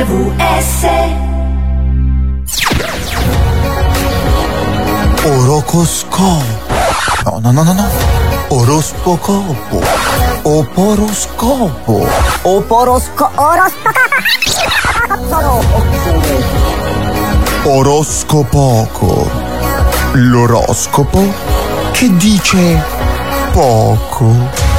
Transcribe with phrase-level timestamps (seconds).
[0.00, 0.86] RVS
[5.26, 6.42] Orocoscopo.
[7.26, 7.84] No, no, no, no, no.
[8.48, 9.82] Orospocopo.
[10.42, 12.06] Oporoscopo.
[12.42, 13.30] Oporosco...
[17.64, 19.30] Oroscopoco.
[20.12, 21.30] L'oroscopo
[21.92, 22.82] che dice
[23.52, 24.69] poco.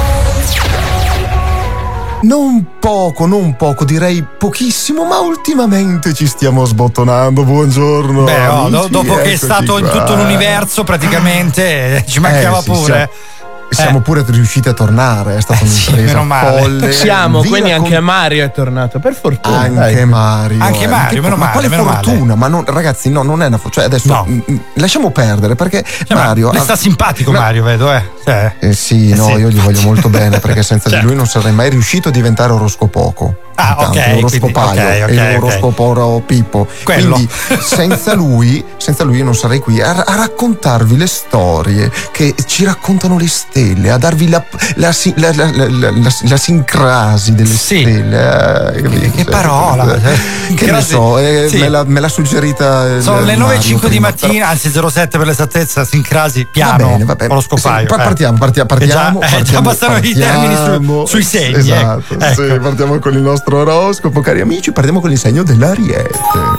[2.23, 7.43] Non poco, non poco, direi pochissimo, ma ultimamente ci stiamo sbottonando.
[7.43, 8.23] Buongiorno.
[8.25, 9.99] Beh, oh, do- dopo che è stato in qua.
[9.99, 13.09] tutto l'universo, praticamente eh, ci mancava Eh, sì, pure.
[13.73, 16.59] Siamo pure riusciti a tornare, è stata un'impresa meno male.
[16.61, 16.91] folle.
[16.91, 19.59] Siamo, Vi quindi raccon- anche Mario è tornato, per fortuna.
[19.59, 20.05] Anche dai.
[20.05, 20.61] Mario.
[20.63, 20.87] Anche eh.
[20.87, 22.03] Mario, Ma meno ma male, quale meno male.
[22.03, 22.35] fortuna?
[22.35, 23.85] Ma non, ragazzi, no, non è una fortuna.
[23.87, 24.25] Cioè, adesso No.
[24.29, 26.51] mm, lasciamo perdere perché Cioè, ma Mario.
[26.51, 27.39] le sta simpatico No.
[27.39, 28.03] Mario, vedo, eh.
[28.25, 29.31] Cioè, Eh sì, no, sì.
[29.33, 30.99] io gli voglio molto bene perché senza Cioè.
[30.99, 33.35] di lui non sarei mai riuscito a diventare oroscopoco.
[33.55, 36.67] Ah, Intanto, ok, Oroscopaio quindi- ok, ok, e oroscoporo Pippo.
[36.83, 37.13] Quello.
[37.15, 37.29] Quindi
[37.61, 42.63] senza lui, senza lui io non sarei qui a, a raccontarvi le storie che ci
[42.63, 44.43] raccontano le stelle, a darvi la,
[44.75, 44.91] la,
[45.31, 45.91] la-
[46.23, 47.79] la- sincrasi delle Sì.
[47.81, 48.73] stelle.
[48.75, 51.57] eh, che parola, Eh, Che ne so, eh, sì.
[51.57, 52.99] me, l'ha, me l'ha suggerita.
[53.01, 57.31] sono le 9.05 di mattina, anzi 07 per l'esattezza, sincrasi, Va piano, bene, va bene.
[57.31, 57.87] oroscopaio.
[57.87, 58.05] Sì, pa- eh.
[58.05, 59.21] partiamo, partiamo, Che già- partiamo.
[59.21, 61.05] eh, già partiamo, bastano i termini su- partiamo.
[61.05, 62.41] sui segni, Esatto, ecco.
[62.43, 64.71] sì, partiamo con il nostro oroscopo, cari amici.
[64.71, 66.09] Partiamo con il segno dell'Ariete,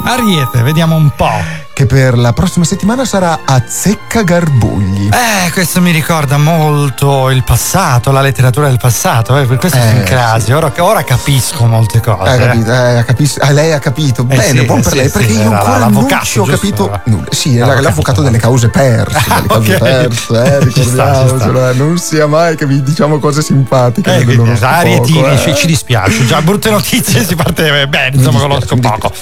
[0.05, 1.31] Ariete, vediamo un po'.
[1.75, 5.09] che per la prossima settimana sarà Azzecca Garbugli.
[5.09, 6.92] Eh, questo mi ricorda molto
[7.31, 10.47] il passato, la letteratura del passato, eh, per questo Eh, sincrasi.
[10.47, 10.53] sì.
[10.53, 12.31] Ora, ora capisco molte cose.
[12.31, 12.47] Eh, eh.
[12.47, 15.09] capito, eh, capis- eh, lei ha capito Eh bene, sì, buon eh per sì, lei,
[15.11, 17.25] perché io era ancora non l'avvocato, ci ho capito nulla.
[17.31, 17.83] Sì, la- L'avvocato.
[17.83, 20.59] l'avvocato delle cause perse, delle cause perse, eh,
[21.71, 24.17] eh, non sia mai che vi diciamo cose simpatiche.
[24.17, 25.39] Eh, quindi, Arietini, eh.
[25.39, 26.25] ci, ci dispiace.
[26.27, 29.13] Già brutte notizie si parte bene, insomma, con lo dispiace, mi scopoco.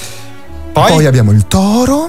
[0.72, 2.06] Poi, Poi, abbiamo il toro.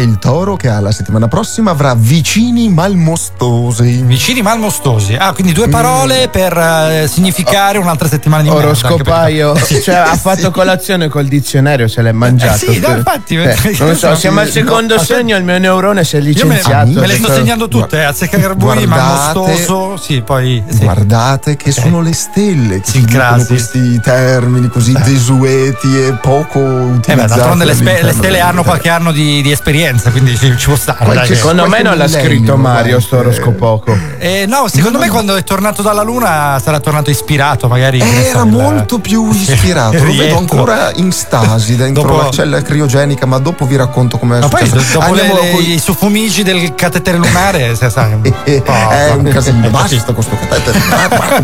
[0.00, 4.02] E il toro che ha la settimana prossima avrà vicini malmostosi.
[4.06, 5.14] vicini malmostosi.
[5.14, 10.16] Ah, quindi due parole per eh, significare un'altra settimana di merda, Oroscopaio, perché- cioè ha
[10.16, 12.54] fatto colazione col dizionario, se l'è mangiato.
[12.64, 15.14] Eh sì, no, infatti, Eh, non so, siamo al no, secondo aspetta.
[15.20, 16.90] segno, il mio neurone si è Io me, licenziato.
[16.98, 19.96] me le sto segnando tutte, eh, azzecca garbugli, Guardate- malmostoso.
[19.98, 20.62] Sì, poi.
[20.66, 20.78] Sì.
[20.78, 23.32] Guardate che sono le stelle che Sincrasi.
[23.40, 27.14] dicono questi termini così desueti e poco Eh utilizzati.
[27.20, 30.66] beh, d'altronde le, spe- le stelle hanno qualche anno di, di esperienza, quindi ci, ci
[30.66, 31.04] può stare.
[31.04, 31.36] Qualche- dai.
[31.36, 33.96] Secondo me non l'ha scritto Mario sto oroscopoco.
[34.18, 37.98] Eh, no, secondo me quando è tornato dalla Luna sarà tornato ispirato, magari.
[37.98, 42.30] ne so, Era il- molto più ispirato, lo vedo ancora in stasi dentro Dopo- la
[42.30, 44.98] cella criogenica, ma dopo vi racconto come è Ma poi successo.
[44.98, 48.72] dopo le- Andiamo le- con- i suffumigi del catetere lunare, se sai, un Eh, po'.
[48.72, 50.78] è un casino, Eh, basta con sto catetere.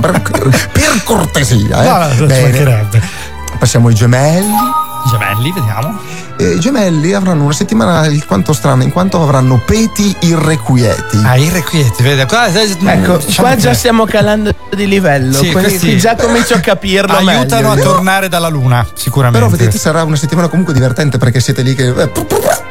[0.00, 0.22] Per,
[0.72, 1.86] per cortesia, eh.
[1.88, 2.42] No, no, ci Bene.
[2.42, 3.02] mancherebbe.
[3.58, 4.54] Passiamo ai gemelli.
[5.10, 5.98] Gemelli, vediamo.
[6.38, 11.22] Eh, I gemelli avranno una settimana alquanto strana, in quanto avranno peti irrequieti.
[11.24, 12.26] Ah, irrequieti, vede.
[12.26, 16.58] Qua, Ecco, diciamo qua già che stiamo calando di livello, Sì, questi- già comincio a
[16.60, 17.82] capirlo aiutano meglio.
[17.82, 19.38] a tornare dalla Luna, sicuramente.
[19.46, 21.86] Però vedete sarà una settimana comunque divertente perché siete lì che...
[21.88, 22.10] eh,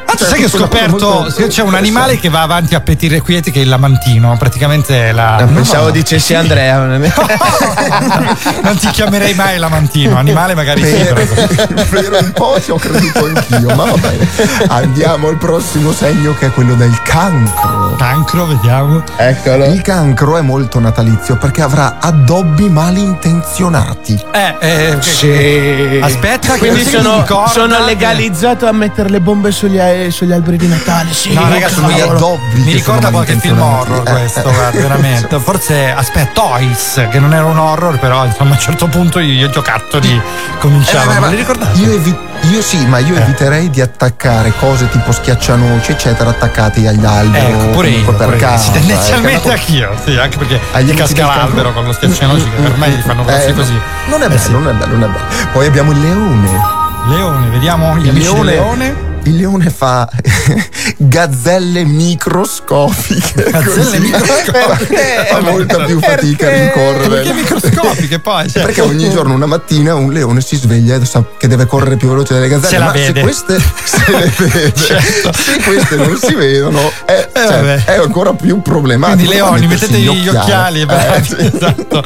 [0.08, 3.06] Ah, tu sai che ho scoperto molto- c'è un animale che va avanti a peti
[3.06, 6.78] irrequieti che è il lamantino, praticamente la Ah, Pensavo dicessi Andrea.
[8.62, 12.76] non ti chiamerei mai lamantino, animale magari sì, Vero, però- vero, un po' ci ho
[12.76, 14.28] creduto anch'io, ma va bene.
[14.68, 17.94] Andiamo al prossimo segno che è quello del cancro.
[17.96, 19.02] Cancro, vediamo.
[19.16, 19.64] Eccolo.
[19.66, 24.22] Il cancro è molto natalizio perché avrà addobbi malintenzionati.
[24.32, 26.00] Eh, eh, Sì.
[26.02, 29.78] Aspetta, che Quindi sono, ricorda sono legalizzato a mettere le bombe sugli,
[30.10, 31.12] sugli alberi di Natale.
[31.12, 34.52] Sì, No, ragazzi, sono gli addobbi Mi ricorda qualche film horror Eh, questo, eh.
[34.52, 35.38] guarda, veramente.
[35.38, 39.34] Forse, aspetta, Toys, che non era un horror, però insomma a un certo punto i
[39.36, 41.12] i giocattoli Eh, cominciavano.
[41.14, 41.78] ma- Ma li ricordate?
[41.78, 47.04] Io, evi- io sì, ma io eviterei di attaccare cose tipo schiaccianoci, eccetera, attaccati agli
[47.04, 47.44] alberi.
[47.52, 48.64] Ecco, pure io, per pure casa.
[48.64, 52.76] Sì, tendenzialmente ecco, anch'io, sì, anche perché Agli casca l'albero con lo schiaccianoci che per
[52.76, 53.80] me li fanno così Eh, così.
[54.06, 54.50] Non è Eh, bello, sì.
[54.52, 55.50] non è bello, non è bello.
[55.52, 56.84] Poi abbiamo il leone.
[57.08, 58.94] Leone, vediamo gli Il leone, leone.
[59.28, 60.08] Il leone fa
[60.96, 63.50] gazzelle microscopiche.
[63.50, 65.04] Gazzelle microscopiche?
[65.28, 67.08] Fa molta più fatica a rincorrere.
[67.08, 68.48] Perché microscopiche poi?
[68.50, 71.96] Cioè, Perché ogni giorno una mattina un leone si sveglia e sa che deve correre
[71.96, 72.68] più veloce delle gazzelle.
[72.68, 73.14] Se la ma vede.
[73.14, 75.32] se queste se le vede, Certo.
[75.32, 79.16] se queste non si vedono, è, Eh, cioè, è ancora più problematico.
[79.28, 80.82] Quindi leoni, mettetevi gli occhiali.
[80.82, 81.36] Eh, sì.
[81.38, 82.04] esatto.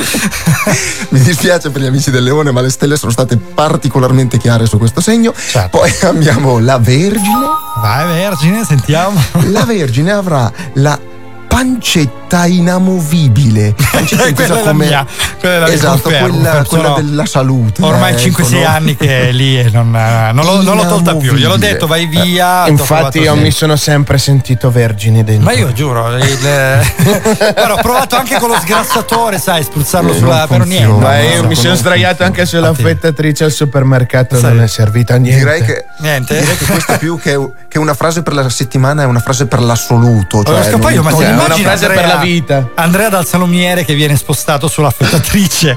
[1.11, 4.79] Mi dispiace per gli amici del leone, ma le stelle sono state particolarmente chiare su
[4.79, 5.33] questo segno.
[5.37, 5.79] Certo.
[5.79, 6.79] Poi abbiamo la
[7.11, 7.47] Vergine.
[7.83, 9.21] Vai Vergine, sentiamo.
[9.47, 10.97] La Vergine avrà la
[11.51, 13.75] pancetta inamovibile.
[13.93, 15.07] Lancetta intesa quella è la mia,
[15.41, 17.83] quella è la mia, esatto, confermo, quella, quella Sono della salute.
[17.83, 18.67] Ormai ecco, 5-6 no?
[18.69, 21.35] anni che è lì e non, eh, non l'ho, non l'ho tolta più.
[21.35, 22.63] Gliel'ho detto, vai via.
[22.65, 23.41] t'ho Infatti, io sì.
[23.41, 25.45] mi sono sempre sentito vergine dentro.
[25.45, 30.39] Ma io giuro, il, guarda, ho provato anche con lo sgrassatore, sai, spruzzarlo Eh, sulla.
[30.39, 30.87] non Però niente.
[31.05, 31.79] Ma no, io no, mi no, sono no.
[31.79, 32.87] sdraiato anche sulla Infatti.
[32.87, 34.51] affettatrice al supermercato, Sai.
[34.55, 35.39] non è servita a niente.
[35.41, 36.39] Direi che, Niente?
[36.39, 37.37] direi che questa più che,
[37.67, 40.45] che una frase per la settimana è una frase per l'assoluto.
[40.45, 42.69] Cioè, ma non- ti Cioè, è una frase per Andrea- la vita.
[42.75, 45.77] Andrea dal salumiere che viene spostato sull'affettatrice.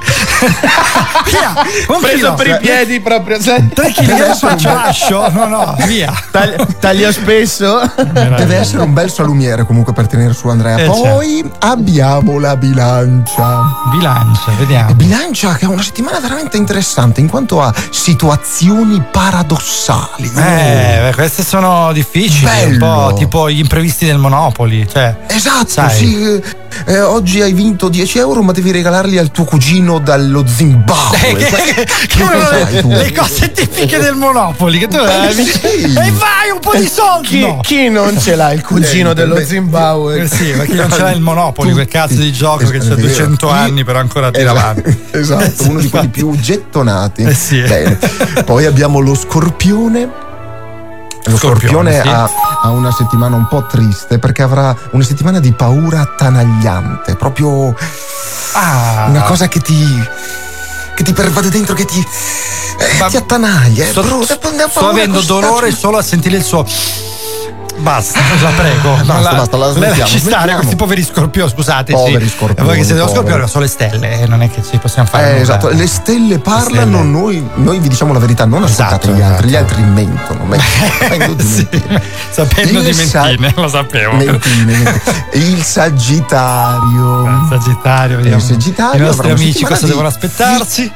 [1.26, 1.54] via,
[1.96, 2.34] un Preso chilo.
[2.36, 3.68] per i piedi proprio, sai?
[3.70, 5.30] 3 kg un faccio lascio?
[5.32, 6.14] No, no, via.
[6.32, 7.80] Taglio, taglio spesso.
[7.96, 10.78] Deve essere un bel salumiere comunque per tenere su Andrea.
[10.78, 13.62] Eh, Poi abbiamo la bilancia.
[13.92, 14.94] Bilancia, vediamo.
[14.94, 20.32] Bilancia che è una settimana veramente interessante in quanto a situazioni paradossali.
[20.36, 23.14] Eh, queste sono difficili, un po' Bello.
[23.18, 24.88] tipo gli imprevisti del Monopoli.
[24.90, 25.96] Cioè, Esatto, Sai.
[25.96, 26.42] sì.
[26.86, 31.28] eh, oggi hai vinto 10 euro, ma devi regalarli al tuo cugino dallo Zimbabwe.
[31.30, 35.84] Eh, che, che- che le, le cose tipiche del Monopoli che tu Eh, eh, sì.
[35.94, 37.60] e vai un po' di soldi Chi, no.
[37.62, 40.22] chi non ce l'ha il cugino Beh, dello beh, Zimbabwe?
[40.24, 42.96] Eh sì, perché non c'è il Monopoli, quel cazzo di gioco che Es- c'ha è
[42.96, 43.08] vero.
[43.08, 45.02] 200 anni, però ancora tira avanti.
[45.14, 47.22] Esatto, uno di quelli più gettonati.
[47.24, 47.62] Eh sì.
[47.62, 47.98] Bene.
[48.46, 50.32] Poi abbiamo lo scorpione.
[51.26, 52.08] Lo Scorpione, scorpione, sì.
[52.08, 52.30] ha,
[52.64, 57.74] ha una settimana un po' triste perché avrà una settimana di paura attanagliante, proprio
[58.54, 60.08] Ah, una cosa che ti
[60.96, 63.86] che ti pervade dentro, che ti, eh, ti attanaglia.
[63.86, 64.38] Sto, brutto,
[64.70, 66.64] sto avendo dolore solo a sentire il suo.
[67.78, 68.96] Basta, la prego.
[69.04, 71.92] Basta, la, basta, la smettiamo, lasci stare questi poveri scorpioni, scusate.
[71.94, 74.78] Poveri scorpioni, Voi che siete lo scorpione, sono le stelle, eh, non è che ci
[74.78, 75.38] possiamo fare.
[75.38, 77.04] Eh, esatto, le stelle parlano, stelle.
[77.10, 79.74] Noi, noi vi diciamo la verità, non ascoltate Esatto, gli altri, gli esatto.
[79.74, 82.04] altri mentono, mentono, di Sì, mentire.
[82.32, 84.14] sapendo Il di sa- mentine, lo sapevo.
[84.14, 85.02] Mentine, mentine.
[85.34, 87.48] Il Sagittario.
[87.50, 88.38] Sagittario, vediamo.
[88.38, 90.92] Il Sagittario I nostri amici cosa devono aspettarsi?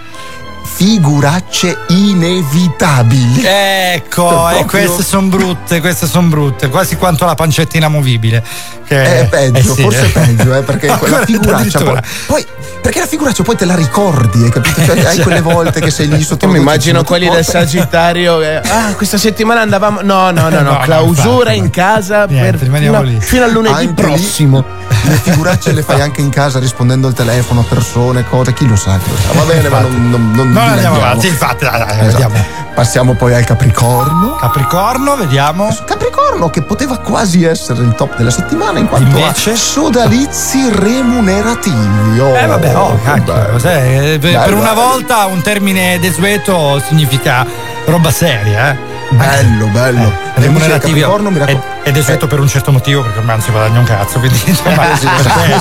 [0.78, 3.42] Figuracce inevitabili.
[3.44, 8.44] Ecco, e queste sono brutte, queste sono brutte, quasi quanto la pancetta inamovibile.
[8.86, 9.82] Che È peggio, eh sì.
[9.82, 12.46] forse è peggio, eh, perché quella figuraccia poi, poi-
[12.82, 14.84] perché la figuraccia poi te la ricordi, hai capito?
[14.84, 18.40] Cioè, hai quelle volte che sei lì sotto Io mi immagino quelli del Sagittario.
[18.40, 20.02] che, ah, questa settimana andavamo.
[20.02, 20.62] No, no, no, no.
[20.68, 23.18] No, no, clausura infatti, in casa Niente, per, fino, lì.
[23.22, 24.64] fino al lunedì Anche lì- prossimo.
[25.04, 28.76] Le figuracce le fai anche in casa rispondendo al telefono a persone, cose, chi lo
[28.76, 29.32] sa, chi lo sa.
[29.40, 32.06] Va bene, ma non, non, non Non andiamo avanti, infatti, dai, dai, Esatto.
[32.06, 32.66] vediamo.
[32.74, 34.36] Passiamo poi al Capricorno.
[34.36, 35.76] Capricorno, vediamo.
[35.86, 39.52] Capricorno che poteva quasi essere il top della settimana in quanto Invece?
[39.52, 42.20] a sodalizi remunerativi.
[42.20, 43.60] Oh, Eh vabbè, oh, che cacchio, bello.
[43.60, 44.82] sai, eh, per Bello, una bello.
[44.88, 47.46] volta un termine desueto significa
[47.86, 48.96] roba seria, eh.
[49.10, 50.00] Bello, bello.
[50.02, 53.36] Eh, amici del remunerativi Capricorno mi ed, è desueto per un certo motivo perché ormai
[53.38, 55.10] non si guadagna un cazzo quindi insomma Eh, sì, eh,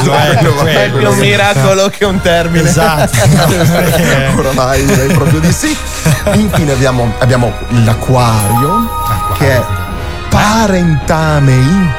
[0.03, 0.69] bello, quello, bello.
[0.69, 2.69] È più un miracolo che un termine.
[2.69, 3.17] esatto
[3.47, 5.77] perché- Oramai direi proprio di sì.
[6.33, 7.53] Infine abbiamo, abbiamo
[7.85, 8.91] l'acquario
[9.39, 9.63] che è
[10.29, 11.91] parentame in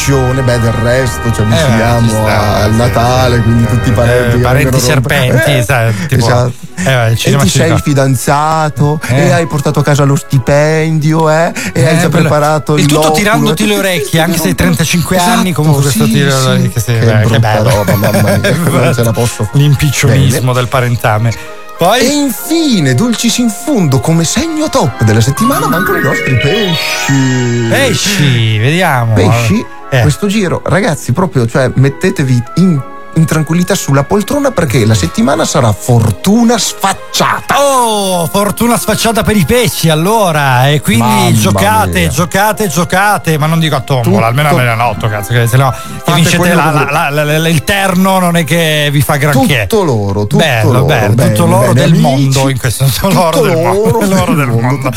[0.00, 0.42] piccione.
[0.42, 4.36] Beh, del resto ci avviciniamo ci sta, al sì, Natale, quindi tutti i parenti.
[4.36, 6.52] Eh, parenti serpenti, Eh, sai, tipo- esatto.
[6.84, 7.78] eh, e ti ci sei ricorda.
[7.82, 9.26] fidanzato Eh.
[9.26, 12.20] e hai portato a casa lo stipendio eh, e hai Eh, già bello.
[12.28, 16.04] preparato il il tutto tirandoti le orecchie anche se hai 35 Esatto, anni comunque questo
[16.04, 16.46] sì, tiro sì.
[16.46, 21.30] orecchie sì, che che bello roba mamma mia non ce la posso l'impiccionismo del parentame
[21.30, 21.34] E
[21.78, 27.66] poi infine, dulcis in fondo, come segno top della settimana, mancano i nostri pesci.
[27.68, 30.00] pesci vediamo Pesci, Eh.
[30.02, 32.82] questo giro, ragazzi, proprio, cioè, mettetevi in,
[33.16, 37.54] in tranquillità sulla poltrona perché la settimana sarà fortuna sfacciata.
[37.58, 42.08] Oh, fortuna sfacciata per i pesci allora e quindi Mamma giocate, mia.
[42.08, 45.74] giocate, giocate, ma non dico a tombola, Tutto- almeno a melanotto, cazzo, che se no
[46.04, 49.66] che vincete la- la- la- il terno non è che vi fa granché.
[49.66, 50.84] Tutto loro, tutto bello, loro.
[50.84, 52.00] bello, bene, tutto l'oro bene, del amici.
[52.02, 54.90] mondo in questo senso, l'oro del mondo, l'oro del mondo.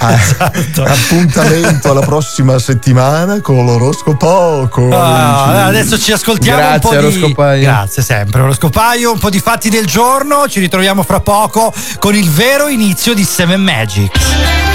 [0.00, 0.82] Ah, Esatto.
[0.84, 4.68] Appuntamento alla prossima settimana con l'oroscopo.
[4.92, 7.12] Ah, adesso ci ascoltiamo un Grazie, po' di
[7.46, 7.62] oroscopaio.
[7.62, 12.30] Grazie sempre oroscopaio, un po' di fatti del giorno, ci ritroviamo fra poco con il
[12.30, 14.65] vero inizio di Seven Magic.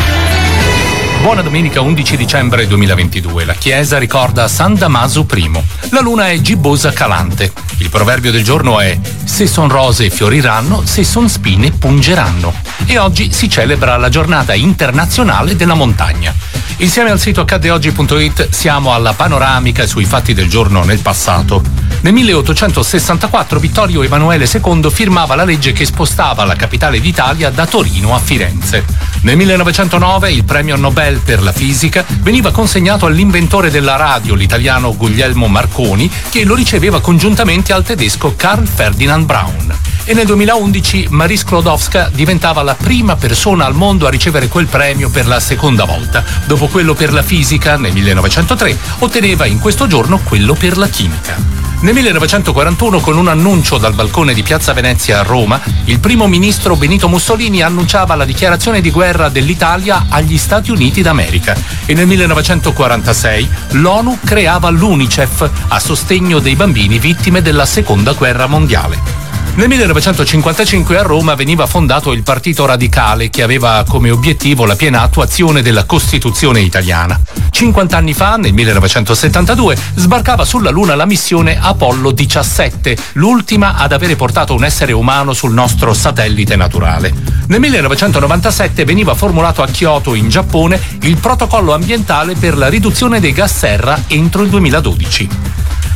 [1.22, 3.46] Buona domenica 11 dicembre 2022.
[3.46, 5.52] La Chiesa ricorda San Damaso I.
[5.92, 7.54] La luna è gibbosa calante.
[7.78, 12.52] Il proverbio del giorno è se son rose fioriranno, se son spine pungeranno.
[12.88, 16.34] E oggi si celebra la giornata internazionale della montagna.
[16.78, 21.62] Insieme al sito accaddeoggi.it siamo alla panoramica sui fatti del giorno nel passato.
[22.02, 28.16] Nel 1864 Vittorio Emanuele II firmava la legge che spostava la capitale d'Italia da Torino
[28.16, 28.84] a Firenze.
[29.22, 35.48] Nel 1909 il premio Nobel per la fisica veniva consegnato all'inventore della radio, l'italiano Guglielmo
[35.48, 42.10] Marconi, che lo riceveva congiuntamente al tedesco Carl Ferdinand Braun e nel 2011 Marie Sklodowska
[42.14, 46.24] diventava la prima persona al mondo a ricevere quel premio per la seconda volta.
[46.46, 51.71] Dopo quello per la fisica nel 1903 otteneva in questo giorno quello per la chimica.
[51.82, 56.76] Nel 1941, con un annuncio dal balcone di Piazza Venezia a Roma, il primo ministro
[56.76, 61.56] Benito Mussolini annunciava la dichiarazione di guerra dell'Italia agli Stati Uniti d'America
[61.88, 69.31] e nel 1946 l'ONU creava l'UNICEF a sostegno dei bambini vittime della Seconda Guerra Mondiale.
[69.54, 75.02] Nel 1955 a Roma veniva fondato il Partito Radicale che aveva come obiettivo la piena
[75.02, 77.20] attuazione della Costituzione italiana.
[77.50, 84.16] 50 anni fa, nel 1972, sbarcava sulla Luna la missione Apollo 17, l'ultima ad avere
[84.16, 87.14] portato un essere umano sul nostro satellite naturale.
[87.48, 93.34] Nel 1997 veniva formulato a Kyoto, in Giappone, il protocollo ambientale per la riduzione dei
[93.34, 95.30] gas serra entro il 2012.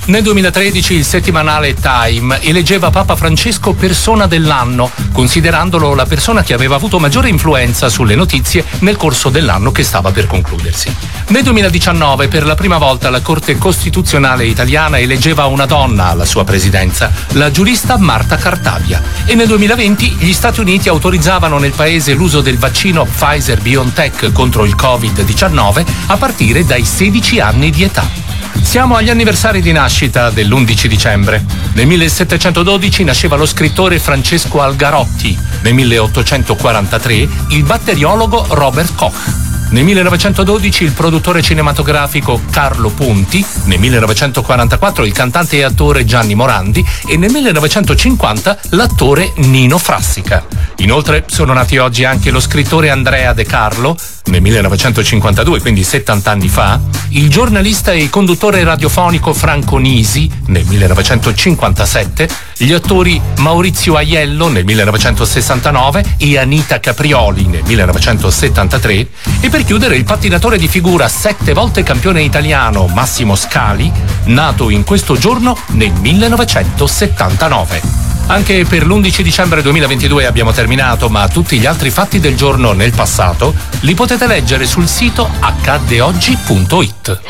[0.07, 6.75] Nel 2013 il settimanale Time eleggeva Papa Francesco persona dell'anno, considerandolo la persona che aveva
[6.75, 10.93] avuto maggiore influenza sulle notizie nel corso dell'anno che stava per concludersi.
[11.29, 16.43] Nel 2019 per la prima volta la Corte Costituzionale italiana eleggeva una donna alla sua
[16.43, 19.01] presidenza, la giurista Marta Cartabia.
[19.25, 24.65] E nel 2020 gli Stati Uniti autorizzavano nel paese l'uso del vaccino Pfizer BioNTech contro
[24.65, 28.34] il Covid-19 a partire dai 16 anni di età.
[28.61, 31.43] Siamo agli anniversari di nascita dell'11 dicembre.
[31.73, 35.37] Nel 1712 nasceva lo scrittore Francesco Algarotti.
[35.61, 39.54] Nel 1843 il batteriologo Robert Koch.
[39.69, 46.85] Nel 1912 il produttore cinematografico Carlo Ponti, nel 1944 il cantante e attore Gianni Morandi
[47.07, 50.45] e nel 1950 l'attore Nino Frassica.
[50.77, 56.47] Inoltre sono nati oggi anche lo scrittore Andrea De Carlo, nel 1952, quindi 70 anni
[56.47, 56.79] fa,
[57.09, 66.15] il giornalista e conduttore radiofonico Franco Nisi, nel 1957, gli attori Maurizio Aiello nel 1969
[66.17, 69.07] e Anita Caprioli nel 1973
[69.39, 73.89] e per chiudere il pattinatore di figura sette volte campione italiano Massimo Scali,
[74.25, 77.81] nato in questo giorno nel 1979.
[78.27, 82.91] Anche per l'11 dicembre 2022 abbiamo terminato, ma tutti gli altri fatti del giorno nel
[82.91, 87.21] passato li potete leggere sul sito accaddeoggi.it.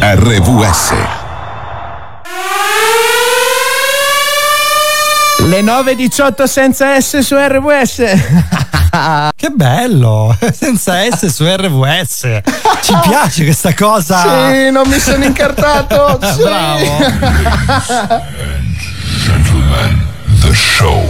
[0.00, 1.19] RVS
[5.50, 8.02] Le 9.18 senza S su RWS.
[9.36, 10.36] Che bello!
[10.52, 12.40] Senza S su RVS.
[12.82, 14.50] Ci piace questa cosa.
[14.52, 16.18] Sì, non mi sono incartato.
[16.34, 16.42] sì.
[16.42, 16.98] Bravo.
[19.24, 20.06] Gentlemen,
[20.40, 21.08] the show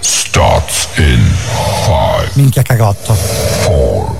[0.00, 1.24] starts in
[1.86, 3.14] five, Minchia cagotto.
[3.14, 4.14] four,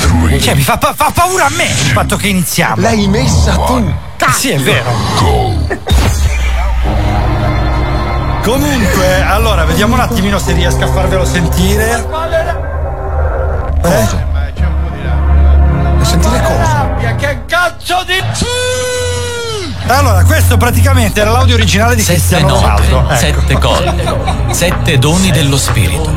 [0.00, 2.80] three, Cioè, mi fa, pa- fa paura a me il fatto che iniziamo.
[2.80, 3.94] L'hai messa tu.
[4.32, 4.90] Sì, è vero.
[5.18, 5.66] go.
[8.42, 12.04] Comunque, allora, vediamo un attimino se riesco a farvelo sentire.
[13.82, 14.06] Eh?
[16.02, 16.94] Sentire cosa?
[17.16, 18.22] Che cazzo di.
[19.88, 23.10] Allora, questo praticamente era l'audio originale di Sette Cristiano note, Ronaldo.
[23.10, 23.16] Ecco.
[23.16, 26.12] sette colle, sette doni dello spirito.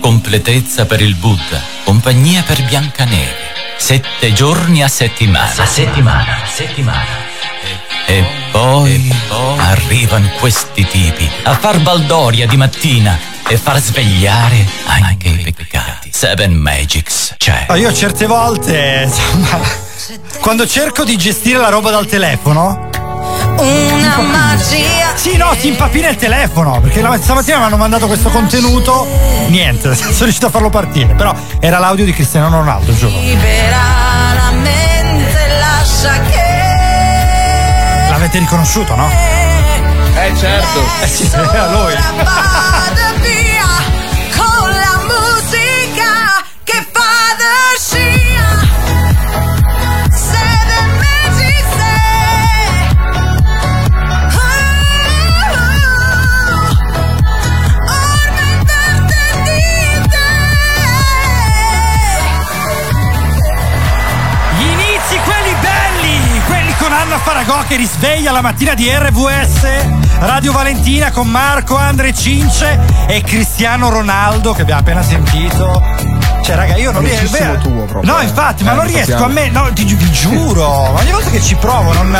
[0.00, 3.50] Completezza per il Buddha, compagnia per Biancaneve.
[3.76, 5.62] Sette giorni a settimana.
[5.62, 7.51] A settimana, settimana.
[8.06, 9.10] E poi,
[9.58, 13.18] arrivano questi tipi a far baldoria di mattina
[13.48, 16.10] e far svegliare anche i peccati.
[16.12, 17.66] Seven Magics, cioè.
[17.68, 19.60] Ah, Io certe volte, insomma,
[20.40, 22.90] quando cerco di gestire la roba dal telefono,
[23.58, 26.80] Una magia Sì, no, ti impapina il telefono.
[26.80, 29.06] Perché la stamattina mi hanno mandato questo contenuto.
[29.48, 31.14] Niente, sono riuscito a farlo partire.
[31.14, 33.18] Però era l'audio di Cristiano Ronaldo, giuro.
[33.20, 34.21] libera
[38.32, 39.10] L'avete riconosciuto, no?
[39.10, 40.80] Eh certo.
[41.02, 41.92] Eh sì, era lui.
[67.72, 69.62] che risveglia la mattina di RVS,
[70.18, 75.82] Radio Valentina con Marco, Andre Cince e Cristiano Ronaldo che abbiamo appena sentito.
[76.42, 77.18] Cioè, raga, io non riesco.
[77.38, 78.24] Amicissimo tuo proprio, No, eh.
[78.24, 79.24] infatti, ma Eh, non riesco sappiamo.
[79.24, 79.48] a me.
[79.48, 80.66] No, ti, vi giuro.
[80.68, 82.10] Ogni volta che ci provo, non,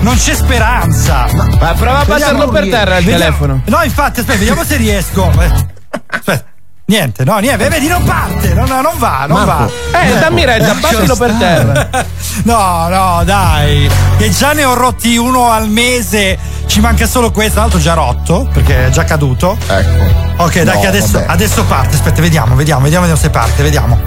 [0.00, 1.26] non c'è speranza.
[1.58, 3.62] Ma prova a passarlo per terra il Vediamo- telefono.
[3.64, 5.28] No, infatti, aspetta, vediamo se riesco.
[6.06, 6.44] Aspetta.
[6.86, 9.72] Niente, no, niente, vedi, non parte, non, non va, non Marco.
[9.90, 10.00] va.
[10.02, 11.88] Eh, dammi retta, passalo per terra.
[12.44, 13.88] No, no, dai.
[14.18, 16.36] Che già ne ho rotti uno al mese.
[16.66, 19.56] Ci manca solo questo, l'altro già rotto, perché è già caduto.
[19.66, 20.42] Ecco.
[20.42, 21.94] Ok, dai, No, che adesso, adesso parte.
[21.94, 23.98] Aspetta, vediamo, vediamo, vediamo se parte, vediamo.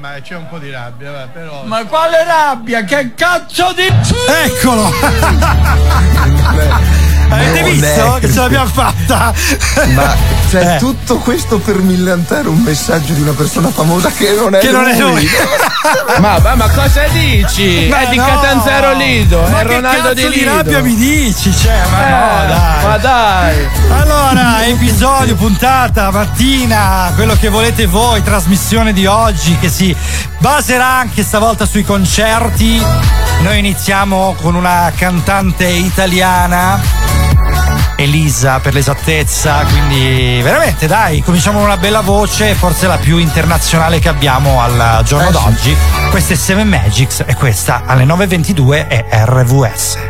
[0.00, 1.62] Ma c'è un po' di rabbia, va, però.
[1.66, 2.82] Ma quale rabbia?
[2.84, 3.86] Che cazzo di...
[4.44, 4.90] Eccolo!
[7.30, 8.26] Avete visto Neanche.
[8.26, 9.32] che ce l'abbiamo fatta?
[9.94, 10.14] Ma
[10.50, 10.78] cioè, Eh.
[10.78, 14.86] tutto questo per millantare un messaggio di una persona famosa che non è Che non
[14.88, 15.10] è lui.
[15.22, 15.28] lui.
[16.20, 17.86] Ma, ma, ma cosa dici?
[17.88, 18.24] Ma è di no.
[18.26, 20.54] Catanzaro Lido, Ma è Ronaldo cazzo di di Lido.
[20.56, 21.54] rabbia mi dici?
[21.56, 22.84] Cioè, ma no, Eh, dai.
[22.84, 23.68] Ma dai.
[23.90, 29.94] Allora, episodio, puntata, mattina, quello che volete voi, trasmissione di oggi che si
[30.38, 32.82] baserà anche stavolta sui concerti.
[33.42, 36.78] Noi iniziamo con una cantante italiana.
[38.02, 43.98] Elisa per l'esattezza, quindi veramente dai, cominciamo con una bella voce, forse la più internazionale
[43.98, 45.38] che abbiamo al giorno Eh sì.
[45.42, 45.76] d'oggi.
[46.10, 50.09] Questa è Seven Magics e questa alle 9.22 è RVS.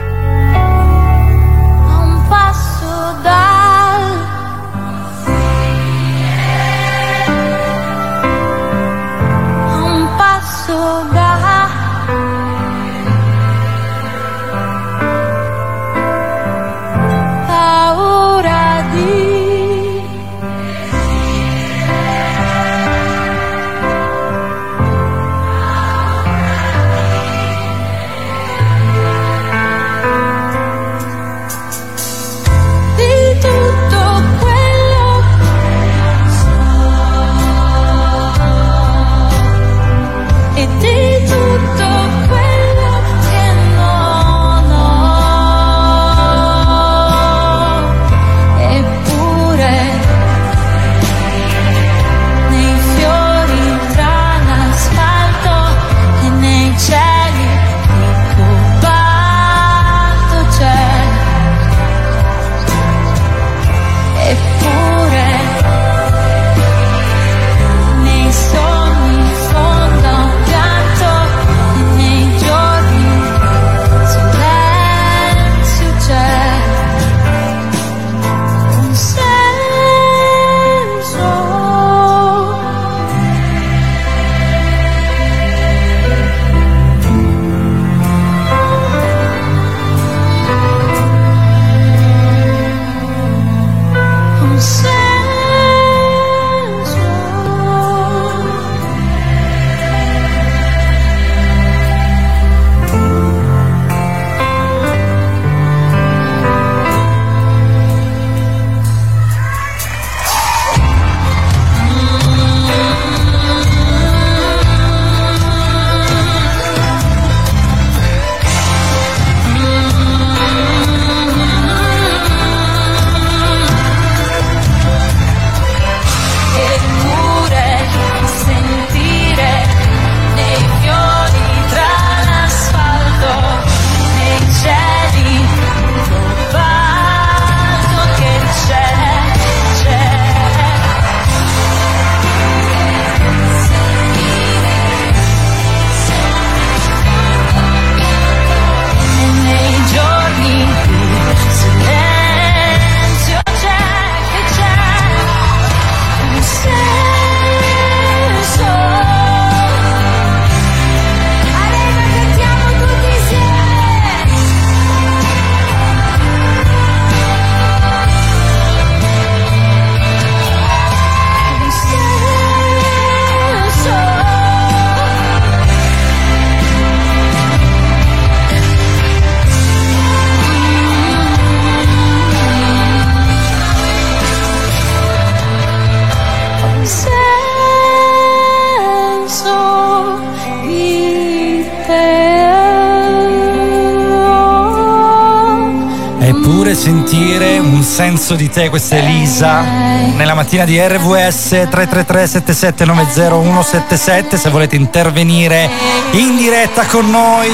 [197.90, 199.62] Senso di te, questa è Elisa.
[199.62, 205.68] Nella mattina di RVS 333 7790 177 se volete intervenire
[206.12, 207.50] in diretta con noi.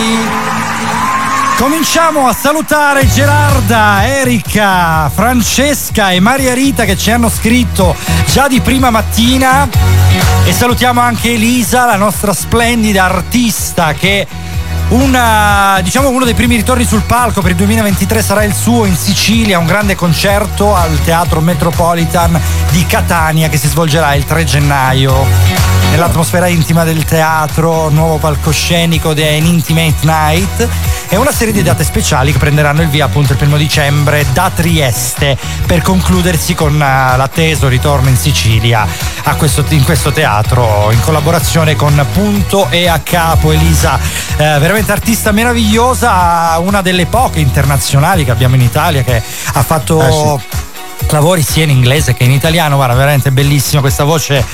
[1.57, 7.96] Cominciamo a salutare Gerarda, Erika, Francesca e Maria Rita che ci hanno scritto
[8.31, 9.66] già di prima mattina
[10.44, 14.27] e salutiamo anche Elisa, la nostra splendida artista che
[14.88, 18.94] una, diciamo uno dei primi ritorni sul palco per il 2023 sarà il suo in
[18.94, 25.27] Sicilia, un grande concerto al Teatro Metropolitan di Catania che si svolgerà il 3 gennaio.
[25.90, 30.68] Nell'atmosfera intima del teatro, nuovo palcoscenico The An Intimate Night
[31.09, 34.51] e una serie di date speciali che prenderanno il via appunto il primo dicembre da
[34.55, 38.87] Trieste per concludersi con eh, l'atteso ritorno in Sicilia
[39.37, 45.33] questo- in questo teatro in collaborazione con Punto e a capo Elisa, eh, veramente artista
[45.33, 49.16] meravigliosa, una delle poche internazionali che abbiamo in Italia che
[49.53, 50.40] ha fatto
[51.12, 54.45] lavori sia in inglese che in italiano, guarda, veramente bellissima questa voce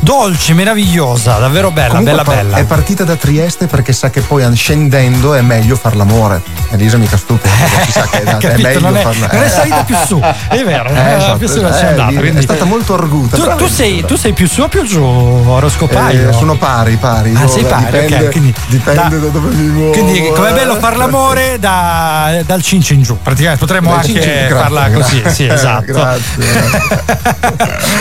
[0.00, 2.56] dolce, meravigliosa, davvero bella, Comunque bella, par- bella.
[2.56, 6.57] È partita da Trieste perché sa che poi scendendo è meglio far l'amore.
[6.70, 7.50] Elisa mica stupida,
[7.84, 10.64] si sa che è, è meglio non è- farla- non è salita più su, è
[10.64, 13.36] vero, Eh, eh, esatto, più su eh, c'è andata, è stata molto arguta.
[13.36, 16.28] Tu, tu sei, tu sei più su o più giù, oroscopaio?
[16.28, 17.34] Eh, sono pari, pari.
[17.34, 19.92] Ah, sei pari, dipende, ok, quindi dipende da, dove mi muovo.
[19.92, 20.80] Quindi com'è bello eh.
[20.80, 25.46] far l'amore da- dal cincio in giù, praticamente potremmo anche grazie, farla così, grazie.
[25.48, 26.16] sì, esatto.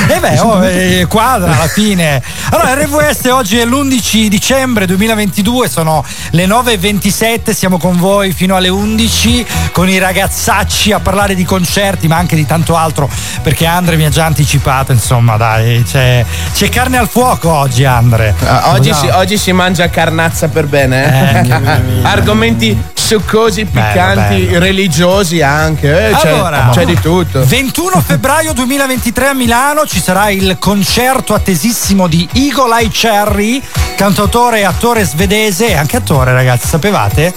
[0.10, 2.22] E beh, oh, eh, quadra alla fine.
[2.52, 8.70] Allora, RVS oggi è l'11 dicembre 2022, sono le 9.27, siamo con voi fino alle
[8.70, 13.10] 11 con i ragazzacci a parlare di concerti, ma anche di tanto altro,
[13.42, 18.34] perché Andre mi ha già anticipato, insomma, dai, c'è, c'è carne al fuoco oggi, Andre.
[18.46, 18.96] Ah, oggi, No.
[18.96, 21.44] si, oggi si mangia carnazza per bene.
[21.44, 22.02] Eh, eh?
[22.08, 24.60] Argomenti succosi, piccanti, bello.
[24.60, 26.10] religiosi anche.
[26.10, 27.46] eh, c'è, Allora, c'è di tutto.
[27.46, 33.62] 21 febbraio 2023 a Milano ci sarà il concerto attesissimo di Eagle Eye Cherry,
[33.96, 37.34] cantautore e attore svedese, e anche attore ragazzi, sapevate?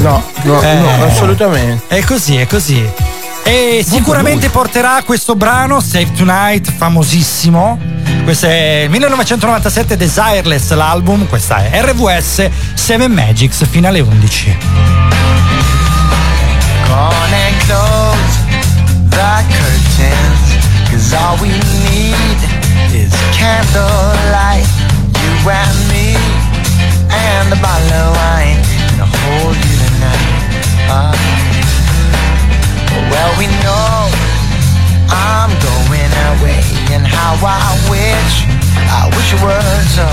[0.00, 0.74] No, no, Eh.
[0.74, 1.82] no, assolutamente.
[1.96, 2.88] È così, è così.
[3.42, 7.78] E sicuramente porterà questo brano Save Tonight, famosissimo.
[8.30, 14.56] Questo è 1997 Desireless l'album, questa è RVS 7 Magics fino alle 11.
[16.86, 18.38] Gone and close
[19.08, 20.58] the curtains.
[20.88, 22.38] Cause all we need
[22.92, 24.68] is candlelight.
[25.18, 26.14] You and me
[27.08, 28.62] and a bottle of wine.
[28.92, 30.30] And I'll hold you tonight.
[30.88, 31.16] Ah.
[33.10, 34.08] well, we know
[35.10, 36.62] I'm going away.
[36.92, 37.79] And how I
[39.40, 40.04] I wish so.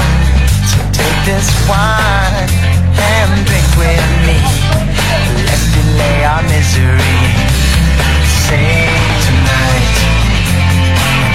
[0.95, 2.47] Take this wine
[2.95, 4.39] and drink with me.
[5.43, 7.19] Let's delay our misery.
[8.47, 9.95] Save tonight.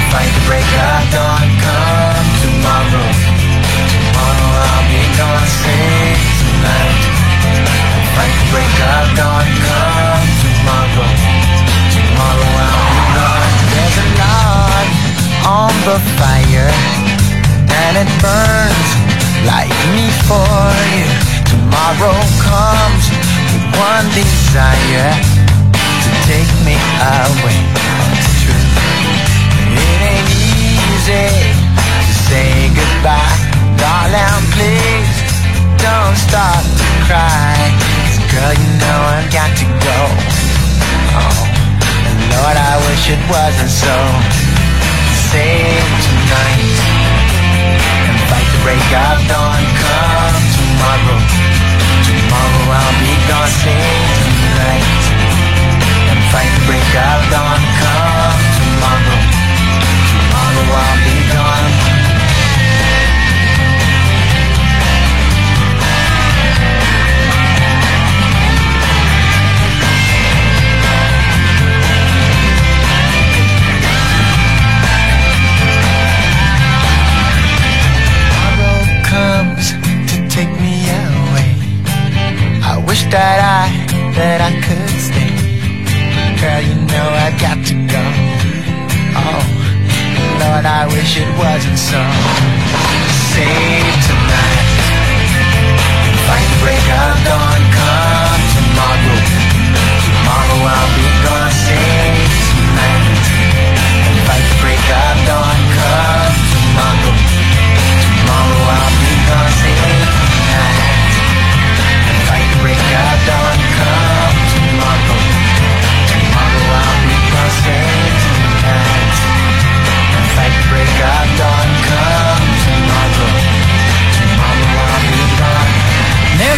[0.08, 1.44] Fight the break of dawn.
[1.60, 3.08] Come tomorrow.
[3.92, 5.44] Tomorrow I'll be gone.
[5.60, 6.96] Save tonight.
[8.16, 9.44] Fight the break of dawn.
[9.68, 11.12] Come tomorrow.
[11.92, 13.52] Tomorrow I'll be gone.
[13.68, 14.88] There's a log
[15.44, 16.70] on the fire,
[17.94, 18.90] and it burns
[19.44, 20.64] like me for
[20.96, 21.08] you.
[21.44, 23.04] Tomorrow comes
[23.52, 25.12] with one desire
[26.04, 26.76] to take me
[27.20, 27.58] away.
[28.16, 28.64] It's true.
[29.76, 31.28] It ain't easy
[32.08, 33.36] to say goodbye,
[33.76, 34.40] darling.
[34.56, 35.12] Please
[35.76, 37.56] don't start to cry.
[37.76, 40.00] 'Cause girl, you know I've got to go.
[41.20, 41.44] Oh,
[42.08, 43.96] and Lord, I wish it wasn't so.
[45.28, 46.91] Save tonight
[48.62, 49.62] break of dawn.
[49.82, 51.18] Come tomorrow.
[52.06, 53.52] Tomorrow I'll be gone.
[53.62, 54.86] Save tonight
[56.10, 57.60] and fight the break of dawn.
[57.82, 59.20] Come tomorrow.
[60.10, 60.91] Tomorrow I'll
[82.92, 83.72] wish that I,
[84.20, 85.32] that I could stay.
[86.36, 88.04] Girl, you know I got to go.
[89.16, 89.42] Oh,
[90.36, 92.02] Lord, I wish it wasn't so.
[93.32, 94.68] Save tonight.
[96.28, 97.60] Fight the break of dawn.
[97.80, 99.20] Come tomorrow.
[100.04, 101.01] Tomorrow I'll be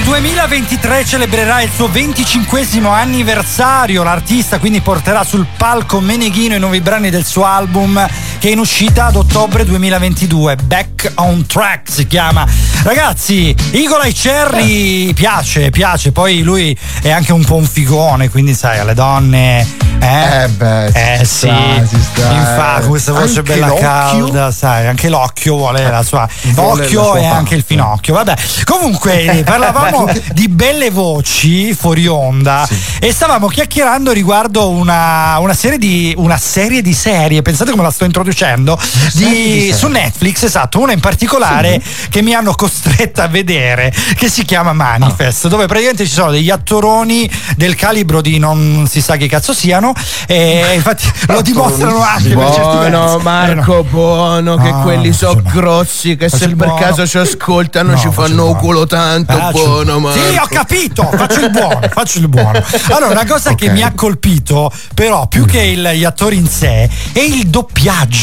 [0.05, 4.03] 2023 celebrerà il suo 25 anniversario.
[4.03, 8.07] L'artista quindi porterà sul palco Meneghino i nuovi brani del suo album
[8.45, 10.57] che è in uscita ad ottobre 2022.
[10.57, 12.47] Back on Track si chiama.
[12.83, 16.13] Ragazzi, Igor Cherry piace, piace.
[16.13, 19.67] Poi lui è anche un po' un figone, quindi sai, alle donne.
[19.99, 22.89] Eh, Eh beh, eh sì, sta, infatti, eh.
[22.89, 23.81] questa voce bella l'occhio?
[23.89, 27.37] calda, sai, anche l'occhio vuole la sua Vuole la occhio sua e parte.
[27.37, 28.13] anche il finocchio.
[28.13, 32.69] Vabbè, comunque parlavamo di belle voci fuori onda
[33.01, 37.91] e stavamo chiacchierando riguardo una, una serie di una serie di serie, pensate come la
[37.91, 39.75] sto introducendo, serie di- serie.
[39.75, 44.73] su Netflix, esatto, una in particolare che mi hanno costretta a vedere, che si chiama
[44.73, 49.53] Manifest, dove praticamente ci sono degli attoroni del calibro di non si sa che cazzo
[49.53, 49.93] siano
[50.27, 53.19] e infatti lo dimostrano anche per certi Buono.
[53.19, 58.09] Marco, buono, che Ah, quelli sono grossi, che se per caso ci ascoltano No, ci
[58.11, 58.59] fanno buono.
[58.59, 59.99] culo tanto, Faccio il buono.
[60.01, 60.19] Marco.
[60.19, 62.63] Sì, ho capito, faccio il buono, faccio il buono.
[62.91, 66.89] Allora, una cosa che mi ha colpito, però, più che il- gli attori in sé,
[67.13, 68.14] è il doppiaggio.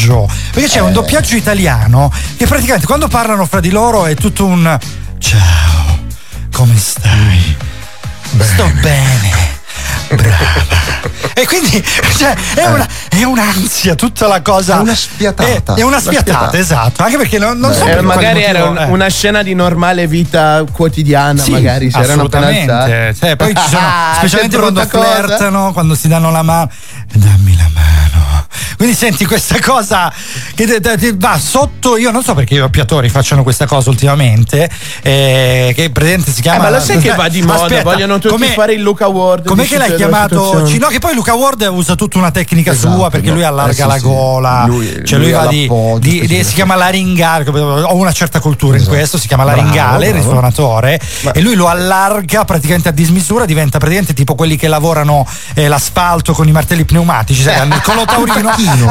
[0.52, 4.78] Perché c'è un doppiaggio italiano che praticamente quando parlano fra di loro è tutto un
[5.20, 6.00] ciao,
[6.54, 7.56] come stai?
[8.40, 9.50] Sto bene.
[10.10, 10.80] Brava.
[11.34, 11.84] E quindi
[12.18, 14.78] cioè, è, una, è un'ansia tutta la cosa.
[14.78, 15.50] È una spiatata.
[15.50, 16.58] È, è una Una spiatata, spiatata.
[16.58, 17.04] esatto.
[17.04, 18.84] Anche perché non, non so Eh, per quale magari era un- eh.
[18.86, 22.86] una scena di normale vita quotidiana, Sì, magari si erano appena.
[23.14, 26.70] Cioè, poi ci sono, Ah, specialmente quando flirtano, quando si danno la mano.
[27.14, 28.11] Dammi la mano.
[28.78, 30.12] Quindi senti questa cosa
[30.56, 31.98] che te- va sotto.
[31.98, 34.70] Io non so perché i doppiatori facciano questa cosa ultimamente.
[35.04, 36.64] eh, che praticamente si Eh, chiama.
[36.64, 39.46] ma lo sai che va di moda, Aspetta, vogliono tutti com'è- fare il Luca Ward.
[39.48, 40.44] Com'è che l'hai chiamato?
[40.46, 40.78] situazioni.
[40.80, 43.36] No, che poi Luca Ward usa tutta una tecnica Esatto, sua perché no.
[43.36, 44.02] lui allarga Eh, la sì.
[44.02, 44.64] gola.
[44.68, 47.50] Lui- cioè lui, lui va di, di- di- si chiama laringale.
[47.50, 48.96] Ho una certa cultura in Esatto.
[48.96, 50.28] questo, si chiama laringale, il bravo.
[50.28, 51.00] risuonatore.
[51.34, 56.34] E lui lo allarga praticamente a dismisura, diventa praticamente tipo quelli che lavorano eh, l'asfalto
[56.34, 58.41] con i martelli pneumatici, sai, hanno il collo taurino.
[58.46, 58.86] Tacchino,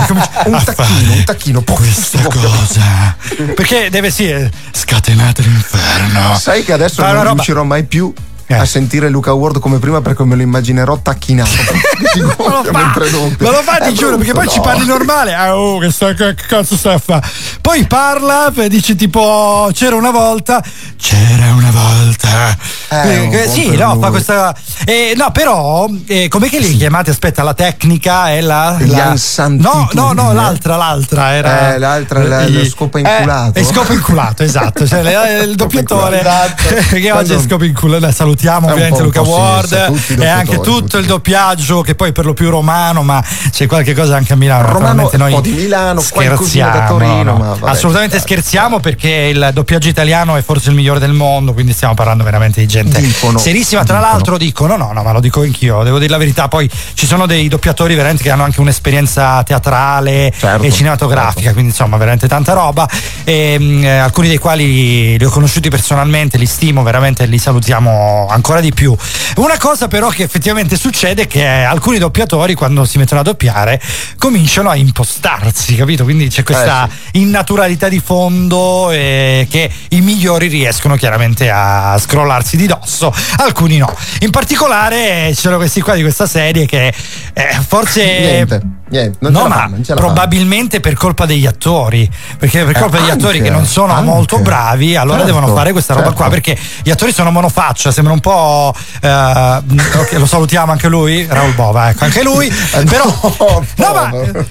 [0.46, 1.62] un tacchino, fare un tacchino.
[1.62, 3.16] Questa cosa.
[3.54, 6.36] Perché deve sì, eh, scatenate l'inferno.
[6.38, 8.12] Sai che adesso non roba- riuscirò mai più
[8.52, 8.58] Eh.
[8.58, 11.50] a sentire Luca Ward come prima perché me lo immaginerò tacchinato.
[12.10, 14.62] Si Ma lo fa, ma lo fa, ti giuro, perché poi brutto, ci no.
[14.64, 15.34] parli normale.
[15.34, 17.24] Ah, oh, che, sta, che cazzo stai a fare?
[17.60, 20.60] Poi parla e dice tipo: C'era una volta.
[20.96, 22.56] C'era una volta.
[22.88, 24.02] Eh, Eh, sì, no, lui.
[24.02, 24.54] fa questa.
[24.86, 27.10] eh, no, però, eh, com'è che li chiamate?
[27.10, 28.76] Aspetta, la tecnica è la.
[28.80, 29.14] La-.
[29.48, 31.74] No, no, no, l'altra, l'altra era.
[31.74, 33.58] Eh, l'altra, la- lo scopo inculato.
[33.58, 34.84] Eh, scopo inculato, esatto.
[34.86, 36.54] Cioè, il doppiatore inculato.
[36.98, 38.10] che oggi è scopo inculato.
[38.40, 40.96] Salutiamo È ovviamente Luca Ward sì, e anche tutto tutti.
[40.96, 44.72] il doppiaggio che poi per lo più romano, ma c'è qualche cosa anche a Milano.
[44.72, 47.38] Romano, noi un po' di Milano, scherziamo, da Torino, no.
[47.38, 48.24] vabbè, assolutamente dai.
[48.24, 52.60] scherziamo perché il doppiaggio italiano è forse il migliore del mondo, quindi stiamo parlando veramente
[52.60, 53.84] di gente Dicono, serissima.
[53.84, 54.12] Tra dicono.
[54.12, 57.26] l'altro dicono, no, no, ma lo dico anch'io, devo dire la verità, poi ci sono
[57.26, 62.54] dei doppiatori veramente che hanno anche un'esperienza teatrale Certo, e cinematografica, quindi insomma veramente tanta
[62.54, 62.88] roba.
[63.24, 68.28] E, mh, eh, alcuni dei quali li ho conosciuti personalmente, li stimo veramente, li salutiamo
[68.30, 68.96] ancora di più.
[69.36, 73.80] Una cosa però che effettivamente succede è che alcuni doppiatori quando si mettono a doppiare
[74.18, 76.04] cominciano a impostarsi, capito?
[76.04, 82.66] Quindi c'è questa innaturalità di fondo eh, che i migliori riescono chiaramente a scrollarsi di
[82.66, 83.94] dosso, alcuni no.
[84.20, 86.92] In particolare eh, ci sono questi qua di questa serie che
[87.32, 92.80] eh, forse Niente, niente, no, ma fanno, probabilmente per colpa degli attori, perché per Eh,
[92.80, 94.04] colpa degli anche, attori che non sono anche.
[94.04, 96.22] molto bravi, allora Certo, devono fare questa roba certo.
[96.22, 98.74] qua, perché gli attori sono monofaccia, sembra un po'.
[99.00, 102.46] eh, ok, lo salutiamo anche lui, Raul Bova, ecco, anche lui.
[102.48, 103.04] Eh, però.
[103.38, 104.10] no, No, ma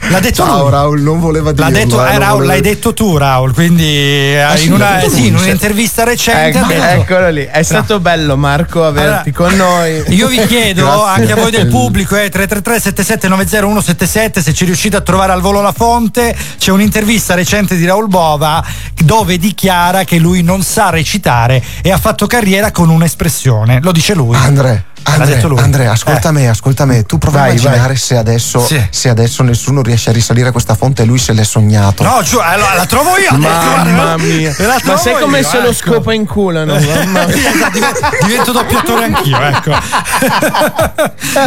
[0.10, 0.72] l'ha detto Ciao, lui.
[0.72, 1.66] Raul, non voleva dirlo.
[1.70, 3.54] L'ha detto, eh, eh, Raul, voleva- l'hai detto tu, Raul.
[3.54, 8.86] Quindi Ah, in, una, sì, in un'intervista recente Ecco, eccolo lì, è stato bello Marco
[8.86, 10.04] averti con noi.
[10.16, 11.22] Io vi chiedo Grazie.
[11.22, 15.42] anche a voi del pubblico, eh, 333 7790 177 se ci riuscite a trovare al
[15.42, 18.64] volo la fonte, c'è un'intervista recente di Raul Bova
[19.04, 23.59] dove dichiara che lui non sa recitare e ha fatto carriera con un'espressione.
[23.82, 24.36] Lo dice lui.
[24.36, 25.60] Andre, Andre, detto lui.
[25.60, 26.32] Andre, ascolta Eh.
[26.32, 27.04] me, ascolta me.
[27.04, 28.80] Tu prova a Vai, immaginare se adesso, Sì.
[28.90, 32.04] se adesso nessuno riesce a risalire a questa fonte e lui se l'è sognato.
[32.04, 33.32] No, giù, allora, la trovo io.
[33.38, 34.54] Mamma guarda, mia.
[34.58, 35.74] e la Ma sai come io, se lo ecco.
[35.74, 36.64] scopa in culo?
[36.66, 36.74] no?
[36.80, 37.70] Mamma mia.
[37.72, 39.72] Divento- divento doppiatore anch'io, ecco.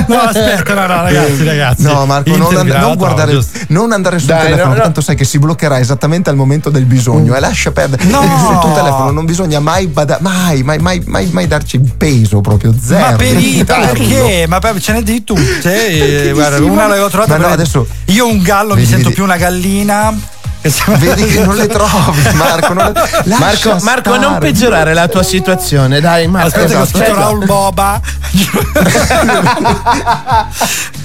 [0.06, 1.82] No, aspetta, no, no, ragazzi, ragazzi.
[1.82, 3.38] No, Marco, non, and- non guardare,
[3.68, 4.82] non andare sul Dai, telefono, no, no.
[4.82, 7.34] tanto sai che si bloccherà esattamente al momento del bisogno.
[7.34, 8.04] E lascia perdere.
[8.04, 8.20] No.
[8.42, 12.40] Sul tuo telefono non bisogna mai, bada- mai, mai, mai, mai, mai darci il peso
[12.40, 13.10] proprio zero.
[13.10, 13.86] Ma per Darlo.
[13.86, 14.46] perché?
[14.48, 16.26] Ma ce n'è di tutte.
[16.28, 17.36] eh, guarda, sì, una l'avevo trovata.
[17.36, 19.14] no, adesso- Io un gallo mi Vedi, sento vedi.
[19.14, 20.14] più una gallina.
[20.62, 22.72] Vedi che non le trovi, Marco.
[22.72, 22.92] Non
[23.24, 23.36] le...
[23.36, 26.46] Marco, Marco, non peggiorare la tua situazione, dai, Marco.
[26.46, 26.98] Aspetta che ho esatto.
[26.98, 28.00] scritto Raul Boba.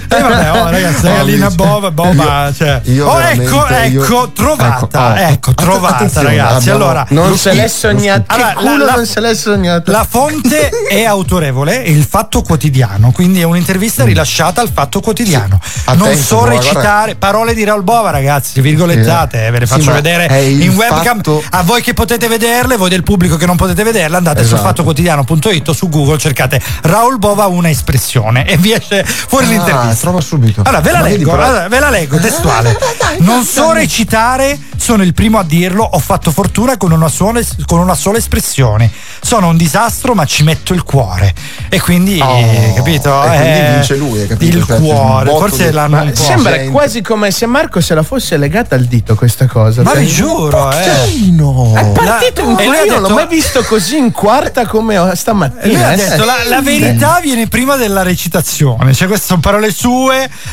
[0.09, 1.55] E vabbè, oh, ragazzi, la Oh, gallina amici.
[1.57, 2.81] Boba, Boba, cioè.
[2.85, 3.67] io oh, ecco, io-
[4.03, 5.53] ecco, trovata, Ecco, ecco, oh.
[5.53, 6.69] trovata, Attenzione, ragazzi.
[6.69, 8.33] abbiamo- Allora, Non se l'è sognata.
[8.33, 9.91] Allora, culo la- non se l'è sognata.
[9.91, 15.59] La fonte è autorevole, il Fatto Quotidiano, quindi è un'intervista rilasciata al Fatto Quotidiano.
[15.87, 17.15] non Attento, so Bova, recitare guarda.
[17.17, 21.17] parole di Raul Bova, ragazzi, virgolettate, eh, ve le Sì, faccio ma vedere in webcam.
[21.17, 24.53] fatto- A voi che potete vederle, voi del pubblico che non potete vederle, andate su
[24.53, 24.67] Esatto.
[24.67, 29.96] fattoquotidiano.it o su Google, cercate Raul Bova una espressione e vi esce fuori Ah, l'intervista.
[29.97, 30.61] Trova subito.
[30.63, 32.77] Allora, ve la Ma vedi, leggo, allora, ve la leggo testuale.
[33.19, 37.79] non so recitare, sono il primo a dirlo, ho fatto fortuna con una, sola, con
[37.79, 38.89] una sola espressione.
[39.21, 41.33] Sono un disastro, ma ci metto il cuore.
[41.69, 43.23] E quindi, Oh, capito?
[43.23, 44.57] e quindi Eh, vince lui, capito?
[44.57, 46.15] Il Cioè, un cuore, forse di- l'hanno un.
[46.15, 46.71] Sembra gente.
[46.71, 49.81] quasi come se Marco se la fosse legata al dito questa cosa.
[49.83, 50.85] Ma Cioè, vi giuro, eh.
[50.85, 54.11] È partito La- in e lui ha io non l'ho detto- mai visto così in
[54.11, 55.93] quarta come stamattina.
[55.93, 55.95] eh.
[55.95, 59.86] detto la, la verità viene prima della recitazione, cioè queste sono parole sue.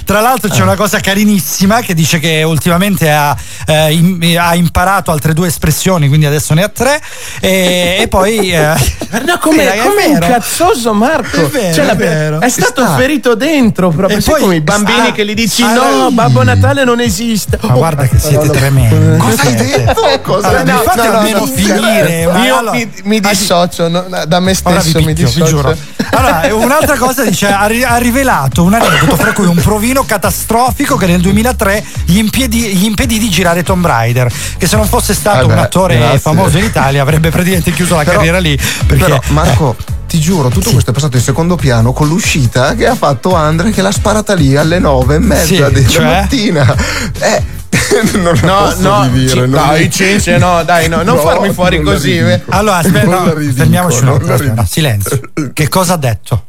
[0.05, 5.11] Tra l'altro c'è una cosa carinissima che dice che ultimamente ha, eh, im- ha imparato
[5.11, 7.01] altre due espressioni, quindi adesso ne ha tre.
[7.40, 8.75] E, e poi eh,
[9.11, 10.33] Guarda come, è come un vero.
[10.33, 11.47] cazzoso Marco.
[11.47, 12.40] È vero, Cioè, è vero.
[12.40, 12.97] è stato Sta.
[12.97, 14.18] ferito dentro proprio.
[14.18, 16.11] E poi- come i bambini Ah, che gli dici no.
[16.12, 17.59] Babbo Natale non esiste.
[17.62, 18.51] Ma guarda che siete no, no.
[18.53, 19.16] tremendi.
[19.18, 19.85] Cosa hai Siete.
[19.85, 20.20] detto?
[20.23, 20.83] Cosa Allora, detto?
[20.83, 21.47] fate No, no, almeno no.
[21.47, 22.20] finire.
[22.23, 25.44] Io allora- mi, mi Ah, dissocio no, da me stesso, mi picchio, dissocio.
[25.47, 25.77] giuro.
[26.11, 30.97] Allora, un'altra cosa dice: ha, ri- ha rivelato un aneddoto fra cui un provino catastrofico
[30.97, 34.31] che nel 2003 gli, impedì, gli impedì di girare Tomb Raider.
[34.59, 36.19] Che se non fosse stato Eh beh, un attore grazie.
[36.19, 38.55] famoso in Italia avrebbe praticamente chiuso la Però- carriera lì.
[38.87, 42.87] Perché Però, Marco, ti giuro, tutto questo è passato in secondo piano con l'uscita che
[42.87, 46.05] ha fatto Andre che l'ha sparata lì alle nove e mezza Sì, della cioè?
[46.05, 46.77] mattina.
[47.19, 47.43] Eh,
[48.19, 49.29] non No, posso no, di dire.
[49.31, 52.43] ci- non dai, mi- Cince, no, dai, no, non farmi fuori non così, eh.
[52.51, 54.65] Allora, aspetta, no, fermiamoci un attimo.
[54.69, 55.19] silenzio.
[55.53, 56.45] Che cosa ha detto?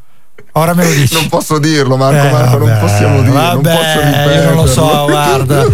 [0.58, 1.14] Ora me lo dici.
[1.16, 4.34] Non posso dirlo, Marco, Eh, Marco, non vabbè, possiamo dire, non vabbè, posso ripeterlo.
[4.34, 5.66] Io non lo so, guarda.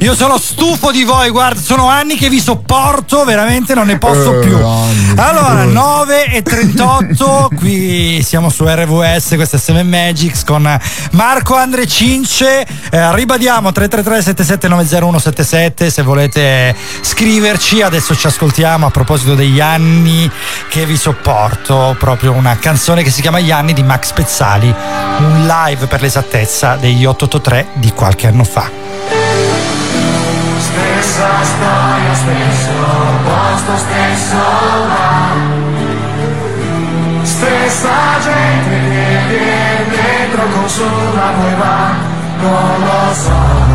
[0.00, 4.34] Io sono stufo di voi, guarda, sono anni che vi sopporto, veramente non ne posso
[4.38, 4.56] Eh, più.
[4.62, 5.12] anni.
[5.16, 10.78] Allora, 9 e 38, qui siamo su RVS, questo è 7 Magics con
[11.12, 12.66] Marco Andre Cince.
[12.90, 17.80] Eh, ribadiamo 333 7790 se volete scriverci.
[17.80, 20.30] Adesso ci ascoltiamo a proposito degli anni
[20.68, 24.74] che vi sopporto, proprio una canzone che si chiama Gli anni di Max Pezzali,
[25.18, 28.68] un live per l'esattezza degli 883 di qualche anno fa.
[30.58, 32.72] Stessa storia, stesso
[33.22, 34.36] posto, stesso
[34.88, 35.36] bar.
[37.22, 41.94] Stessa gente che viene dentro, consuma, poi va.
[42.40, 43.67] Non lo so.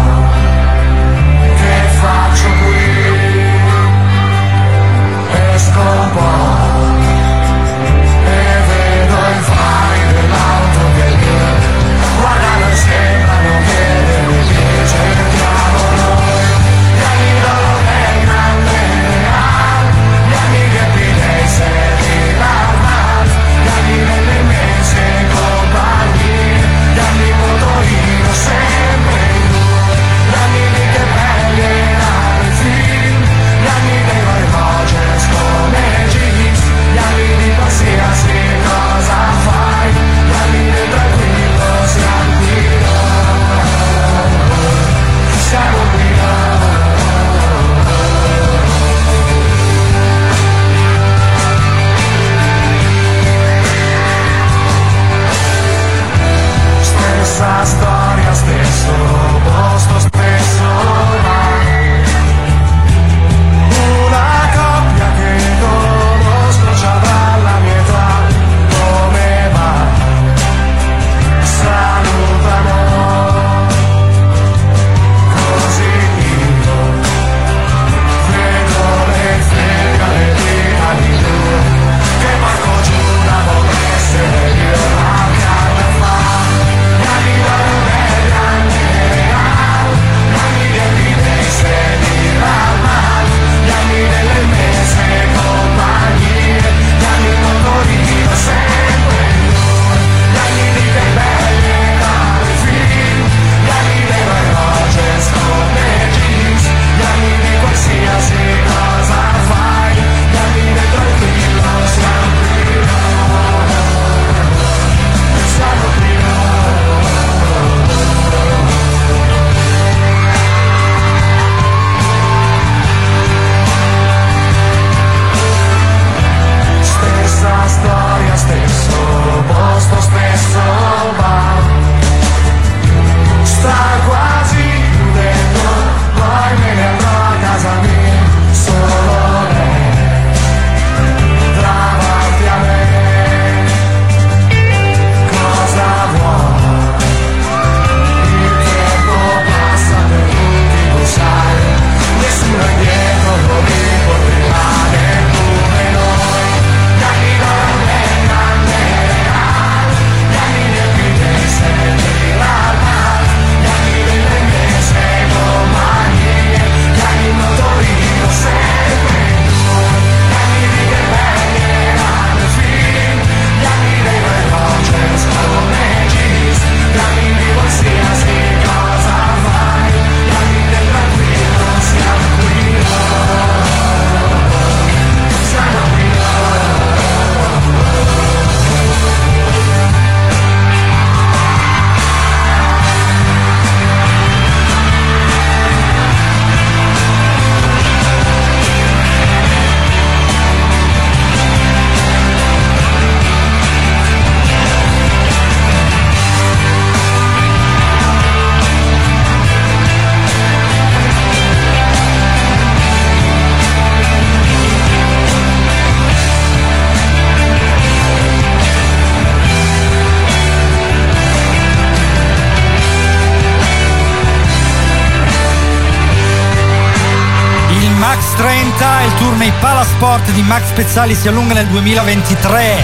[230.84, 232.84] Di Max Pezzali si allunga nel 2023.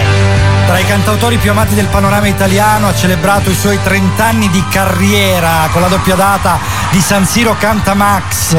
[0.66, 4.64] Tra i cantautori più amati del panorama italiano ha celebrato i suoi 30 anni di
[4.70, 6.60] carriera con la doppia data
[6.91, 8.56] di San Siro Canta Max.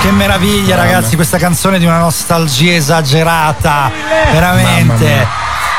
[0.00, 3.90] Che meraviglia ragazzi, questa canzone di una nostalgia esagerata,
[4.32, 5.26] veramente.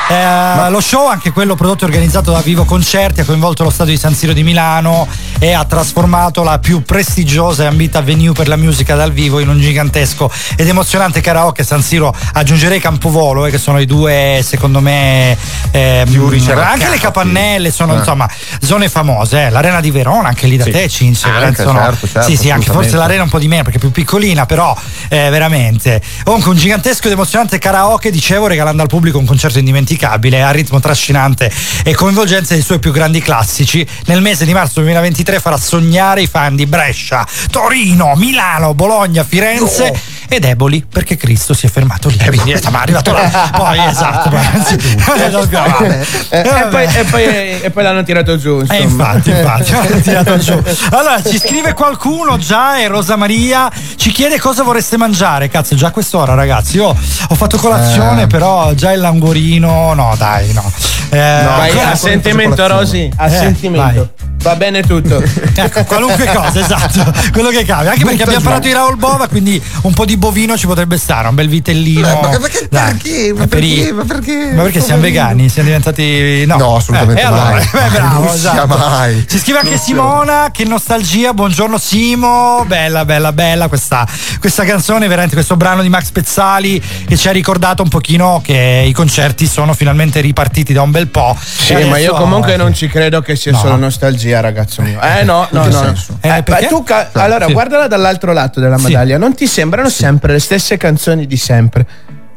[0.08, 3.92] Eh, lo show, anche quello prodotto e organizzato da Vivo Concerti, ha coinvolto lo stadio
[3.92, 5.06] di San Siro di Milano
[5.38, 9.48] e ha trasformato la più prestigiosa e ambita venue per la musica dal vivo in
[9.48, 12.14] un gigantesco ed emozionante karaoke San Siro.
[12.32, 15.36] Aggiungerei Campovolo, eh, che sono i due, secondo me,
[15.70, 16.72] ehm, ricercati.
[16.72, 17.98] anche le capannelle sono Eh.
[17.98, 18.28] insomma
[18.60, 19.46] zone famose.
[19.46, 19.50] eh.
[19.50, 20.70] L'arena di Verona, anche lì da Sì.
[20.70, 21.28] te, Cinzia.
[21.54, 23.90] Sono- certo, certo, sì, sì, anche forse l'arena un po' di meno perché è più
[23.90, 24.76] piccolina, però
[25.08, 26.00] eh, veramente.
[26.24, 30.80] Comunque un gigantesco ed emozionante karaoke, dicevo, regalando al pubblico un concerto indimenticabile a ritmo
[30.80, 31.50] trascinante
[31.84, 33.86] e coinvolgenza dei suoi più grandi classici.
[34.06, 40.15] Nel mese di marzo 2023 farà sognare i fan di Brescia, Torino, Milano, Bologna, Firenze.
[40.28, 42.16] Ed Eboli perché Cristo si è fermato lì.
[42.18, 43.50] Quindi, eh, ma è arrivato là.
[43.56, 44.44] Poi esatto, ma-.
[46.28, 48.62] Eh, e, poi, e poi- e poi l'hanno tirato giù.
[48.68, 49.12] Eh, Insomma.
[49.14, 50.62] infatti, infatti, l'hanno tirato giù.
[50.90, 55.48] Allora, ci scrive qualcuno già e Rosa Maria ci chiede cosa vorreste mangiare.
[55.48, 56.76] Cazzo, già quest'ora, ragazzi.
[56.76, 58.26] Io ho fatto colazione, Eh.
[58.26, 59.94] però già il languorino.
[59.94, 60.70] No, dai, no.
[61.10, 63.08] Eh, Vai, ancora- a sentimento, Rosy.
[63.16, 64.08] A Eh.
[64.42, 65.20] Va bene tutto.
[65.54, 67.92] Ecco, qualunque cosa, esatto, quello che cambia.
[67.92, 71.28] Anche perché abbiamo parlato di Raul Bova, quindi un po' di bovino ci potrebbe stare,
[71.28, 72.08] un bel vitellino.
[72.08, 73.32] Eh, ma perché- Dai, perché?
[73.34, 73.66] Ma perché?
[73.66, 74.50] i- Ma perché?
[74.54, 75.48] Ma perché siamo vegani?
[75.48, 76.44] Siamo diventati.
[76.46, 77.62] No, No, assolutamente Eh, allora, mai.
[77.62, 78.66] eh, bravo, Non esatto.
[78.76, 79.26] mai.
[79.28, 84.06] Ci scrive anche Simona, che nostalgia, buongiorno Simo, bella, bella, bella questa,
[84.40, 88.84] questa canzone, veramente questo brano di Max Pezzali che ci ha ricordato un pochino che
[88.86, 91.36] i concerti sono finalmente ripartiti da un bel po'.
[91.40, 93.58] Sì, E ma io adesso- comunque non ci credo che sia No.
[93.58, 95.00] solo nostalgia, ragazzo mio.
[95.00, 95.94] Eh no, no, no.
[96.20, 97.52] Eh, Eh, tu allora, Sì.
[97.52, 98.84] guardala dall'altro lato della Sì.
[98.84, 99.18] medaglia.
[99.18, 101.86] Non ti sembrano sempre le stesse canzoni di sempre?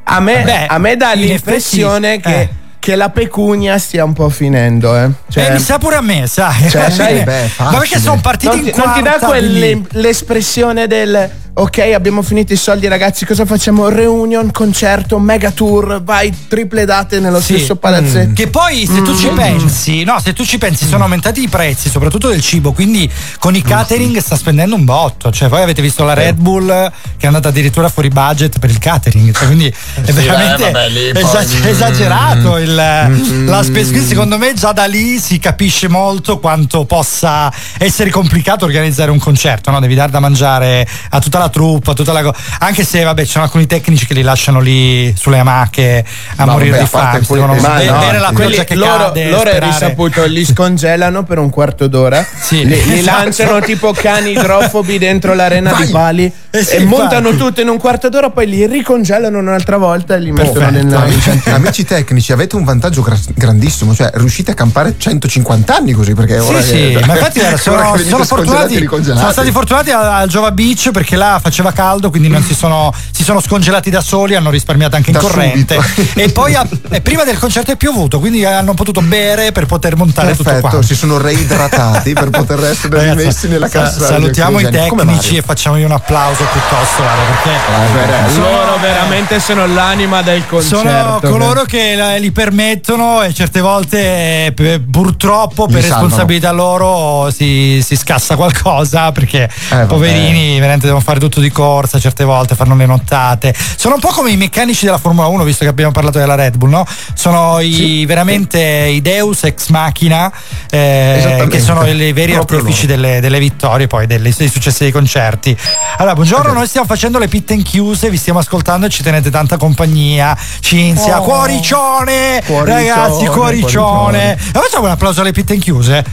[0.03, 2.49] A me, Beh, a me dà l'impressione effetti, che, eh.
[2.79, 5.09] Che la pecunia stia un po' finendo, eh.
[5.29, 6.69] Cioè, Eh, mi sa pure a me, sai.
[6.69, 9.59] Cioè, sai, beh, ma perché sono partiti non ti, in non ti dà quarta, quelle-
[9.71, 16.01] quindi- l'espressione del ok abbiamo finito i soldi ragazzi cosa facciamo reunion concerto mega tour
[16.03, 17.55] vai triple date nello Sì.
[17.55, 21.41] stesso palazzetto Che poi se tu ci pensi, no, se tu ci pensi, sono aumentati
[21.43, 25.31] i prezzi, soprattutto del cibo, quindi con i catering sta spendendo un botto.
[25.31, 26.91] Cioè, voi avete visto la Red Bull che
[27.23, 29.35] è andata addirittura fuori budget per il catering.
[29.35, 29.67] Cioè, quindi
[30.05, 33.89] è veramente eh, vabbè, lì poi- esag- esagerato il, la spesa.
[33.91, 39.19] Quindi secondo me già da lì si capisce molto quanto possa essere complicato organizzare un
[39.19, 39.79] concerto, no?
[39.79, 43.23] Devi dar da mangiare a tutta la truppa, a tutta la co- anche se vabbè
[43.25, 46.05] ci sono alcuni tecnici che li lasciano lì sulle amache
[46.35, 49.29] a Ma morire vabbè, di fame, quelli- devono be- no, la Quelli- che loro, cade,
[49.29, 52.65] loro è risaputo, li scongelano per un quarto d'ora, Sì.
[52.65, 53.23] li, li Esatto.
[53.23, 55.85] lanciano tipo cani idrofobi dentro l'arena Vai.
[55.85, 59.77] di pali Eh sì, e montano tutto in un quarto d'ora, poi li ricongelano un'altra
[59.77, 60.83] volta e li mettono Perfetto.
[60.85, 61.01] nella.
[61.03, 66.13] Amici, amici tecnici, avete un vantaggio gra- grandissimo, cioè riuscite a campare 150 anni così
[66.13, 70.05] perché ora Sì, che- sì, ma infatti ora sono, sono fortunati, sono stati fortunati al,
[70.05, 74.01] al Giova Beach perché là faceva caldo, quindi non si sono, si sono scongelati da
[74.01, 75.77] soli, hanno risparmiato anche in Da corrente.
[76.15, 79.95] E poi a- e prima del concerto è piovuto, quindi hanno potuto bere per poter
[79.95, 80.85] montare tutto Perfetto, quanto.
[80.85, 84.05] si sono reidratati per poter essere Ragazzi, rimessi nella sa- cassa.
[84.07, 90.21] salutiamo i tecnici e facciamogli un applauso piuttosto, guarda, perché sono- Loro veramente sono l'anima
[90.21, 90.77] del concerto.
[90.77, 96.01] Sono coloro che la- li permettono e certe volte eh, purtroppo per salvano.
[96.01, 101.99] responsabilità loro si, si scassa qualcosa perché Eh, poverini veramente devono fare tutto di corsa
[101.99, 103.53] certe volte fanno le nottate.
[103.75, 106.57] Sono un po' come i meccanici della Formula 1 visto che abbiamo parlato della Red
[106.57, 106.85] Bull no?
[107.13, 110.31] sono i, veramente i Deus ex machina
[110.71, 114.91] eh, che sono i veri Proprio artefici delle, delle vittorie poi delle- dei successi dei
[114.91, 115.55] concerti.
[115.97, 119.57] Allora buongiorno noi stiamo facendo le pitte chiuse vi stiamo ascoltando e ci tenete tanta
[119.57, 120.35] compagnia.
[120.61, 121.23] Cinzia Oh.
[121.23, 124.31] cuoricione Cuoricione, ragazzi cuoricione cuoricione.
[124.33, 126.03] e facciamo un applauso alle pitte chiuse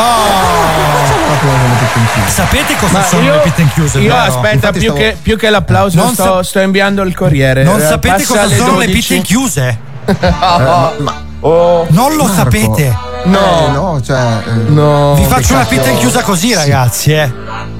[0.00, 0.06] Oh.
[2.28, 4.22] sapete cosa Ma sono io, le pitte chiuse io vero?
[4.24, 7.62] aspetta, più, stavo- che, più che l'applauso, Non sto, sa- sto inviando il corriere.
[7.64, 8.92] non sapete cosa sono le 12.
[9.14, 9.78] pitte chiuse
[10.20, 12.34] ma, ma- Oh, non lo Marco.
[12.36, 12.96] sapete
[13.26, 14.18] no, eh, no, cioè.
[14.44, 15.14] eh, no.
[15.14, 17.32] vi faccio una pitta chiusa così ragazzi eh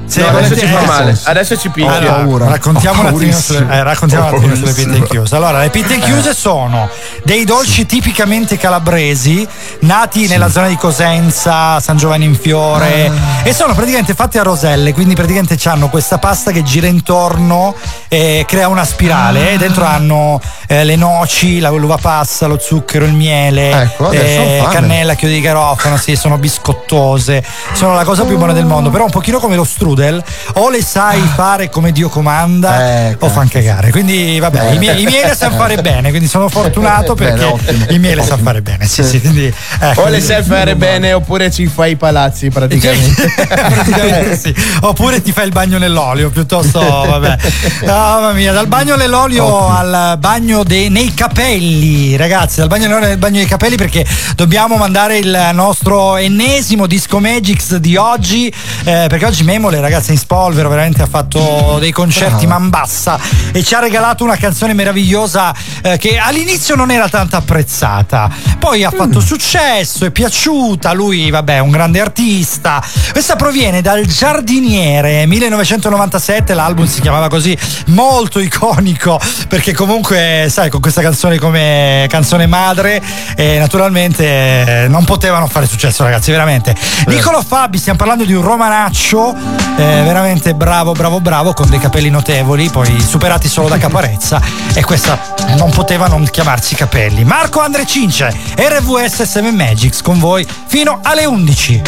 [0.07, 1.05] Se No, adesso ci fa eh, male.
[1.15, 1.29] senso.
[1.29, 1.93] Adesso ci picchia.
[1.97, 2.49] Allora, paura.
[2.49, 5.37] raccontiamo un attimo, sulle, eh, raccontiamo attimo sulle pitte chiuse.
[5.37, 6.89] Allora, le pitte chiuse sono
[7.25, 9.47] dei dolci tipicamente calabresi,
[9.81, 13.11] nati nella zona di Cosenza, San Giovanni in Fiore,
[13.43, 17.75] e sono praticamente fatti a roselle, quindi praticamente hanno questa pasta che gira intorno
[18.09, 19.53] e crea una spirale.
[19.53, 24.65] e dentro hanno eh, le noci, la- l'uva passa, lo zucchero, il miele, Ecco, eh,
[24.71, 29.05] cannella, chiodi di garofano, sì, sono biscottose, sono la cosa più buona del mondo, però
[29.05, 30.23] un pochino come lo strudel
[30.55, 33.91] o le sai fare come Dio comanda o fan cagare.
[33.91, 34.75] Quindi vabbè, Eh.
[34.75, 37.99] i, miei, i miei le sanno fare bene, quindi sono fortunato Bene, perché ottimo, i
[37.99, 38.87] miei le sanno fare bene.
[38.87, 40.01] Sì, sì, quindi, ecco.
[40.03, 43.27] o le sai fare bene oppure ci fai i palazzi praticamente.
[43.49, 44.55] Praticamente sì.
[44.81, 47.37] Oppure ti fai il bagno nell'olio, piuttosto, vabbè.
[47.87, 53.11] Ah, Mamma mia, dal bagno nell'olio al bagno dei- nei capelli, ragazzi, dal bagno nell'olio
[53.11, 54.05] al bagno dei capelli perché
[54.35, 58.49] dobbiamo mandare il nostro ennesimo disco Magix di oggi,
[58.85, 63.19] eh, perché oggi Memole, ragazzi, in spolvero, veramente ha fatto dei concerti mambassa
[63.51, 65.53] e ci ha regalato una canzone meravigliosa
[65.83, 68.31] eh, che all'inizio non era tanto apprezzata,
[68.61, 72.81] poi ha fatto successo, è piaciuta, lui vabbè è un grande artista.
[73.11, 80.81] Questa proviene dal Giardiniere 1997, l'album si chiamava così, molto iconico perché comunque sai con
[80.81, 83.03] questa canzone come canzone madre
[83.35, 86.77] eh, naturalmente eh, non potevano fare successo ragazzi, veramente.
[87.07, 92.11] Niccolo Fabi, stiamo parlando di un romanaccio eh, veramente bravo, bravo, bravo con dei capelli
[92.11, 94.41] notevoli, poi superati solo da Caparezza
[94.75, 95.19] e questa
[95.57, 97.25] non poteva non chiamarsi capelli.
[97.25, 101.83] Marco Andre Cince, RVS 7 Magics con voi fino alle 11.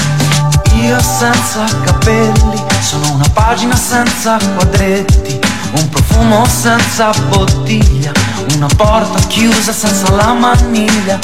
[0.74, 5.38] Io senza capelli, sono una pagina senza quadretti,
[5.72, 8.12] un profumo senza bottiglia,
[8.54, 11.18] una porta chiusa senza la maniglia,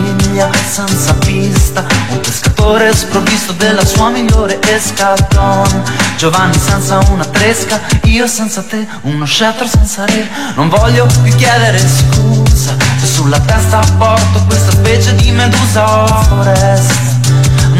[0.00, 5.82] piglia senza pista, un pescatore sprovvisto della sua migliore escaton,
[6.16, 11.78] Giovanni senza una tresca, io senza te, uno scettro senza re, non voglio più chiedere
[11.78, 17.18] scusa, se sulla testa porto questa specie di medusa o foresta.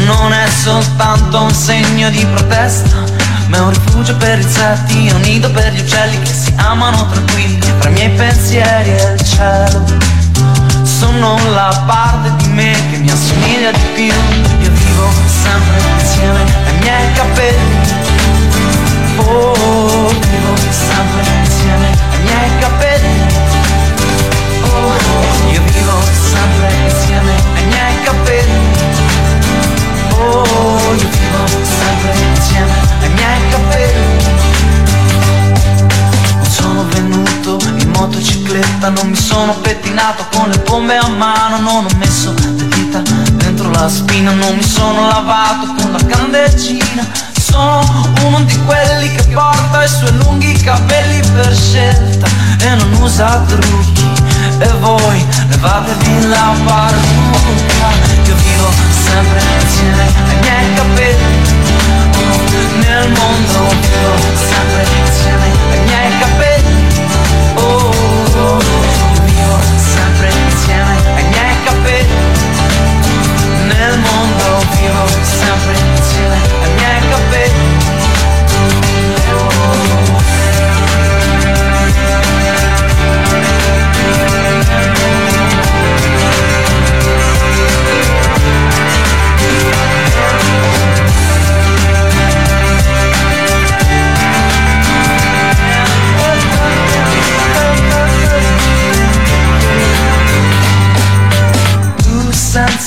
[0.05, 3.03] Non è soltanto un segno di protesta,
[3.47, 7.07] ma è un rifugio per insetti, è un nido per gli uccelli che si amano
[7.07, 10.20] tranquilli tra i miei pensieri e il cielo.
[11.11, 15.09] Sono la parte di me che mi assomiglia di più, io vivo
[15.43, 17.75] sempre insieme ai miei capelli.
[19.17, 21.20] Oh, vivo sempre
[38.51, 43.01] motocicletta, non mi sono pettinato con le bombe a mano, non ho messo le dita
[43.33, 47.29] dentro la spina, non mi sono lavato con la candeggina.
[47.39, 52.27] Sono uno di quelli che porta i suoi lunghi capelli per scelta
[52.59, 54.09] e non usa trucchi.
[54.59, 57.89] E voi levatevi la parrucca,
[58.25, 58.71] io vivo
[59.05, 61.59] sempre insieme ai miei capelli.
[62.79, 66.50] Nel mondo vivo sempre insieme ai miei capelli.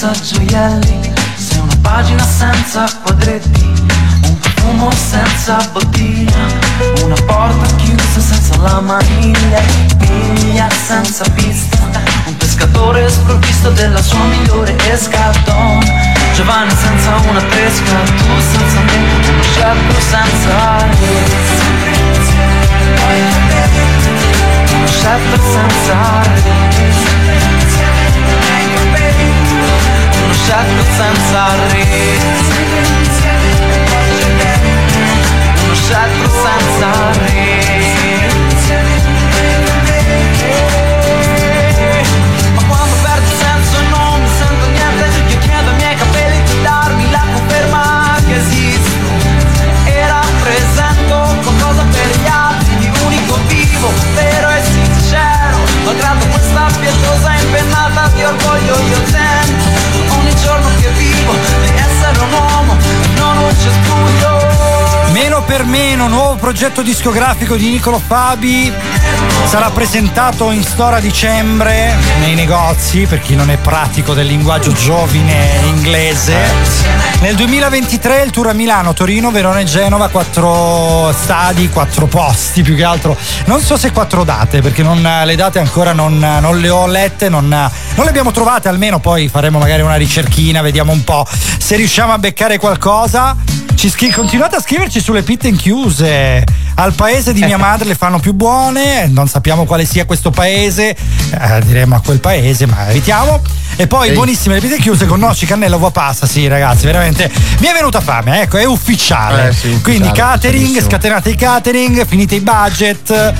[0.05, 3.64] Senza gioielli, sei una pagina senza quadretti,
[4.24, 6.46] un profumo senza bottiglia,
[7.02, 9.62] una porta chiusa senza la maniglia,
[9.96, 11.78] piglia senza pista,
[12.26, 15.80] un pescatore sprovvisto della sua migliore escaton.
[16.34, 18.96] Giovanni senza una tresca, tu senza me,
[19.30, 21.22] uno scettro senza re.
[24.74, 27.53] Uno scettro senza re.
[30.45, 31.86] Scettro senza re
[35.64, 37.32] uno scettro senza re
[42.55, 46.62] ma quando perdo il senso non mi sento niente io chiedo ai miei capelli di
[46.62, 48.92] darmi la conferma che esisto.
[49.86, 57.34] E rappresento qualcosa per gli altri di unico vivo vero e sincero malgrado questa pietosa
[57.34, 59.14] impennata di orgoglio io tento
[65.45, 68.72] per meno, nuovo progetto discografico di Nicolo Fabi.
[69.47, 74.72] Sarà presentato in store a dicembre nei negozi per chi non è pratico del linguaggio
[74.72, 76.34] giovine inglese.
[77.20, 82.74] Nel 2023 il tour a Milano, Torino, Verona e Genova, quattro stadi, quattro posti più
[82.74, 83.16] che altro.
[83.47, 87.28] Non so se quattro date perché non- le date ancora non, non le ho lette,
[87.28, 91.26] non, non le abbiamo trovate, almeno poi faremo magari una ricerchina, vediamo un po'
[91.59, 93.36] se riusciamo a beccare qualcosa.
[93.75, 96.45] Ci scri- continuate a scriverci sulle pitte inchiuse.
[96.77, 100.97] Al paese di mia madre le fanno più buone, non sappiamo quale sia questo paese,
[100.97, 103.43] eh, diremo a quel paese, ma evitiamo.
[103.77, 104.14] E poi Ehi.
[104.14, 106.27] buonissime le pitte chiuse con noci, cannella, uova passa.
[106.27, 109.49] Sì, ragazzi, veramente mi è venuta fame, ecco, è ufficiale.
[109.49, 113.11] Eh, sì, Quindi ufficiale, catering, scatenate i catering, finite i budget,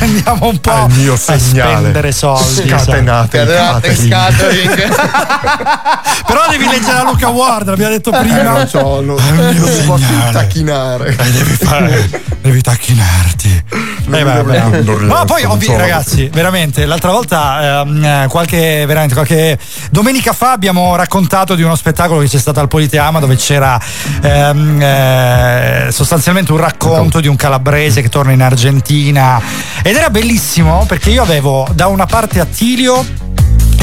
[0.00, 2.66] andiamo un po' Al mio a spendere soldi.
[2.68, 4.10] Scatenate il Catenate, catering.
[4.10, 4.96] catering.
[6.26, 8.42] Però devi leggere la Luca Ward, l'abbiamo detto Eh, prima.
[8.42, 10.32] non so, non, Al mio non si può più segnale.
[10.32, 11.16] tacchinare.
[11.18, 13.62] Eh, devi fare, devi tacchinarti.
[14.10, 19.58] Eh, non- non No, poi ovvi- ragazzi, veramente, l'altra volta, ehm, eh, qualche, veramente, qualche
[19.90, 23.80] domenica fa abbiamo raccontato di uno spettacolo che c'è stato al Politeama dove c'era
[24.22, 29.40] ehm, eh, sostanzialmente un racconto di un calabrese che torna in Argentina.
[29.82, 33.04] Ed era bellissimo perché io avevo da una parte Attilio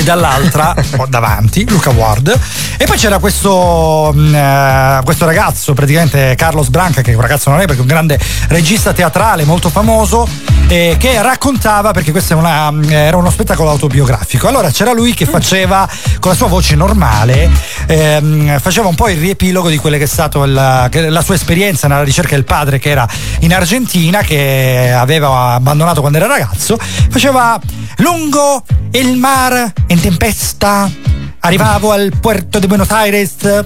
[0.06, 0.74] dall'altra
[1.10, 2.39] davanti Luca Ward.
[2.78, 7.60] E poi c'era questo, mh, eh, questo ragazzo praticamente Carlos Branca che un ragazzo non
[7.60, 10.28] è perché è un grande regista teatrale molto famoso
[10.68, 14.47] eh, che raccontava perché questo è una- mh, era uno spettacolo autobiografico.
[14.47, 15.89] Allora c'era lui che faceva
[16.20, 17.49] con la sua voce normale
[17.88, 21.88] ehm, faceva un po' il riepilogo di quella che è stata la, la sua esperienza
[21.88, 23.08] nella ricerca del padre che era
[23.39, 26.78] in Argentina che aveva abbandonato quando era ragazzo.
[27.10, 27.60] Faceva
[27.97, 30.91] lungo il mar in tempesta
[31.39, 33.64] arrivavo al puerto di Buenos Aires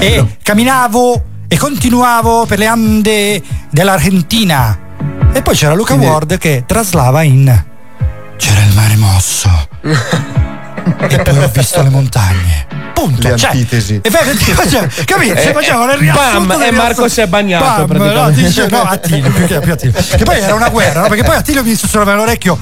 [0.00, 3.40] e camminavo e continuavo per le ande
[3.70, 4.76] dell'Argentina
[5.32, 7.64] e poi c'era Luca Ward che traslava in
[8.36, 9.68] c'era il mare mosso
[11.08, 14.00] e poi ho visto le montagne punto Le cioè, antitesi.
[14.02, 15.34] e cioè, capito?
[15.34, 19.30] Eh, facevano il riassunto bam, e Marco si è bagnato, Bam, no, dice, no, Attilio,
[19.30, 20.00] più che, più Attilio.
[20.16, 21.08] Che poi era una guerra, no?
[21.08, 22.58] Perché poi Attilio mi sussurrava nell'orecchio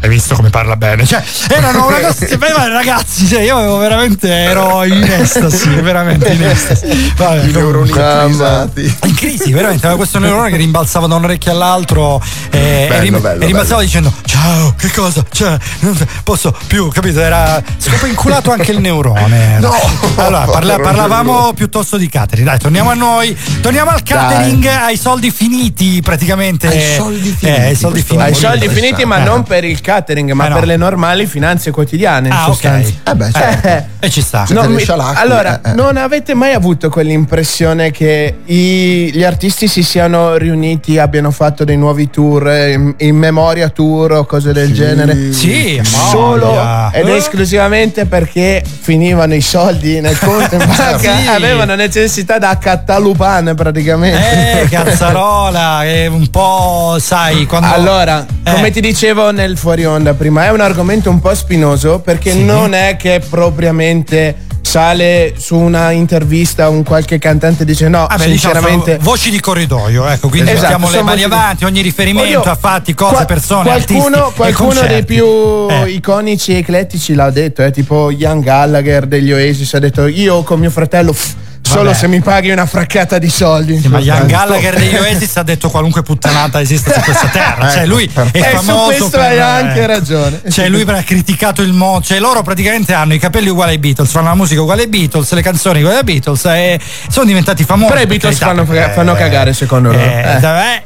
[0.00, 1.04] hai visto come parla bene?
[1.06, 2.26] Cioè, erano una cosa,
[2.68, 7.12] ragazzi, cioè, io avevo veramente, ero in estasi, veramente in estasi.
[7.16, 8.96] Vabbè, I neuroni crisiati.
[9.04, 13.00] in crisi, veramente, aveva questo neurone che rimbalzava da un orecchio all'altro e, Bello, e
[13.00, 15.24] rim- bello, e rimbalzava dicendo ciao, che cosa?
[15.30, 17.20] Cioè, non posso più, capito?
[17.20, 19.44] Era scopinculato anche il neurone.
[19.66, 19.74] No!
[20.16, 22.46] Allora, parla- parlavamo piuttosto di catering.
[22.46, 23.36] Dai, torniamo a noi.
[23.60, 26.68] Torniamo al catering, ai soldi finiti praticamente.
[26.68, 28.26] Ai soldi Eh, ai finiti, soldi finiti.
[28.28, 29.24] Ai soldi finiti, ma Eh.
[29.24, 30.54] non per il catering, ma Eh, no.
[30.56, 32.26] per le normali finanze quotidiane.
[32.28, 32.64] in Ah, ok.
[32.64, 33.68] Eh beh, certo.
[33.68, 34.44] Eh, E ci sta.
[34.50, 35.74] No, mi- scialacqui, allora, eh, eh.
[35.74, 41.76] non avete mai avuto quell'impressione che i- gli artisti si siano riuniti, abbiano fatto dei
[41.76, 45.32] nuovi tour, eh, in, in memoria tour o cose del genere?
[45.32, 46.90] Sì, Solo voglia.
[46.92, 47.16] ed Eh?
[47.16, 51.26] esclusivamente perché finivano i soldi nel conto in banca, Sì.
[51.28, 54.62] avevano necessità da catalupane praticamente.
[54.62, 57.68] Eh, cazzarola, è un po', sai, quando...
[57.72, 58.52] Allora, Eh.
[58.52, 62.44] come ti dicevo nel fuori onda prima, è un argomento un po' spinoso perché Sì.
[62.44, 68.32] non è che propriamente sale su una intervista un qualche cantante dice no, Vabbè, diciamo,
[68.54, 72.50] sinceramente sono voci di corridoio, ecco, quindi Esatto, mettiamo le mani avanti, ogni riferimento Oddio,
[72.50, 75.24] a fatti, cose, qua- persone, qualcuno, artisti qualcuno dei più
[75.70, 75.90] Eh.
[75.90, 80.58] iconici e eclettici l'ha detto, eh, tipo Ian Gallagher degli Oasis ha detto io con
[80.58, 81.34] mio fratello pff,
[81.66, 81.94] solo Vabbè.
[81.96, 83.80] se mi paghi una fraccata di soldi.
[83.80, 84.26] Sì, ma Ian.
[84.26, 87.68] Gallagher degli Oasis ha detto qualunque puttanata esiste su questa terra.
[87.70, 90.40] Cioè, Ecco, lui è E su questo per, hai anche eh, ragione.
[90.50, 92.04] Cioè, lui ha criticato il mondo.
[92.06, 95.32] Cioè, loro praticamente hanno i capelli uguali ai Beatles, fanno la musica uguale ai Beatles,
[95.32, 97.90] le canzoni uguali ai Beatles e sono diventati famosi.
[97.92, 100.00] Però i Beatles fanno- perché- fanno cagare, secondo loro.
[100.00, 100.36] Eh, Eh.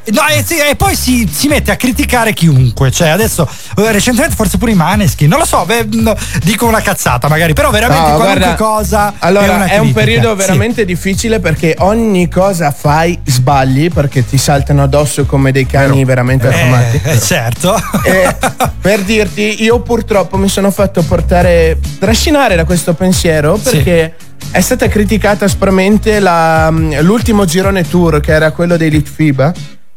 [0.05, 2.91] eh, no, e, sì, e poi si, si mette a criticare chiunque.
[2.91, 5.27] Cioè, adesso, eh, recentemente, forse pure i Maneschi.
[5.27, 5.87] Non lo so, beh,
[6.43, 9.13] dico una cazzata magari, però veramente No, qualunque guarda, cosa.
[9.19, 10.35] Allora, una è, un periodo Sì.
[10.71, 16.47] Veramente difficile perché ogni cosa fai sbagli perché ti saltano addosso come dei cani veramente
[16.47, 16.99] affamati.
[17.03, 17.75] Eh, eh, certo.
[18.03, 18.35] E
[18.79, 23.63] per dirti, io purtroppo mi sono fatto portare, trascinare da questo pensiero Sì.
[23.69, 24.15] perché
[24.51, 29.51] è stata criticata aspramente la- l'ultimo girone tour che era quello dei Litfiba.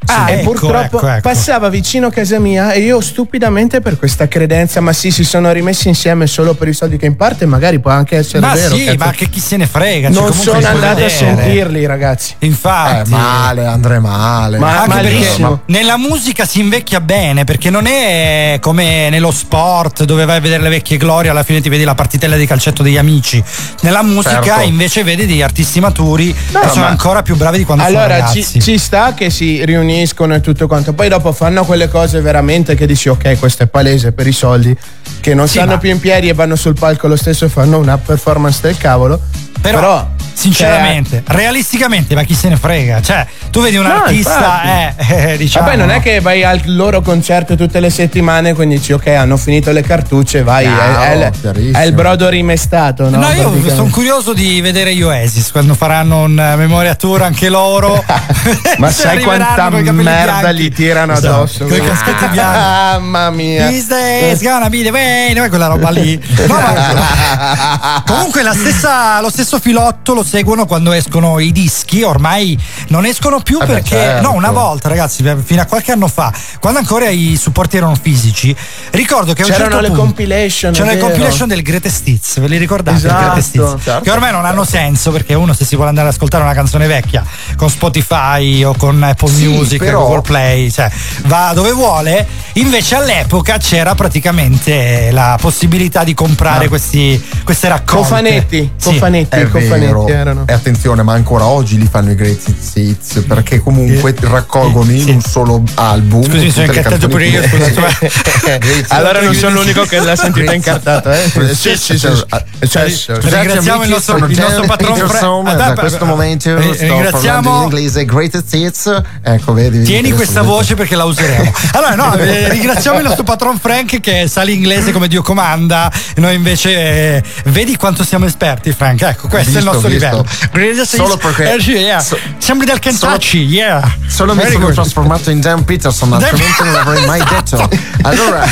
[0.07, 1.21] Ah, e ecco, purtroppo ecco, ecco.
[1.29, 5.51] passava vicino a casa mia e io stupidamente per questa credenza, ma sì, si sono
[5.53, 8.75] rimessi insieme solo per i soldi che in parte magari può anche essere Ma vero.
[8.75, 8.97] sì, cazzo.
[8.99, 10.09] ma che chi se ne frega.
[10.11, 12.35] cioè, non comunque sono andato a sentirli, ragazzi.
[12.41, 13.11] Infatti.
[13.11, 14.59] Eh, male, Andre, male.
[14.59, 15.61] Ma- malissimo.
[15.67, 20.63] nella musica si invecchia bene perché non è come nello sport dove vai a vedere
[20.63, 23.43] le vecchie glorie alla fine ti vedi la partitella di calcetto degli amici
[23.83, 24.61] nella musica Certo.
[24.63, 27.97] invece vedi degli artisti maturi No, che sono ma- ancora più bravi di quando sono
[27.99, 31.89] Allora ragazzi ci, ci sta che si riuniscono e tutto quanto, poi dopo fanno quelle
[31.89, 34.77] cose veramente che dici ok questo è palese per i soldi,
[35.21, 37.49] che non Sì, stanno ma- più in piedi e vanno sul palco lo stesso e
[37.49, 39.21] fanno una performance del cavolo.
[39.65, 43.01] Però, Però, sinceramente, realisticamente, ma chi se ne frega?
[43.01, 44.95] Cioè, tu vedi un No, artista, eh,
[45.33, 45.65] eh, diciamo.
[45.65, 49.39] Vabbè, non è che vai al loro concerto tutte le settimane, quindi dici ok, hanno
[49.39, 50.67] finito le cartucce, vai.
[50.67, 51.79] No, è, è- chiarissimo.
[51.79, 53.19] è il brodo rimestato, no?
[53.21, 57.49] No, io sono curioso di vedere gli Oasis quando faranno un eh, memoria tour anche
[57.49, 58.05] loro.
[58.77, 60.63] Ma sai quanta merda bianchi.
[60.63, 61.65] gli tirano Esatto, addosso?
[61.65, 62.59] Coi caschetti bianchi.
[62.59, 63.69] Mamma mia.
[63.69, 66.21] These days gonna be the way, quella roba lì.
[66.47, 72.59] No, ma- comunque la stessa- lo stesso filotto lo seguono quando escono i dischi, ormai
[72.89, 74.23] non escono più Eh perché certo.
[74.23, 78.55] no, una volta ragazzi, fino a qualche anno fa, quando ancora i supporti erano fisici,
[78.91, 82.57] ricordo che C'erano certo le punto compilation, c'erano le compilation del Greatest Hits, ve li
[82.59, 82.97] ricordate?
[82.97, 83.51] Esatto, Hits?
[83.83, 84.01] certo.
[84.03, 86.87] che ormai non hanno senso perché uno se si vuole andare ad ascoltare una canzone
[86.87, 87.25] vecchia
[87.57, 90.91] con Spotify o con Apple Sì, Music, però- Google Play, cioè
[91.25, 92.27] va dove vuole.
[92.55, 97.93] Invece all'epoca c'era praticamente la possibilità di comprare Ma- questi, queste raccolte.
[98.09, 98.91] Cofanetti, Sì.
[98.93, 100.09] cofanetti, È vero.
[100.09, 100.45] erano.
[100.47, 105.21] E attenzione, ma ancora oggi li fanno i Greatest Hits perché comunque raccolgono in un
[105.21, 106.25] solo album.
[106.25, 107.99] Scusi, sono incartato pure io, più- scusa.
[108.59, 111.31] Greatest- Allora non sono l'unico che l'ha sentita incartato, eh?
[111.55, 111.99] Sì, sì, sì.
[111.99, 116.07] Cioè, Scusate, Ringraziamo il amici, nostro- il nostro patron Fre- Peterson, Ah, da questo eh,
[116.07, 119.03] momento eh, ringraziamo- in inglese Greatest Hits.
[119.23, 119.83] Ecco, vedi.
[119.83, 121.53] Tieni questa voce perché la useremo.
[121.75, 125.91] Allora, no, eh, ringraziamo il nostro patron Frank che sa l'inglese come Dio comanda.
[126.17, 126.71] Noi invece
[127.17, 129.03] eh, vedi quanto siamo esperti, Frank.
[129.03, 130.05] Ecco, questo è il Visto, nostro visto.
[130.07, 130.27] livello.
[130.53, 132.01] Greatest Solo perché- eh, sì, yeah.
[132.01, 133.97] so- Sembri del Kentucky, yeah.
[134.07, 134.75] Solo mi Very sono good.
[134.75, 137.69] trasformato in Dan Peterson, altrimenti non l'avrei mai detto.
[138.05, 138.45] Allora,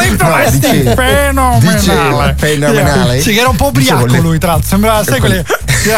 [0.00, 1.58] L'interesse dicevo- fenomenale.
[1.76, 3.20] dicevo, fenomenale.
[3.20, 4.68] Sì, che era un po' ubriaco Dicevo, lui, tra l'altro.
[4.68, 5.44] Sembrava, sai, quelli.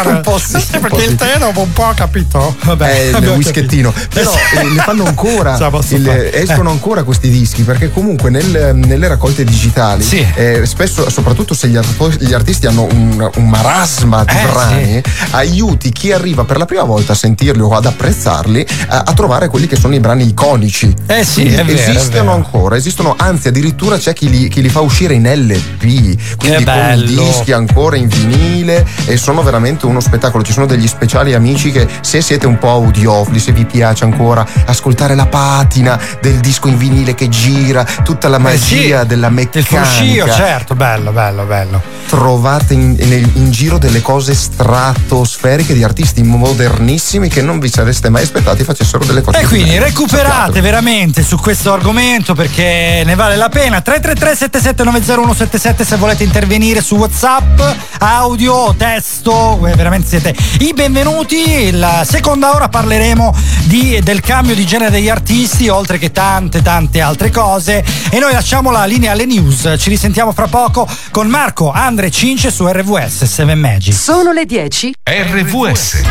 [0.04, 1.16] Un po' sì, sì, perché il sì.
[1.16, 2.56] tè dopo un po' ha capito.
[2.64, 3.92] Vabbè, è il whischettino.
[3.92, 4.08] capito.
[4.14, 5.56] Però eh, le fanno ancora,
[5.88, 6.72] il- escono Eh.
[6.72, 10.26] ancora questi dischi perché comunque nel- nelle raccolte digitali, Sì.
[10.34, 11.78] eh, spesso, soprattutto se gli,
[12.18, 16.82] gli artisti hanno un, un marasma di Eh, brani, aiuti chi arriva per la prima
[16.82, 20.92] volta a sentirli o ad apprezzarli a, a trovare quelli che sono i brani iconici.
[21.06, 25.14] Eh sì, vero, esistono ancora, esistono, anzi addirittura c'è chi li, chi li fa uscire
[25.14, 30.42] in LP, quindi con i dischi ancora in vinile e sono veramente uno spettacolo.
[30.42, 34.44] Ci sono degli speciali amici che se siete un po' audiofili, se vi piace ancora
[34.66, 39.28] ascoltare la patina del disco in vinile che gira, tutta la Eh sì, magia della
[39.28, 39.84] Il meccanica.
[39.84, 41.82] fruscio, certo, bello, bello, bello.
[42.08, 48.08] Trovate in, in- in giro delle cose stratosferiche di artisti modernissimi che non vi sareste
[48.08, 53.36] mai aspettati facessero delle cose E quindi recuperate veramente su questo argomento perché ne vale
[53.36, 53.80] la pena.
[53.80, 57.60] 333 7790 se volete intervenire su WhatsApp,
[57.98, 61.70] audio testo, eh, veramente siete i benvenuti.
[61.72, 63.34] La seconda ora parleremo
[63.64, 67.84] di- del cambio di genere degli artisti, oltre che tante tante altre cose.
[68.10, 69.74] E noi lasciamo la linea alle news.
[69.78, 73.92] Ci risentiamo fra poco con Marco, Andre Cince su RVS 7 Magic.
[73.92, 74.92] Sono le 10.
[75.02, 76.02] RVS.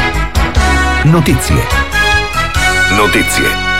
[1.04, 1.66] Notizie.
[2.98, 3.73] Notizie.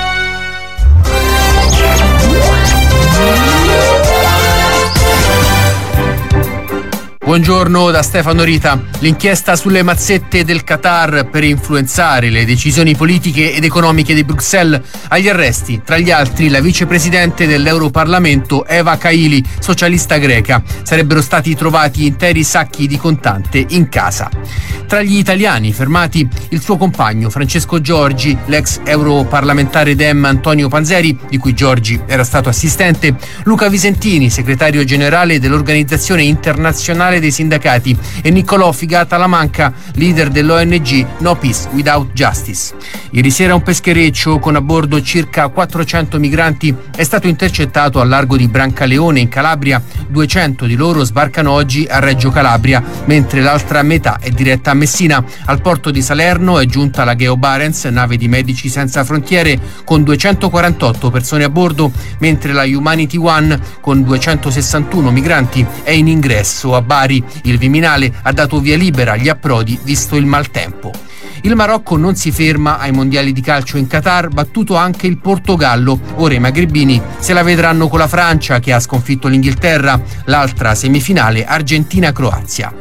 [7.24, 8.84] Buongiorno da Stefano Rita.
[9.00, 15.30] L'inchiesta sulle mazzette del Qatar per influenzare le decisioni politiche ed economiche di Bruxelles agli
[15.30, 20.62] arresti, tra gli altri la vicepresidente dell'Europarlamento Eva Kaili, socialista greca.
[20.84, 24.30] Sarebbero stati trovati interi sacchi di contante in casa.
[24.86, 31.38] Tra gli italiani fermati il suo compagno Francesco Giorgi, l'ex europarlamentare Dem Antonio Panzeri, di
[31.38, 38.72] cui Giorgi era stato assistente, Luca Visentini, segretario generale dell'Organizzazione Internazionale dei Sindacati, e Niccolò
[38.72, 42.74] Figata Lamanca, leader dell'ONG No Peace Without Justice.
[43.12, 48.38] Ieri sera un peschereccio con a bordo circa 400 migranti è stato intercettato al largo
[48.38, 49.82] di Brancaleone in Calabria.
[50.08, 55.24] 200 di loro sbarcano oggi a Reggio Calabria, mentre l'altra metà è diretta a Messina.
[55.46, 60.04] Al porto di Salerno è giunta la Geo Barents, nave di Medici Senza Frontiere, con
[60.04, 66.82] 248 persone a bordo, mentre la Humanity One, con 261 migranti, è in ingresso a
[67.04, 67.22] Bari.
[67.44, 70.92] Il Viminale ha dato via libera agli approdi visto il maltempo.
[71.42, 76.00] Il Marocco non si ferma ai mondiali di calcio in Qatar, battuto anche il Portogallo.
[76.16, 81.44] Ora i magrebini se la vedranno con la Francia che ha sconfitto l'Inghilterra, l'altra semifinale
[81.44, 82.74] Argentina-Croazia.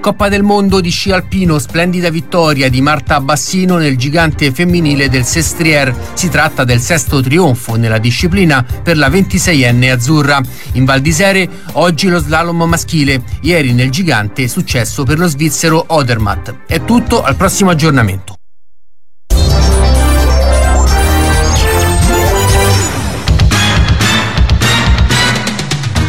[0.00, 5.24] Coppa del mondo di sci alpino, splendida vittoria di Marta Bassino nel gigante femminile del
[5.24, 5.94] Sestriere.
[6.14, 10.40] Si tratta del sesto trionfo nella disciplina per la 26enne azzurra.
[10.72, 16.54] In Val d'Isere oggi lo slalom maschile, ieri nel gigante successo per lo svizzero Odermatt.
[16.66, 18.36] È tutto, al prossimo aggiornamento.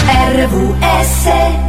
[0.06, 1.69] RVS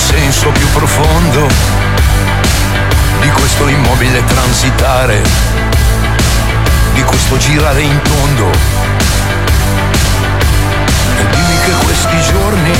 [0.00, 1.46] senso più profondo
[3.20, 5.22] di questo immobile transitare,
[6.94, 8.50] di questo girare in tondo.
[11.18, 12.72] E dimmi che questi giorni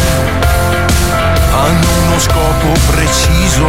[1.52, 3.66] hanno uno scopo preciso,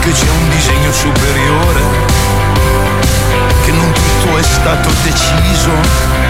[0.00, 1.82] che c'è un disegno superiore,
[3.64, 6.24] che non tutto è stato deciso.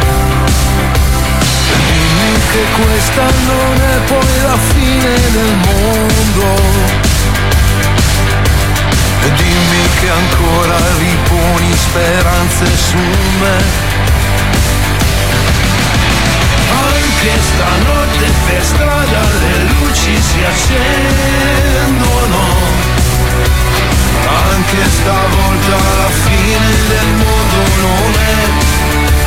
[2.55, 6.47] Che questa non è poi la fine del mondo.
[9.23, 12.97] E dimmi che ancora riponi speranze su
[13.41, 13.57] me.
[16.71, 22.39] Anche stanotte per strada le luci si accendono.
[24.53, 29.24] Anche stavolta la fine del mondo non è.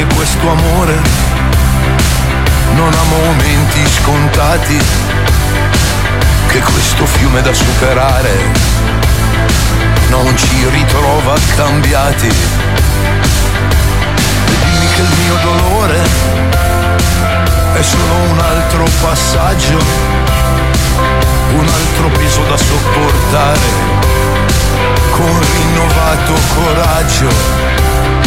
[0.00, 0.98] Che questo amore
[2.72, 4.78] non ha momenti scontati,
[6.46, 8.34] che questo fiume da superare
[10.08, 12.28] non ci ritrova cambiati.
[12.28, 12.32] E
[14.64, 15.98] dimmi che il mio dolore
[17.74, 19.78] è solo un altro passaggio,
[21.58, 23.68] un altro peso da sopportare,
[25.10, 28.19] con rinnovato coraggio.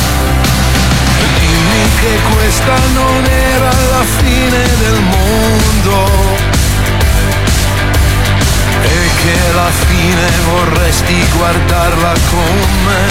[1.40, 5.96] Dimmi che questa non era la fine del mondo
[8.82, 13.04] e che la fine vorresti guardarla con me.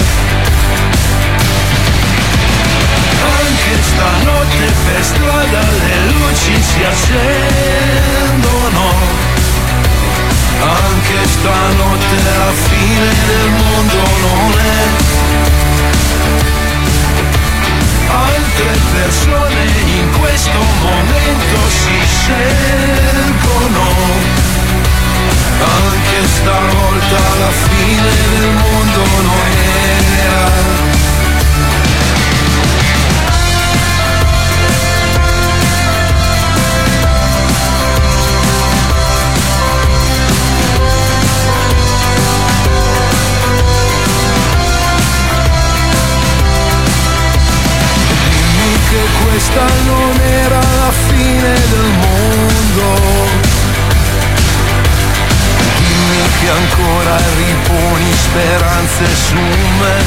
[3.39, 8.85] Anche stanotte per strada le luci si accendono.
[10.61, 14.61] Anche stanotte la fine del mondo non è.
[18.55, 19.65] Altre persone
[19.97, 23.81] in questo momento si scelgono.
[25.59, 29.47] Anche stavolta la fine del mondo non
[29.89, 31.02] era.
[49.43, 52.85] Questa non era la fine del mondo.
[55.77, 59.97] Dimmi che ancora riponi speranze su me.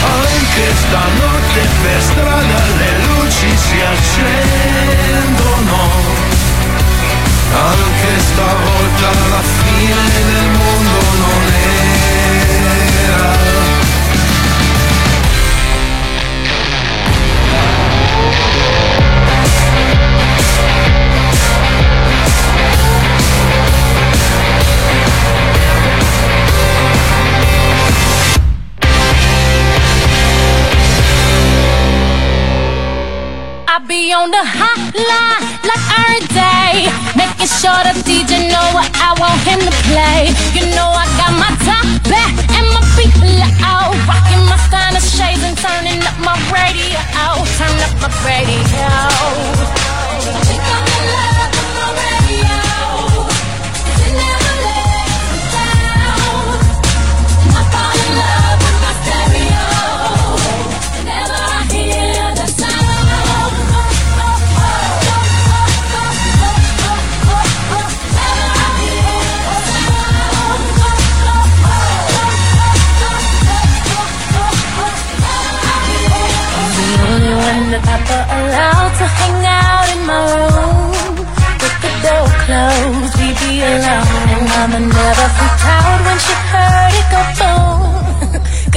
[0.00, 5.76] Anche stanotte per strada le luci si accendono.
[7.50, 11.77] Anche stavolta la fine del mondo non era.
[36.18, 40.30] Every day, making sure the DJ know what I want him to play.
[40.54, 45.42] You know I got my top back and my feet low, rocking my stunner shades
[45.42, 46.98] and turning up my radio.
[47.58, 49.57] Turn up my radio.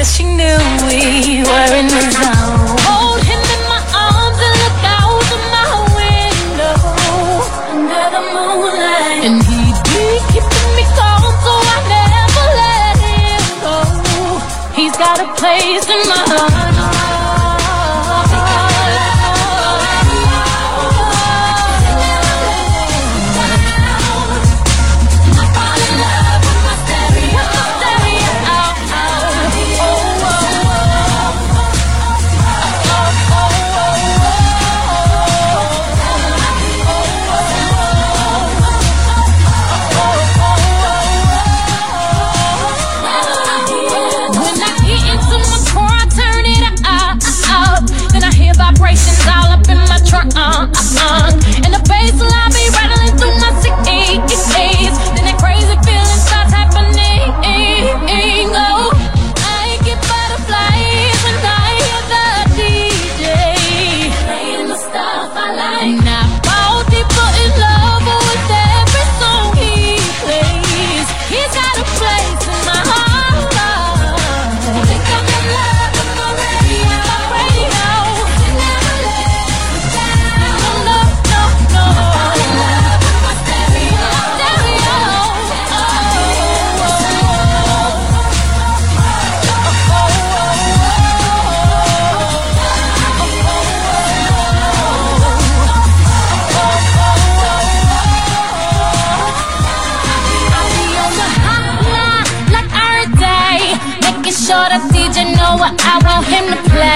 [0.02, 2.31] Cause she knew we were in the zone.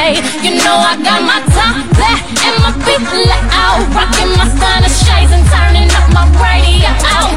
[0.06, 0.22] Play.
[0.44, 3.02] You know I got my top back and my feet
[3.52, 3.82] out.
[3.94, 4.46] Rocking my
[4.90, 6.92] shades and turning up my radio.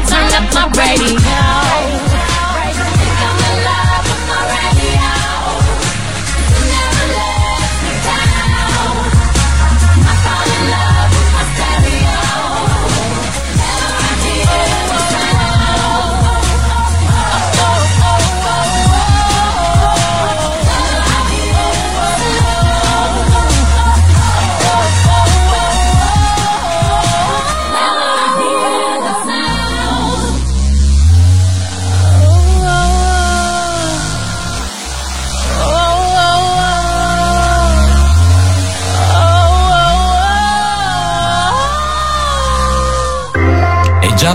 [0.07, 1.98] Turn up my radio.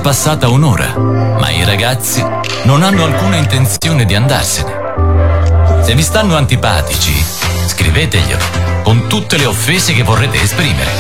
[0.05, 2.23] Passata un'ora, ma i ragazzi
[2.65, 5.83] non hanno alcuna intenzione di andarsene.
[5.83, 7.25] Se vi stanno antipatici,
[7.65, 10.91] scriveteglielo con tutte le offese che vorrete esprimere.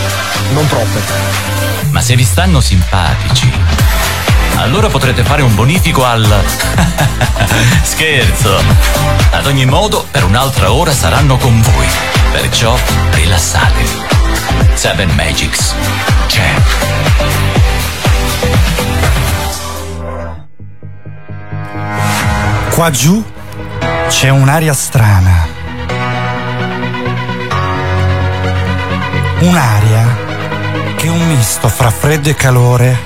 [0.55, 1.03] Non troppe.
[1.91, 3.53] Ma se vi stanno simpatici,
[4.55, 6.25] allora potrete fare un bonifico al...
[7.85, 8.59] Scherzo!
[9.33, 11.87] Ad ogni modo, per un'altra ora saranno con voi.
[12.33, 12.75] Perciò
[13.11, 14.03] rilassatevi.
[14.73, 15.75] Seven Magics
[16.27, 17.14] c'è.
[22.75, 23.25] Qua giù
[24.09, 25.47] c'è un'aria strana.
[29.39, 30.17] Un'aria
[30.97, 32.99] che è un misto fra freddo e calore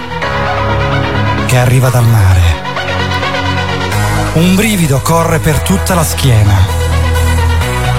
[1.45, 2.41] che arriva dal mare.
[4.33, 6.57] Un brivido corre per tutta la schiena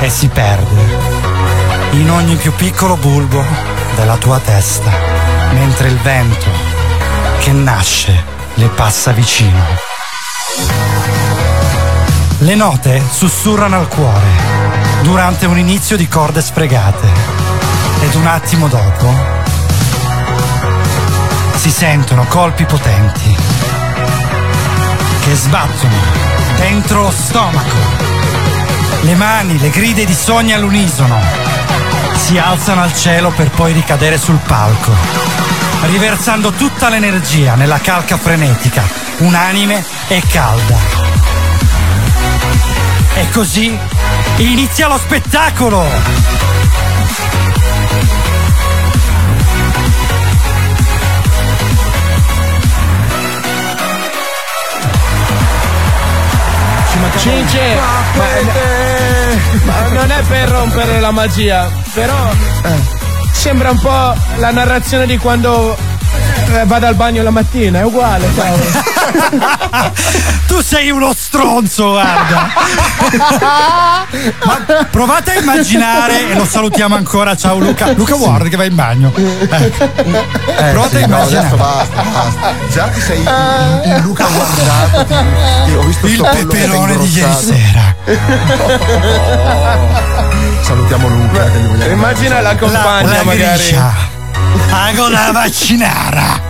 [0.01, 0.81] e si perde
[1.91, 3.45] in ogni più piccolo bulbo
[3.95, 4.89] della tua testa,
[5.51, 6.49] mentre il vento
[7.41, 8.23] che nasce
[8.55, 11.18] le passa vicino.
[12.41, 14.27] Le note sussurrano al cuore
[15.01, 17.07] durante un inizio di corde sfregate
[18.01, 19.13] ed un attimo dopo
[21.57, 23.35] si sentono colpi potenti
[25.21, 25.95] che sbattono
[26.59, 27.75] dentro lo stomaco.
[29.01, 31.19] Le mani, le grida di sogni all'unisono
[32.15, 34.93] si alzano al cielo per poi ricadere sul palco,
[35.87, 38.83] riversando tutta l'energia nella calca frenetica,
[39.17, 41.08] unanime e calda.
[43.15, 43.77] E così
[44.37, 46.27] inizia lo spettacolo!
[57.17, 58.23] Cince, ma,
[59.65, 62.29] ma non è per rompere la magia, però
[63.33, 65.75] sembra un po' la narrazione di quando
[66.53, 68.63] eh, vado al bagno la mattina, è uguale, cavolo.
[70.47, 72.49] tu sei uno stronzo, guarda.
[74.43, 77.91] Ma provate a immaginare, e lo salutiamo ancora, ciao Luca.
[77.93, 79.11] Luca Ward che va in bagno.
[79.15, 81.47] Eh, provate sì, a no, immaginare.
[81.47, 82.53] adesso basta, basta.
[82.71, 85.05] Già ti sei in, in Luca guardato.
[85.05, 85.15] Ti,
[85.65, 87.97] ti- ho visto Il che peperone di ieri ingrossato.
[90.61, 91.43] Salutiamo Luca.
[91.51, 93.57] Che Immagina la compagna la magari.
[93.57, 93.93] gricia.
[94.71, 96.48] Ago da vaccinara.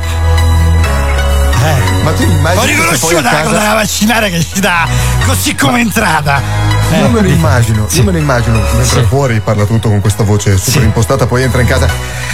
[1.62, 2.04] Eh.
[2.04, 4.88] Ma tu immagini Ho riconosciuta la cosa da vaccinare che si dà
[5.26, 6.59] così come entrata.
[6.92, 7.98] Io me lo Eh, immagino, sì.
[7.98, 11.62] io me lo immagino, mentre fuori parla tutto con questa voce super impostata, poi entra
[11.62, 11.88] in casa.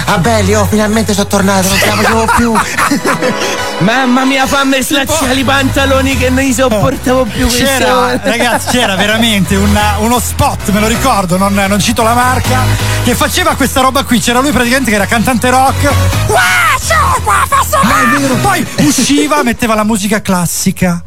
[0.05, 2.53] Ah belli, oh, finalmente sono tornato, non ce la facevo più.
[3.79, 7.47] Mamma mia, fammi slacciare i pantaloni che non li sopportavo più.
[7.47, 12.61] C'era, ragazzi, c'era veramente una- uno spot, me lo ricordo, non, non cito la marca,
[13.03, 14.19] che faceva questa roba qui.
[14.19, 15.91] C'era lui praticamente che era cantante rock.
[16.27, 18.27] Qua, passa bene.
[18.41, 21.03] Poi usciva, metteva la musica classica.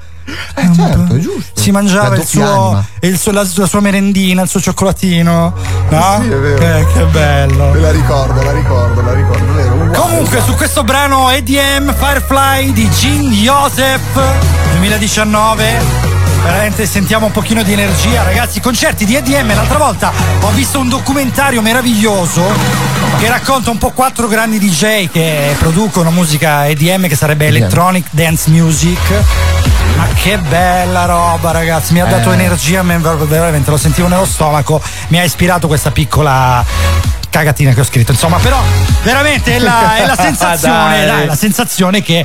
[0.54, 1.60] Eh certo, è giusto.
[1.60, 5.54] Si mangiava il suo, il suo- la, la sua merendina, il suo cioccolatino.
[5.88, 6.18] No?
[6.22, 6.62] Sì, è vero.
[6.78, 7.70] Eh, che bello.
[7.72, 9.74] Me la ricordo, la ricordo, la ricordo, vero?
[9.74, 14.20] Uguale, Comunque su questo brano EDM Firefly di Gene Joseph
[14.72, 16.07] 2019
[16.42, 18.60] Veramente sentiamo un pochino di energia, ragazzi.
[18.60, 19.54] Concerti di EDM.
[19.54, 22.42] L'altra volta ho visto un documentario meraviglioso
[23.18, 28.50] che racconta un po' quattro grandi DJ che producono musica EDM, che sarebbe Electronic Dance
[28.50, 28.98] Music.
[29.96, 31.92] Ma che bella roba, ragazzi!
[31.92, 32.34] Mi ha dato Eh.
[32.34, 34.80] energia, me- veramente lo sentivo nello stomaco.
[35.08, 36.64] Mi ha ispirato questa piccola
[37.30, 38.12] cagatina che ho scritto.
[38.12, 38.58] Insomma, però
[39.02, 41.06] veramente è la, è la sensazione, Dai.
[41.06, 42.24] dai, la sensazione che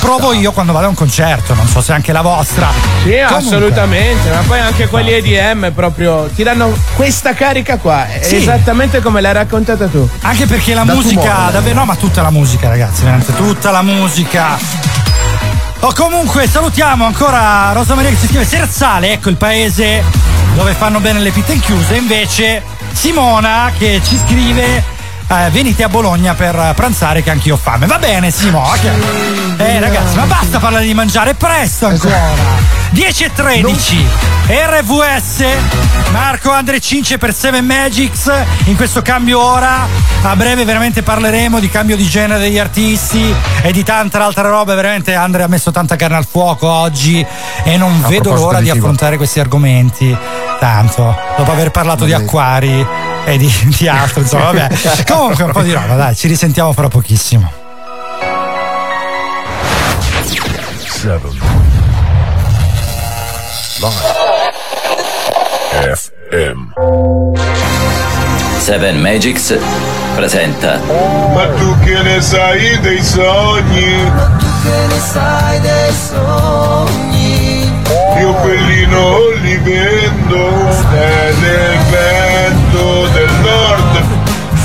[0.00, 1.54] provo io quando vado a un concerto.
[1.54, 2.68] Non so se anche la vostra.
[3.02, 8.36] Sì, Comunque, assolutamente, ma poi anche quelli EDM proprio ti danno questa carica qua, Sì.
[8.36, 10.08] esattamente come l'hai raccontata tu.
[10.22, 11.52] Anche perché la Da musica, tumore.
[11.52, 15.02] davvero, no, ma tutta la musica, ragazzi, veramente tutta la musica.
[15.80, 20.02] O comunque salutiamo ancora Rosa Maria che ci scrive Serzale, ecco il paese
[20.54, 21.96] dove fanno bene le pitten chiuse.
[21.96, 22.62] Invece
[22.94, 24.82] Simona che ci scrive
[25.28, 27.86] eh, venite a Bologna per pranzare che anch'io ho fame.
[27.86, 28.60] Va bene, Simo.
[28.60, 28.90] ok.
[29.56, 32.62] Eh, ragazzi, ma basta parlare di mangiare, è presto ancora.
[32.90, 34.06] 10 e 13.
[34.46, 35.44] RVS,
[36.12, 38.30] Marco Andre Cince per Seven Magics.
[38.64, 39.86] In questo cambio ora,
[40.22, 44.74] a breve veramente parleremo di cambio di genere degli artisti e di tanta altra roba.
[44.74, 47.24] Veramente Andre ha messo tanta carne al fuoco oggi
[47.64, 50.16] e non A vedo l'ora di affrontare questi argomenti.
[50.64, 52.86] Tanto, dopo aver parlato di acquari
[53.26, 54.68] e di, di altro, insomma, vabbè.
[55.06, 57.52] Comunque un po' di roba, dai, ci risentiamo fra pochissimo.
[60.88, 61.38] Seven.
[66.30, 67.34] FM.
[68.56, 69.58] Seven Magics
[70.14, 70.80] presenta
[71.34, 74.10] Ma tu che ne sai dei sogni?
[74.14, 77.43] Ma tu che ne sai dei sogni?
[78.18, 84.04] Io quelli non li vendo, è del vento del nord.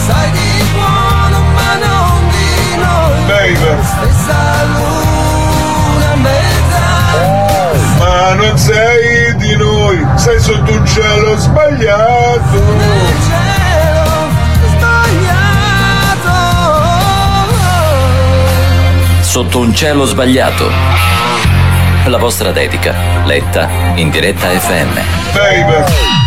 [0.06, 3.84] Sai di buono ma non di noi Baby.
[3.84, 12.64] Stessa luna metà Ma non sei di noi, sei sotto un cielo sbagliato.
[12.78, 14.30] Nel cielo
[14.78, 16.38] sbagliato
[19.22, 21.19] Sotto un cielo sbagliato.
[22.06, 25.00] La vostra dedica, letta in diretta FM.
[25.34, 26.19] Baby.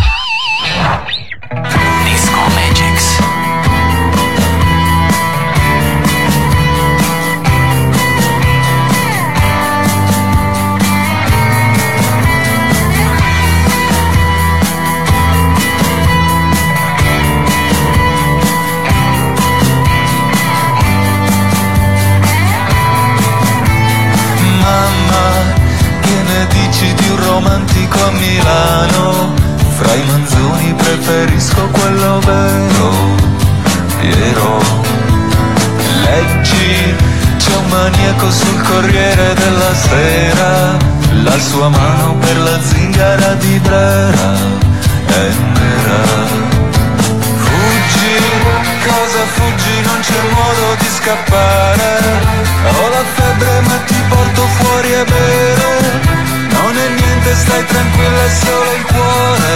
[37.73, 40.77] Maniaco sul Corriere della Sera,
[41.25, 44.33] la sua mano per la zingara di Brera
[45.07, 46.03] è nera.
[47.45, 48.15] Fuggi,
[48.87, 49.75] cosa fuggi?
[49.89, 51.91] Non c'è modo di scappare.
[52.77, 56.01] Ho la febbre ma ti porto fuori a bere.
[56.57, 59.55] Non è niente, stai tranquilla, è solo il cuore.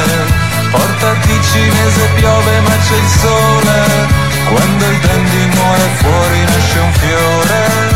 [0.70, 4.24] Portati cinese, piove ma c'è il sole.
[4.52, 7.95] Quando il dandy muore fuori nasce un fiore.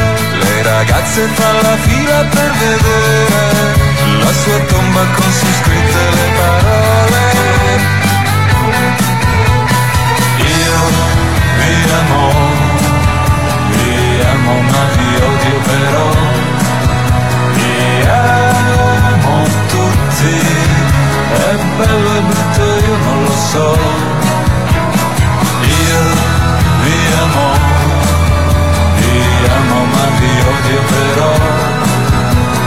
[0.62, 3.74] Ragazze fanno la fila per vedere
[4.23, 7.23] la sua tomba con su scritte le parole.
[10.37, 10.78] Io
[11.59, 12.32] vi amo,
[13.70, 16.09] vi amo ma vi odio però,
[17.55, 20.35] vi amo tutti,
[21.32, 23.78] è bello e brutto io non lo so,
[25.62, 26.03] io
[26.82, 27.49] vi amo,
[28.97, 29.19] vi
[29.57, 29.90] amo
[30.39, 31.32] odio però,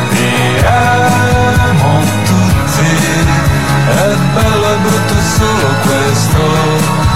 [0.09, 0.31] vi
[0.65, 1.93] amo
[2.25, 2.91] tutti,
[3.87, 7.11] è bello e brutto solo questo.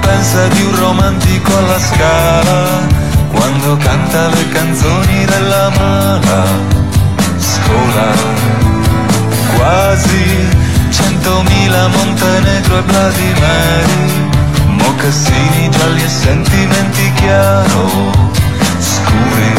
[0.00, 2.91] Pensa di un romantico alla scala
[3.72, 6.44] quando canta le canzoni della mala
[7.38, 8.12] scuola?
[9.56, 10.48] Quasi
[10.90, 14.30] centomila Montenegro e Vladimiri,
[14.66, 18.10] mocassini gialli e sentimenti chiaro
[18.78, 19.54] scuri.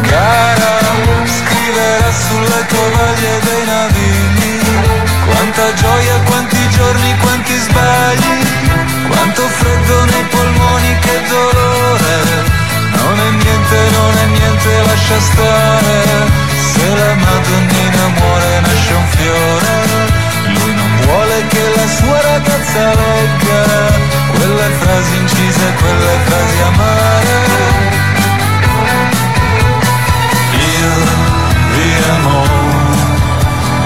[0.00, 0.78] Cara,
[1.24, 3.51] scriverà sulle tovaglie dei
[14.62, 16.30] niente, lascia stare.
[16.72, 19.74] Se la Madonnina muore nasce un fiore.
[20.54, 23.64] Lui non vuole che la sua ragazza legga
[24.36, 27.40] quelle frasi incise, quelle frasi amare.
[30.52, 30.94] Io
[31.74, 32.44] vi amo,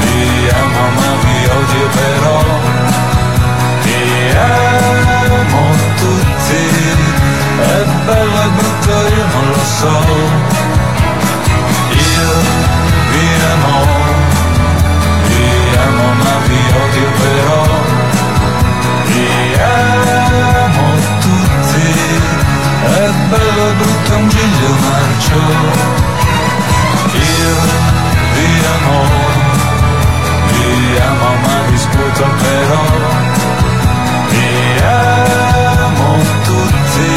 [0.00, 2.44] vi amo ma vi odio però,
[3.82, 5.64] vi amo
[5.96, 6.62] tutti,
[7.60, 10.55] è bello e io non lo so,
[25.16, 25.34] braccio
[27.12, 27.56] io
[28.34, 28.98] vi amo
[30.52, 32.84] vi amo ma discuto però.
[34.28, 37.10] Vi amo tutti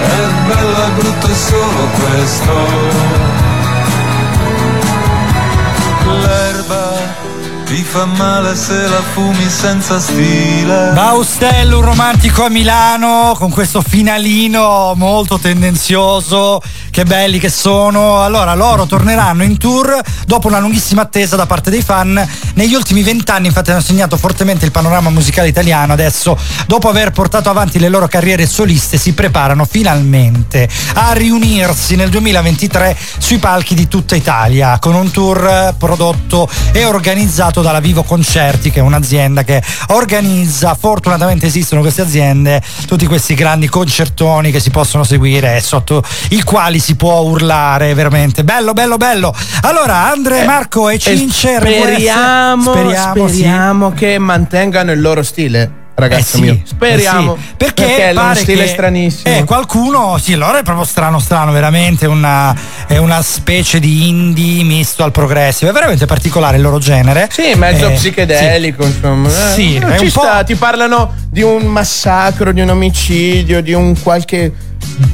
[0.00, 2.54] è bello e brutto solo questo.
[6.06, 6.98] L'erba
[7.64, 10.90] ti fa male se la fumi senza stile.
[10.92, 16.60] Baustello, un romantico a Milano, con questo finalino molto tendenzioso.
[17.00, 18.22] Che belli che sono.
[18.22, 22.28] Allora, loro torneranno in tour dopo una lunghissima attesa da parte dei fan.
[22.60, 25.94] Negli ultimi vent'anni, infatti, hanno segnato fortemente il panorama musicale italiano.
[25.94, 32.10] Adesso, dopo aver portato avanti le loro carriere soliste, si preparano finalmente a riunirsi nel
[32.10, 38.70] 2023 sui palchi di tutta Italia con un tour prodotto e organizzato dalla Vivo Concerti,
[38.70, 40.76] che è un'azienda che organizza.
[40.78, 46.78] Fortunatamente esistono queste aziende, tutti questi grandi concertoni che si possono seguire sotto i quali
[46.78, 48.44] si può urlare veramente.
[48.44, 49.34] Bello, bello, bello.
[49.62, 53.34] Allora, Andre, Marco e Cince, RWS, Speriamo, speriamo, sì.
[53.34, 56.60] speriamo che mantengano il loro stile, ragazzo Eh sì, mio.
[56.64, 57.34] Speriamo.
[57.34, 59.36] eh sì, perché, è uno stile stranissimo.
[59.36, 62.54] Eh, qualcuno, sì, loro è proprio strano, strano, veramente una,
[62.86, 65.70] è una specie di indie misto al progressive.
[65.70, 67.28] È veramente particolare il loro genere.
[67.30, 69.28] Sì, mezzo Eh, psichedelico, insomma.
[69.28, 73.72] Eh, Sì, eh, è ci sta, ti parlano di un massacro, di un omicidio, di
[73.72, 74.52] un qualche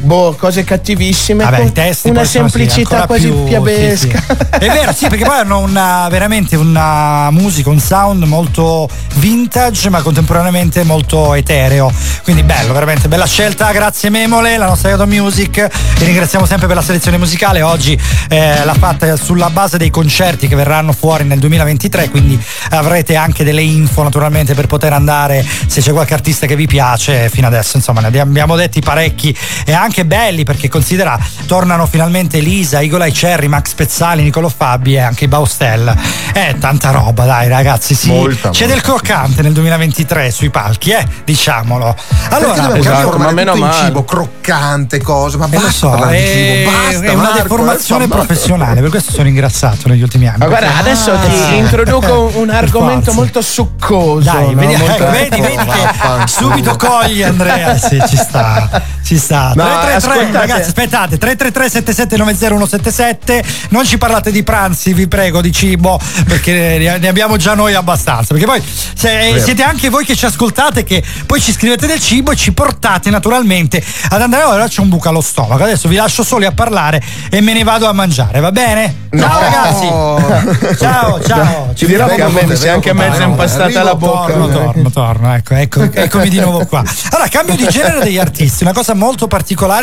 [0.02, 1.44] boh, cose cattivissime.
[1.44, 4.18] Vabbè, con i testi una semplicità quasi più- piabesca.
[4.18, 4.58] sì, sì.
[4.58, 10.02] È vero, sì, perché poi hanno una, veramente una musica, un sound molto vintage, ma
[10.02, 11.92] contemporaneamente molto etereo.
[12.22, 13.70] Quindi bello, veramente bella scelta.
[13.72, 15.68] Grazie Memole, la nostra Yodo Music.
[15.98, 17.62] Vi ringraziamo sempre per la selezione musicale.
[17.62, 17.98] Oggi
[18.28, 22.40] eh, l'ha fatta sulla base dei concerti che verranno fuori nel 2023, quindi
[22.70, 27.28] avrete anche delle info naturalmente per poter andare se c'è qualche artista che vi piace.
[27.28, 32.80] Fino adesso, insomma, ne abbiamo detti parecchi e anche belli perché considera tornano finalmente Lisa,
[32.80, 35.94] Igola e Cherry, Max Pezzali, Nicolo Fabi e anche i Baustel.
[36.32, 38.08] Eh, tanta roba, dai ragazzi, sì.
[38.10, 38.66] Molta, C'è molta.
[38.66, 41.94] del croccante nel 2023 sui palchi, eh, diciamolo.
[42.30, 46.22] Allora, cambio- trasformare tutto in cibo croccante, cose, ma eh, lo basta so, parlare di
[46.22, 46.26] è,
[46.64, 48.24] cibo, basta, è una Marco, deformazione eh, male.
[48.24, 50.38] professionale, per questo sono ingrassato negli ultimi anni.
[50.38, 51.56] Ma guarda, perché- adesso Ah, ti sì.
[51.56, 54.30] introduco un argomento molto succoso.
[54.30, 54.60] Dai, no?
[54.60, 59.45] vedi, Molto- ecco, vedi, vedi che subito cogli Andrea, sì, ci sta, ci sta.
[59.54, 60.38] No, 333, ascoltate.
[60.38, 67.08] ragazzi, aspettate, 333 7790177, non ci parlate di pranzi, vi prego, di cibo, perché ne
[67.08, 68.62] abbiamo già noi abbastanza, perché poi
[68.94, 69.38] se- Vero.
[69.44, 73.10] siete anche voi che ci ascoltate, che poi ci scrivete del cibo e ci portate
[73.10, 77.02] naturalmente ad andare, ora c'è un buco allo stomaco, adesso vi lascio soli a parlare
[77.30, 79.04] e me ne vado a mangiare, va bene?
[79.16, 80.74] Ciao ragazzi!
[80.78, 81.72] Ciao, ciao!
[81.74, 84.32] Ci che a me è anche mezza impastata la bocca.
[84.32, 86.82] Torno, torno, torno, ecco, ecco, eccomi di nuovo qua.
[87.10, 89.35] Allora, cambio di genere degli artisti, una cosa molto particolare,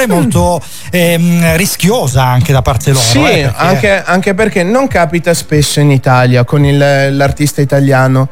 [0.08, 0.62] molto
[0.92, 3.04] ehm, rischiosa anche da parte loro.
[3.04, 8.28] Sì, eh, perché- anche, anche perché non capita spesso in Italia con il- l'artista italiano.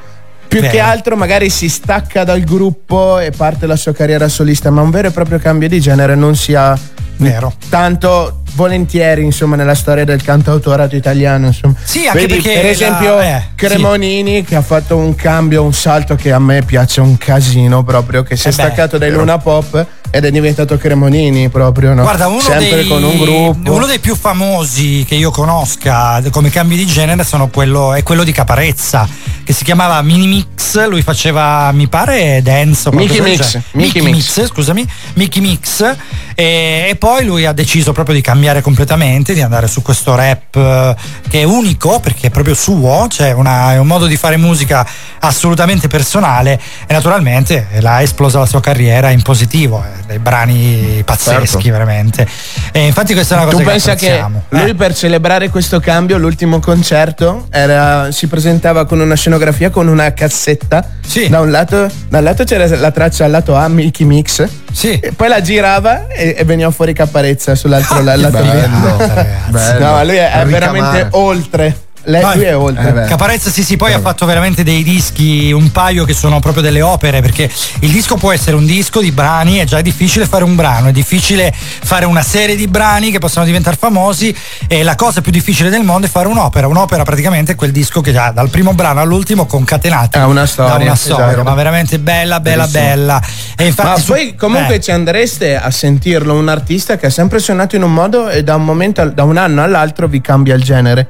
[0.48, 0.74] Più Vero.
[0.74, 4.90] che altro magari si stacca dal gruppo e parte la sua carriera solista, ma un
[4.90, 6.78] vero e proprio cambio di genere non si ha
[7.16, 7.54] Vero.
[7.70, 11.76] tanto volentieri insomma nella storia del cantautorato italiano insomma.
[11.82, 15.74] Sì, anche Vedi, perché per la- esempio eh, Cremonini che ha fatto un cambio un
[15.74, 19.10] salto che a me piace un casino proprio che si è Eh beh, staccato dai.
[19.10, 22.02] Luna Pop ed è diventato Cremonini proprio no?
[22.04, 26.50] Guarda, uno sempre dei, con un gruppo uno dei più famosi che io conosca come
[26.50, 29.08] cambi di genere sono quello, è quello di Caparezza,
[29.44, 30.86] che si chiamava Mini Mix.
[30.88, 33.56] Lui faceva, mi pare, dance o Mickey Mix.
[33.56, 34.38] Mickey Mickey Mix.
[34.38, 35.96] Mix, scusami, Mickey Mix.
[36.36, 40.56] E, e poi lui ha deciso proprio di cambiare completamente, di andare su questo rap
[40.56, 40.96] eh,
[41.30, 44.86] che è unico perché è proprio suo, cioè una- è un modo di fare musica
[45.20, 51.48] assolutamente personale e naturalmente l'ha esplosa la sua carriera in positivo, eh, dei brani pazzeschi
[51.48, 51.70] Certo.
[51.72, 52.28] veramente.
[52.72, 54.76] E infatti questa è una cosa Tu che pensa che lui Eh.
[54.76, 60.86] per celebrare questo cambio, l'ultimo concerto, era- si presentava con una scenografia con una cassetta.
[61.30, 64.46] Da un lato, da un lato c'era la traccia al lato A, Mickey Mix.
[64.82, 68.98] E poi la girava e, e veniva fuori Caparezza sull'altro la- lato bello,
[69.50, 69.80] bello.
[69.80, 71.76] No, lui è, è veramente oltre.
[72.06, 72.42] Lei, Vai.
[72.42, 73.06] è oltre.
[73.08, 76.82] Caparezza sì sì poi ha fatto veramente dei dischi un paio che sono proprio delle
[76.82, 77.48] opere perché
[77.82, 80.92] il disco può essere un disco di brani è già difficile fare un brano è
[80.92, 84.36] difficile fare una serie di brani che possono diventare famosi
[84.68, 88.02] e la cosa più difficile del mondo è fare un'opera un'opera praticamente è quel disco
[88.02, 91.44] che già dal primo brano all'ultimo concatenati Ha una storia, da una storia esatto.
[91.44, 92.84] ma veramente bella bella Bellissimo.
[92.96, 93.22] bella
[93.56, 94.82] e infatti Ma su- poi comunque eh.
[94.82, 98.56] ci andreste a sentirlo un artista che ha sempre suonato in un modo e da
[98.56, 101.08] un momento da un anno all'altro vi cambia il genere.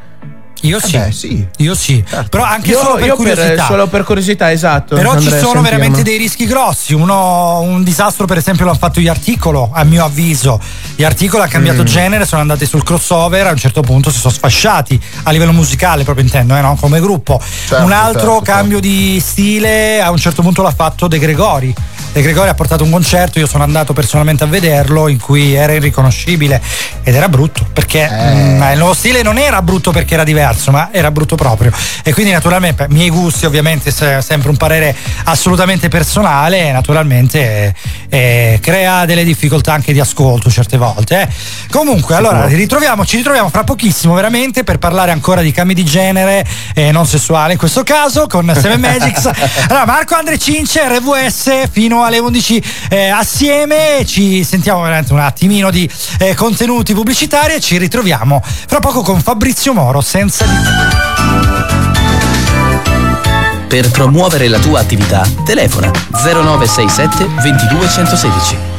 [0.62, 0.98] Io sì.
[0.98, 1.48] Beh, sì.
[1.58, 2.04] Io sì.
[2.30, 3.66] Però anche Io- solo per io curiosità.
[3.66, 4.96] solo per curiosità, esatto.
[4.96, 5.62] Però ci andrei a sono sentirlo.
[5.78, 6.94] veramente dei rischi grossi.
[6.94, 10.60] Uno, un disastro, per esempio, l'hanno fatto gli articolo, a mio avviso.
[10.96, 11.86] Gli articolo ha cambiato Mm.
[11.86, 16.04] genere, sono andati sul crossover, a un certo punto si sono sfasciati a livello musicale,
[16.04, 16.76] proprio intendo, eh, no?
[16.80, 17.42] come gruppo.
[17.68, 21.74] Certo, un altro certo, cambio di stile, a un certo punto l'ha fatto De Gregori.
[22.14, 25.72] De Gregori ha portato un concerto, io sono andato personalmente a vederlo in cui era
[25.72, 26.62] irriconoscibile
[27.04, 30.90] ed era brutto perché mm, il nuovo stile non era brutto perché era diverso, ma
[30.92, 31.72] era brutto proprio.
[32.04, 34.94] E quindi naturalmente, miei gusti ovviamente, se- sempre un parere
[35.24, 37.74] assolutamente personale, naturalmente
[38.10, 41.22] eh, crea delle difficoltà anche di ascolto certe volte.
[41.22, 41.28] eh.
[41.70, 46.46] Comunque, allora, ritroviamo, ci ritroviamo fra pochissimo veramente per parlare ancora di cambi di genere
[46.74, 49.30] e non sessuale in questo caso con Seven Magics.
[49.72, 55.72] Allora, Marco Andre Cince, RVS fino alle 11 eh, assieme, ci sentiamo veramente un attimino
[55.72, 60.54] di eh, contenuti pubblicitari e ci ritroviamo fra poco con Fabrizio Moro senza di
[63.68, 68.71] Per promuovere la tua attività, telefona 0967 22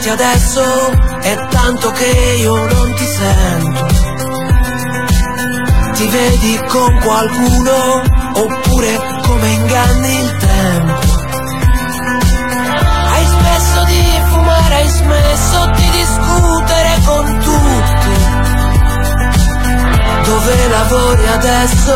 [0.00, 0.62] parlarti adesso,
[1.20, 3.86] è tanto che io non ti sento.
[5.94, 8.02] Ti vedi con qualcuno
[8.34, 11.08] oppure come inganni il tempo.
[13.12, 18.38] Hai smesso di fumare, hai smesso di discutere con tutti.
[20.24, 21.94] Dove lavori adesso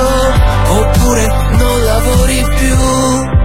[0.68, 1.26] oppure
[1.56, 3.43] non lavori più?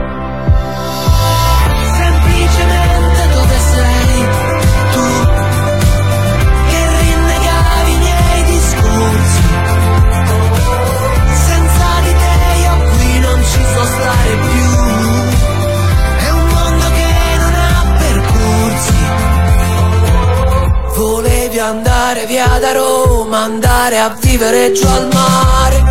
[21.60, 25.81] Volevi andare via da Roma, andare a vivere giù al mare.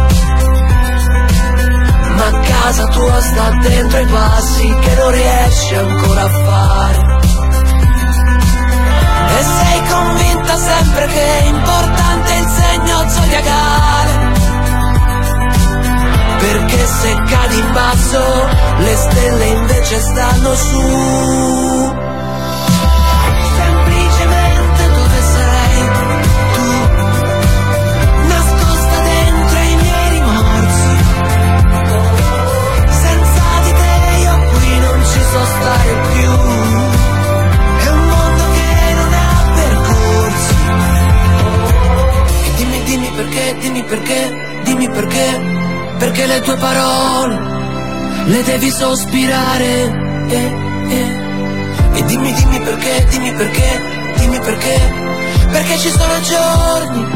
[2.17, 7.07] Ma casa tua sta dentro i passi che non riesci ancora a fare.
[9.37, 14.33] E sei convinta sempre che è importante il segno zodiacale.
[16.39, 21.97] Perché se cadi in basso, le stelle invece stanno su.
[43.55, 45.57] Dimmi perché, dimmi perché.
[45.99, 47.39] Perché le tue parole
[48.27, 50.27] le devi sospirare.
[50.29, 50.53] eh,
[50.91, 51.27] eh.
[51.95, 53.83] E dimmi, dimmi perché, dimmi perché,
[54.17, 55.07] dimmi perché.
[55.51, 57.07] Perché ci sono giorni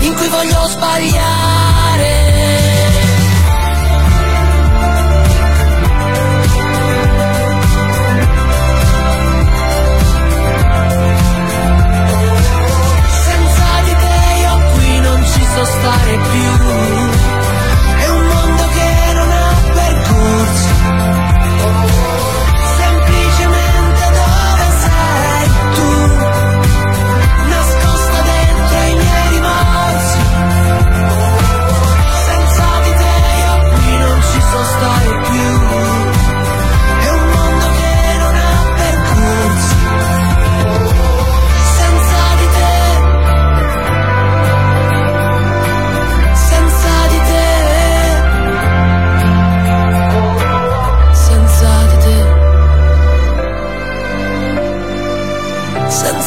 [0.00, 2.75] in cui voglio sbagliare.
[15.56, 16.95] Non ci so stare più.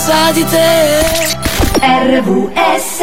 [0.09, 1.37] Senza di te.
[1.81, 2.97] RVS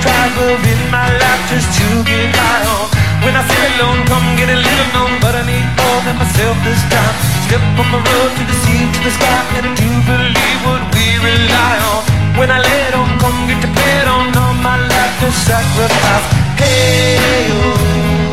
[0.00, 2.95] tribes, living my life just to get by on.
[3.26, 6.54] When I feel alone, come get a little known, but I need more than myself
[6.62, 7.14] this time.
[7.50, 10.78] Step on the road to the sea, to the sky, and I do believe what
[10.94, 12.06] we rely on.
[12.38, 16.26] When I it on, come get to play it on, all my life to sacrifice.
[16.54, 18.30] Hey, oh,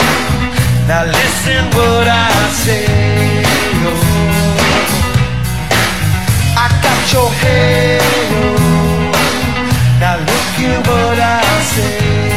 [0.86, 2.30] now listen what I
[2.62, 2.86] say,
[3.90, 3.98] oh.
[6.54, 9.10] I got your hey, oh.
[9.98, 11.42] Now look at what I
[11.74, 12.33] say.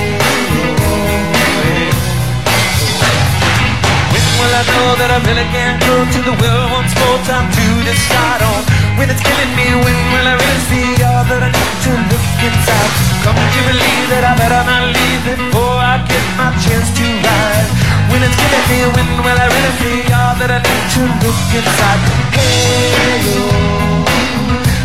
[4.73, 8.63] Know that I really can't go to the well once more time to decide on
[8.99, 9.69] when it's killing me.
[9.85, 12.93] When will I really see all that I need to look inside?
[13.23, 17.69] Come to believe that I better not leave before I get my chance to ride.
[18.11, 21.41] When it's killing me, when will I really see all that I need to look
[21.59, 22.01] inside?
[22.35, 23.45] Hey, yo,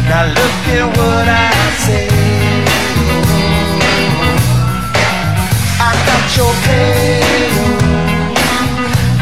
[0.09, 1.49] now look at what I
[1.85, 2.07] say.
[5.81, 7.90] I got your halo.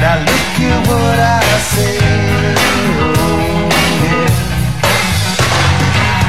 [0.01, 1.39] Now look at what I.
[3.01, 3.69] Oh,
[4.03, 4.31] yeah.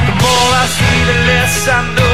[0.07, 2.10] The more I see, the less I know.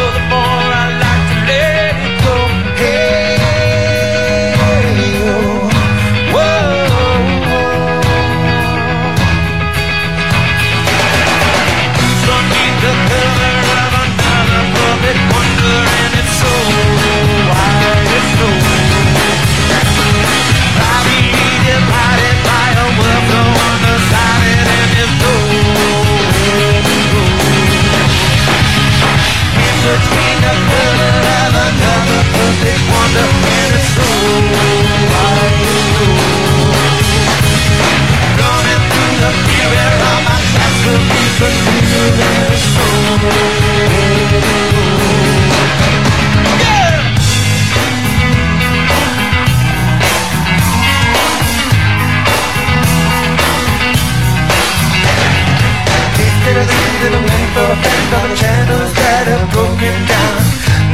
[58.13, 60.39] Of the channels that have broken down.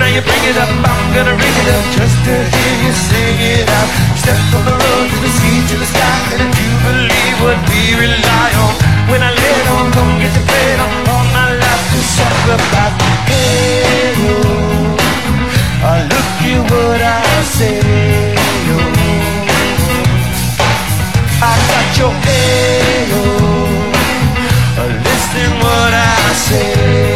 [0.00, 3.38] Now you bring it up, I'm gonna ring it up just to hear you sing
[3.60, 3.90] it out.
[4.16, 7.58] Step from the road to the sea to the sky, and if you believe what
[7.68, 8.74] we rely on,
[9.12, 12.00] when I lay it on, don't get play it on all my life to
[12.56, 12.92] about.
[13.28, 14.16] Hey,
[15.84, 18.31] oh, look at what I say.
[26.54, 27.11] I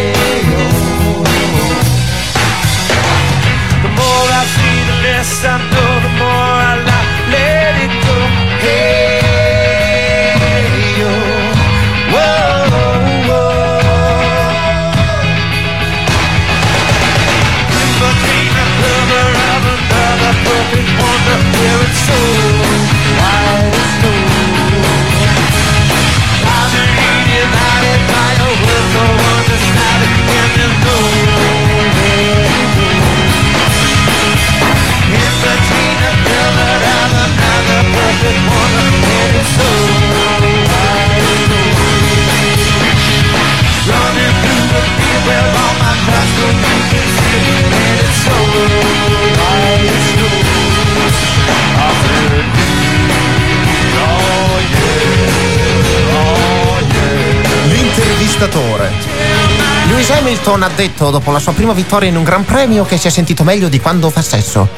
[60.47, 63.11] Hamilton ha detto dopo la sua prima vittoria in un Gran Premio che si è
[63.11, 64.69] sentito meglio di quando fa sesso.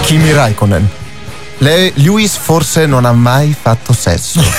[0.00, 0.88] Kimi Raikkonen.
[1.58, 4.40] Le- Lewis forse non ha mai fatto sesso.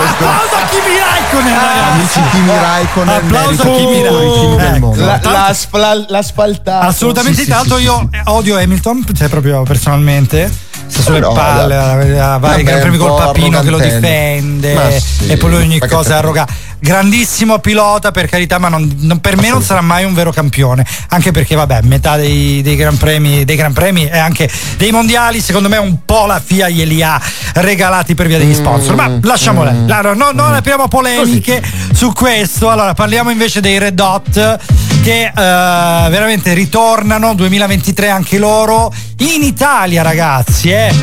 [0.00, 1.58] Applauso a Kimi Raikkonen,
[1.92, 3.14] Amici Kimi Raikkonen.
[3.14, 4.80] Applauso a Kimi Raikkonen.
[4.80, 5.04] mondo.
[5.04, 6.86] La, la, spla- la spaltata.
[6.86, 10.68] Assolutamente, tra l'altro io odio Hamilton, cioè proprio personalmente.
[10.90, 15.28] Sta sulle No, palle, vai ai Vabbè, Gran Premi col papino che lo difende sì,
[15.28, 16.44] e poi lui ogni cosa te- arroga.
[16.80, 20.84] Grandissimo pilota per carità, ma non- non- per me non sarà mai un vero campione.
[21.08, 25.40] Anche perché, vabbè, metà dei, dei Gran Premi, dei Gran Premi e anche dei mondiali,
[25.40, 27.20] secondo me, un po' la FIA glieli ha
[27.54, 28.94] regalati per via degli sponsor.
[28.94, 29.70] Ma lasciamo lì.
[29.92, 31.62] Allora, no- non apriamo polemiche
[31.92, 32.70] su questo.
[32.70, 34.58] Allora, parliamo invece dei Red Hot
[35.02, 40.94] che eh, veramente ritornano 2023 anche loro in Italia ragazzi eh.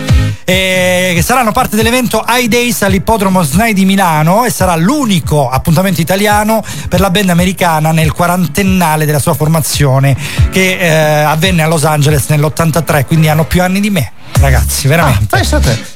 [0.49, 5.99] E che saranno parte dell'evento I Days all'ippodromo SNAI di Milano e sarà l'unico appuntamento
[5.99, 10.15] italiano per la band americana nel quarantennale della sua formazione
[10.49, 15.25] che eh, avvenne a Los Angeles nell'83 quindi hanno più anni di me ragazzi veramente
[15.29, 15.95] Pensate.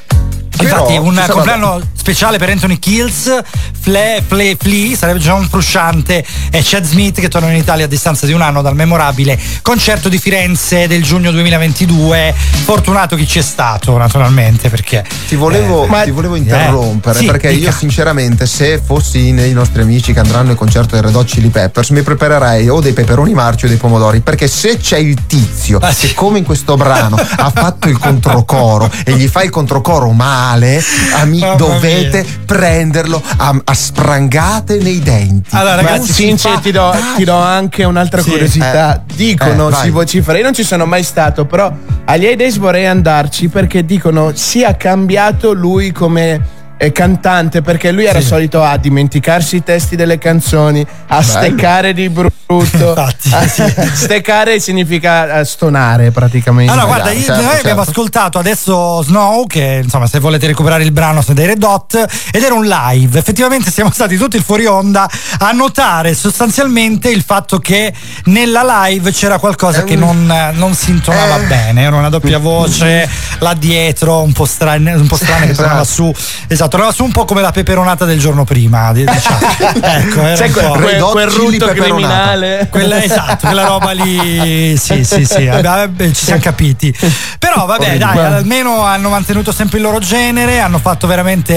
[0.61, 3.41] Infatti, un ci compleanno speciale per Anthony Kills,
[3.79, 8.25] Fle, Fle, Flea, sarebbe John Frusciante e Chad Smith che tornano in Italia a distanza
[8.25, 12.33] di un anno dal memorabile concerto di Firenze del giugno 2022.
[12.63, 15.03] Fortunato chi c'è stato, naturalmente, perché.
[15.27, 17.71] Ti volevo, eh, ti volevo eh, interrompere sì, perché io dica.
[17.71, 21.89] sinceramente se fossi nei nostri amici che andranno al concerto dei Red Hot Chili Peppers
[21.89, 25.93] mi preparerei o dei peperoni marci o dei pomodori perché se c'è il tizio Ah,
[25.93, 30.50] che come in questo brano ha fatto il controcoro e gli fa il controcoro male
[30.51, 30.81] male,
[31.19, 35.55] ami- dovete prenderlo a, a sprangate nei denti.
[35.55, 38.29] Allora, ragazzi, Cince, ti do, ti do anche un'altra Sì.
[38.31, 38.95] curiosità.
[38.97, 39.13] Eh.
[39.15, 41.71] Dicono, Eh, si vocifera, io non ci sono mai stato, però
[42.05, 46.59] agli A-Days vorrei andarci perché dicono sia cambiato lui come
[46.91, 52.39] cantante, perché lui era solito a dimenticarsi i testi delle canzoni, a steccare di brutto.
[52.51, 53.63] Infatti, sì.
[53.93, 56.71] Steccare significa eh, stonare praticamente.
[56.71, 60.83] Allora, guarda, Certo, io- certo, noi abbiamo ascoltato adesso Snow, che insomma, se volete recuperare
[60.83, 63.17] il brano dei Red Hot, ed era un live.
[63.19, 65.09] Effettivamente siamo stati tutti il fuori onda
[65.39, 67.93] a notare sostanzialmente il fatto che
[68.25, 71.45] nella live c'era qualcosa che non, non si intonava Eh.
[71.45, 71.81] bene.
[71.83, 73.07] Era una doppia voce
[73.39, 75.61] là dietro, un po' strana, un po' strana che Esatto.
[75.61, 76.13] tornava su.
[76.47, 78.93] Esatto, tornava su un po' come la peperonata del giorno prima.
[78.93, 79.39] di- Diciamo.
[79.81, 82.67] ecco, era un quel, quel, quel rutto criminale.
[82.71, 86.95] Quella, esatto, quella roba lì, sì, sì, sì, vabbè, ci siamo capiti.
[87.37, 91.53] Però vabbè, dai, almeno hanno mantenuto sempre il loro genere, hanno fatto veramente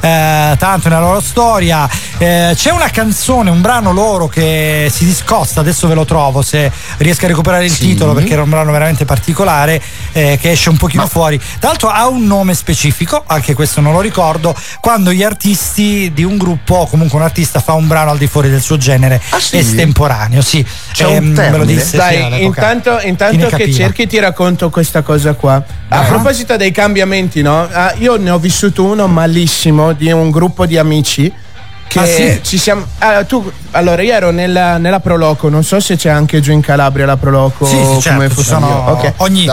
[0.00, 1.86] eh, tanto nella loro storia.
[2.16, 6.72] Eh, c'è una canzone, un brano loro che si discosta, adesso ve lo trovo se
[6.96, 9.80] riesco a recuperare il titolo perché era un brano veramente particolare
[10.12, 11.38] eh, che esce un pochino fuori.
[11.58, 14.37] Tra l'altro ha un nome specifico, anche questo non lo ricordo,
[14.80, 18.26] quando gli artisti di un gruppo o comunque un artista fa un brano al di
[18.26, 19.58] fuori del suo genere Ah, sì?
[19.58, 20.64] estemporaneo, sì.
[20.92, 23.76] C'è un Ehm, ve lo disse, Dai, intanto, intanto che capiva.
[23.76, 25.62] cerchi ti racconto questa cosa qua.
[25.88, 27.66] A proposito dei cambiamenti, no?
[27.70, 31.32] Ah, io ne ho vissuto uno malissimo di un gruppo di amici.
[31.88, 32.40] Che Ah, sì?
[32.42, 32.84] ci siamo.
[32.98, 36.60] ah, tu, allora, io ero nella, nella Proloco, non so se c'è anche giù in
[36.60, 37.64] Calabria la Proloco.
[37.64, 38.66] Sì, sì, come certo, ci funziona.
[38.66, 39.12] sono Ok.
[39.16, 39.50] ogni,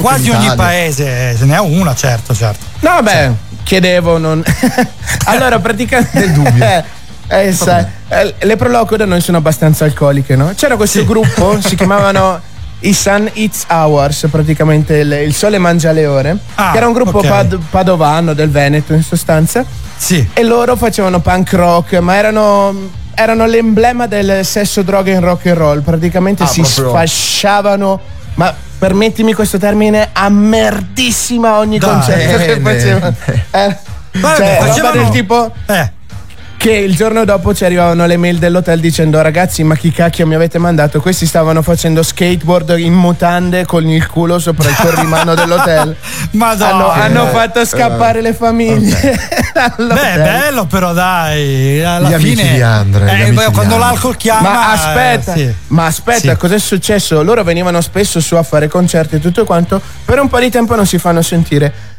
[0.00, 2.64] quasi ogni paese se ne ha una, certo, certo.
[2.80, 3.32] No, vabbè,
[3.64, 4.42] chiedevo, non.
[5.26, 6.18] allora, praticamente.
[6.20, 6.84] Del dubbio.
[7.26, 10.52] Eh, sai, eh, le Proloco da noi sono abbastanza alcoliche, no?
[10.54, 12.38] C'era questo gruppo, si chiamavano
[12.80, 16.92] i Sun Eats Hours, praticamente il, il sole mangia le ore, Ah, che era un
[16.92, 17.26] gruppo ok.
[17.26, 19.64] pad- padovano del Veneto in sostanza,
[19.96, 20.28] Sì.
[20.34, 25.56] e loro facevano punk rock, ma erano, erano l'emblema del sesso, droga e rock and
[25.56, 28.00] roll, praticamente Ah, si proprio- sfasciavano,
[28.34, 32.78] ma permettimi questo termine, a merdissima ogni Dai, concerto che bene.
[32.80, 33.16] facevano.
[33.50, 33.76] Eh,
[34.20, 35.90] Vabbè, cioè, facevano- del tipo Eh,
[36.64, 40.34] che il giorno dopo ci arrivavano le mail dell'hotel dicendo ragazzi ma chi cacchio mi
[40.34, 45.94] avete mandato questi stavano facendo skateboard in mutande con il culo sopra il corrimano dell'hotel
[46.30, 46.72] Madonna.
[46.72, 50.22] hanno, hanno fatto scappare le famiglie Beh, dall'hotel.
[50.22, 53.76] bello però dai, alla Gli amici fine di Andre, gli eh, amici beh, di quando
[53.76, 55.54] l'alcol chiama ma aspetta, eh, sì.
[55.66, 56.36] ma aspetta, Sì.
[56.38, 57.22] cos'è successo?
[57.22, 60.74] Loro venivano spesso su a fare concerti e tutto quanto, per un po' di tempo
[60.74, 61.92] non si fanno sentire.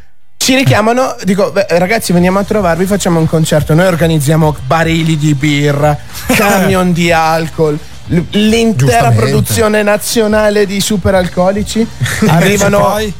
[0.46, 3.74] Ci richiamano, dico, "Beh, ragazzi, veniamo a trovarvi, facciamo un concerto.
[3.74, 5.98] Noi organizziamo barili di birra,
[6.36, 7.76] camion di alcol.
[8.06, 9.20] l- L'intera Giustamente.
[9.22, 11.84] produzione nazionale di superalcolici
[12.28, 12.78] arrivano.
[12.78, 13.12] poi?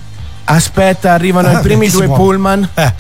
[0.45, 2.15] Aspetta, arrivano Ah, i primi due benissimo.
[2.15, 2.69] pullman.
[2.75, 2.93] Eh.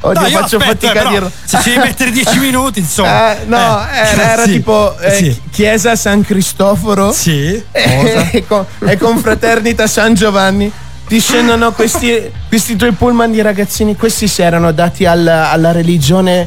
[0.00, 1.30] Oddio, No, io faccio aspetta, fatica a però, dirlo.
[1.44, 3.32] Se ci devi mettere 10 minuti, insomma.
[3.40, 5.40] Eh, no, Eh, era, era sì, tipo eh, sì.
[5.50, 7.64] Chiesa San Cristoforo Sì.
[7.72, 10.70] e, con, e confraternita San Giovanni.
[11.08, 13.96] Discendono questi, questi due pullman di ragazzini.
[13.96, 16.46] Questi si erano dati alla, alla religione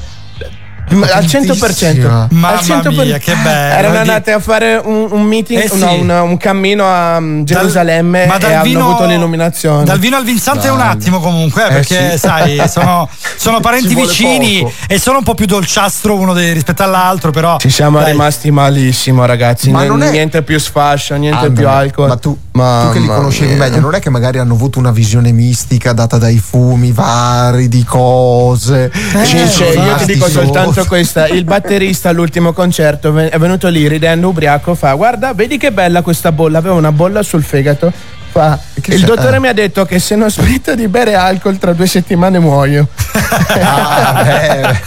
[0.92, 2.28] al 100%.
[2.32, 3.06] Mamma al 100%.
[3.06, 3.78] mia, che bello.
[3.78, 5.78] Erano Di- andati a fare un, un meeting, Eh sì.
[5.80, 9.86] no, un, un cammino a um, Gerusalemme ma e dal hanno vino- avuto l'illuminazione.
[9.86, 12.18] Dal vino al Vincente è un attimo comunque, eh, perché sì.
[12.18, 13.08] sai, sono,
[13.38, 14.74] sono parenti vicini poco.
[14.88, 17.58] e sono un po' più dolciastro uno dei- rispetto all'altro, però.
[17.58, 18.12] Ci siamo dai.
[18.12, 19.72] rimasti malissimo, ragazzi.
[19.72, 22.08] Ma N- non è- Niente più sfascio, niente Andre, più alcol.
[22.10, 23.64] Ma tu, Mamma tu che li conoscevi mia.
[23.64, 27.84] meglio, non è che magari hanno avuto una visione mistica data dai fumi vari di
[27.84, 28.92] cose.
[29.24, 34.28] Cince, sono io ti dico soltanto questa: il batterista all'ultimo concerto è venuto lì ridendo
[34.28, 34.76] ubriaco.
[34.76, 36.58] Fa: Guarda, vedi che bella questa bolla.
[36.58, 38.20] Aveva una bolla sul fegato.
[38.32, 39.40] Fa, Che il dottore Ah.
[39.40, 42.88] mi ha detto che se non smetto di bere alcol tra due settimane muoio.
[43.64, 44.80] Ah, beh.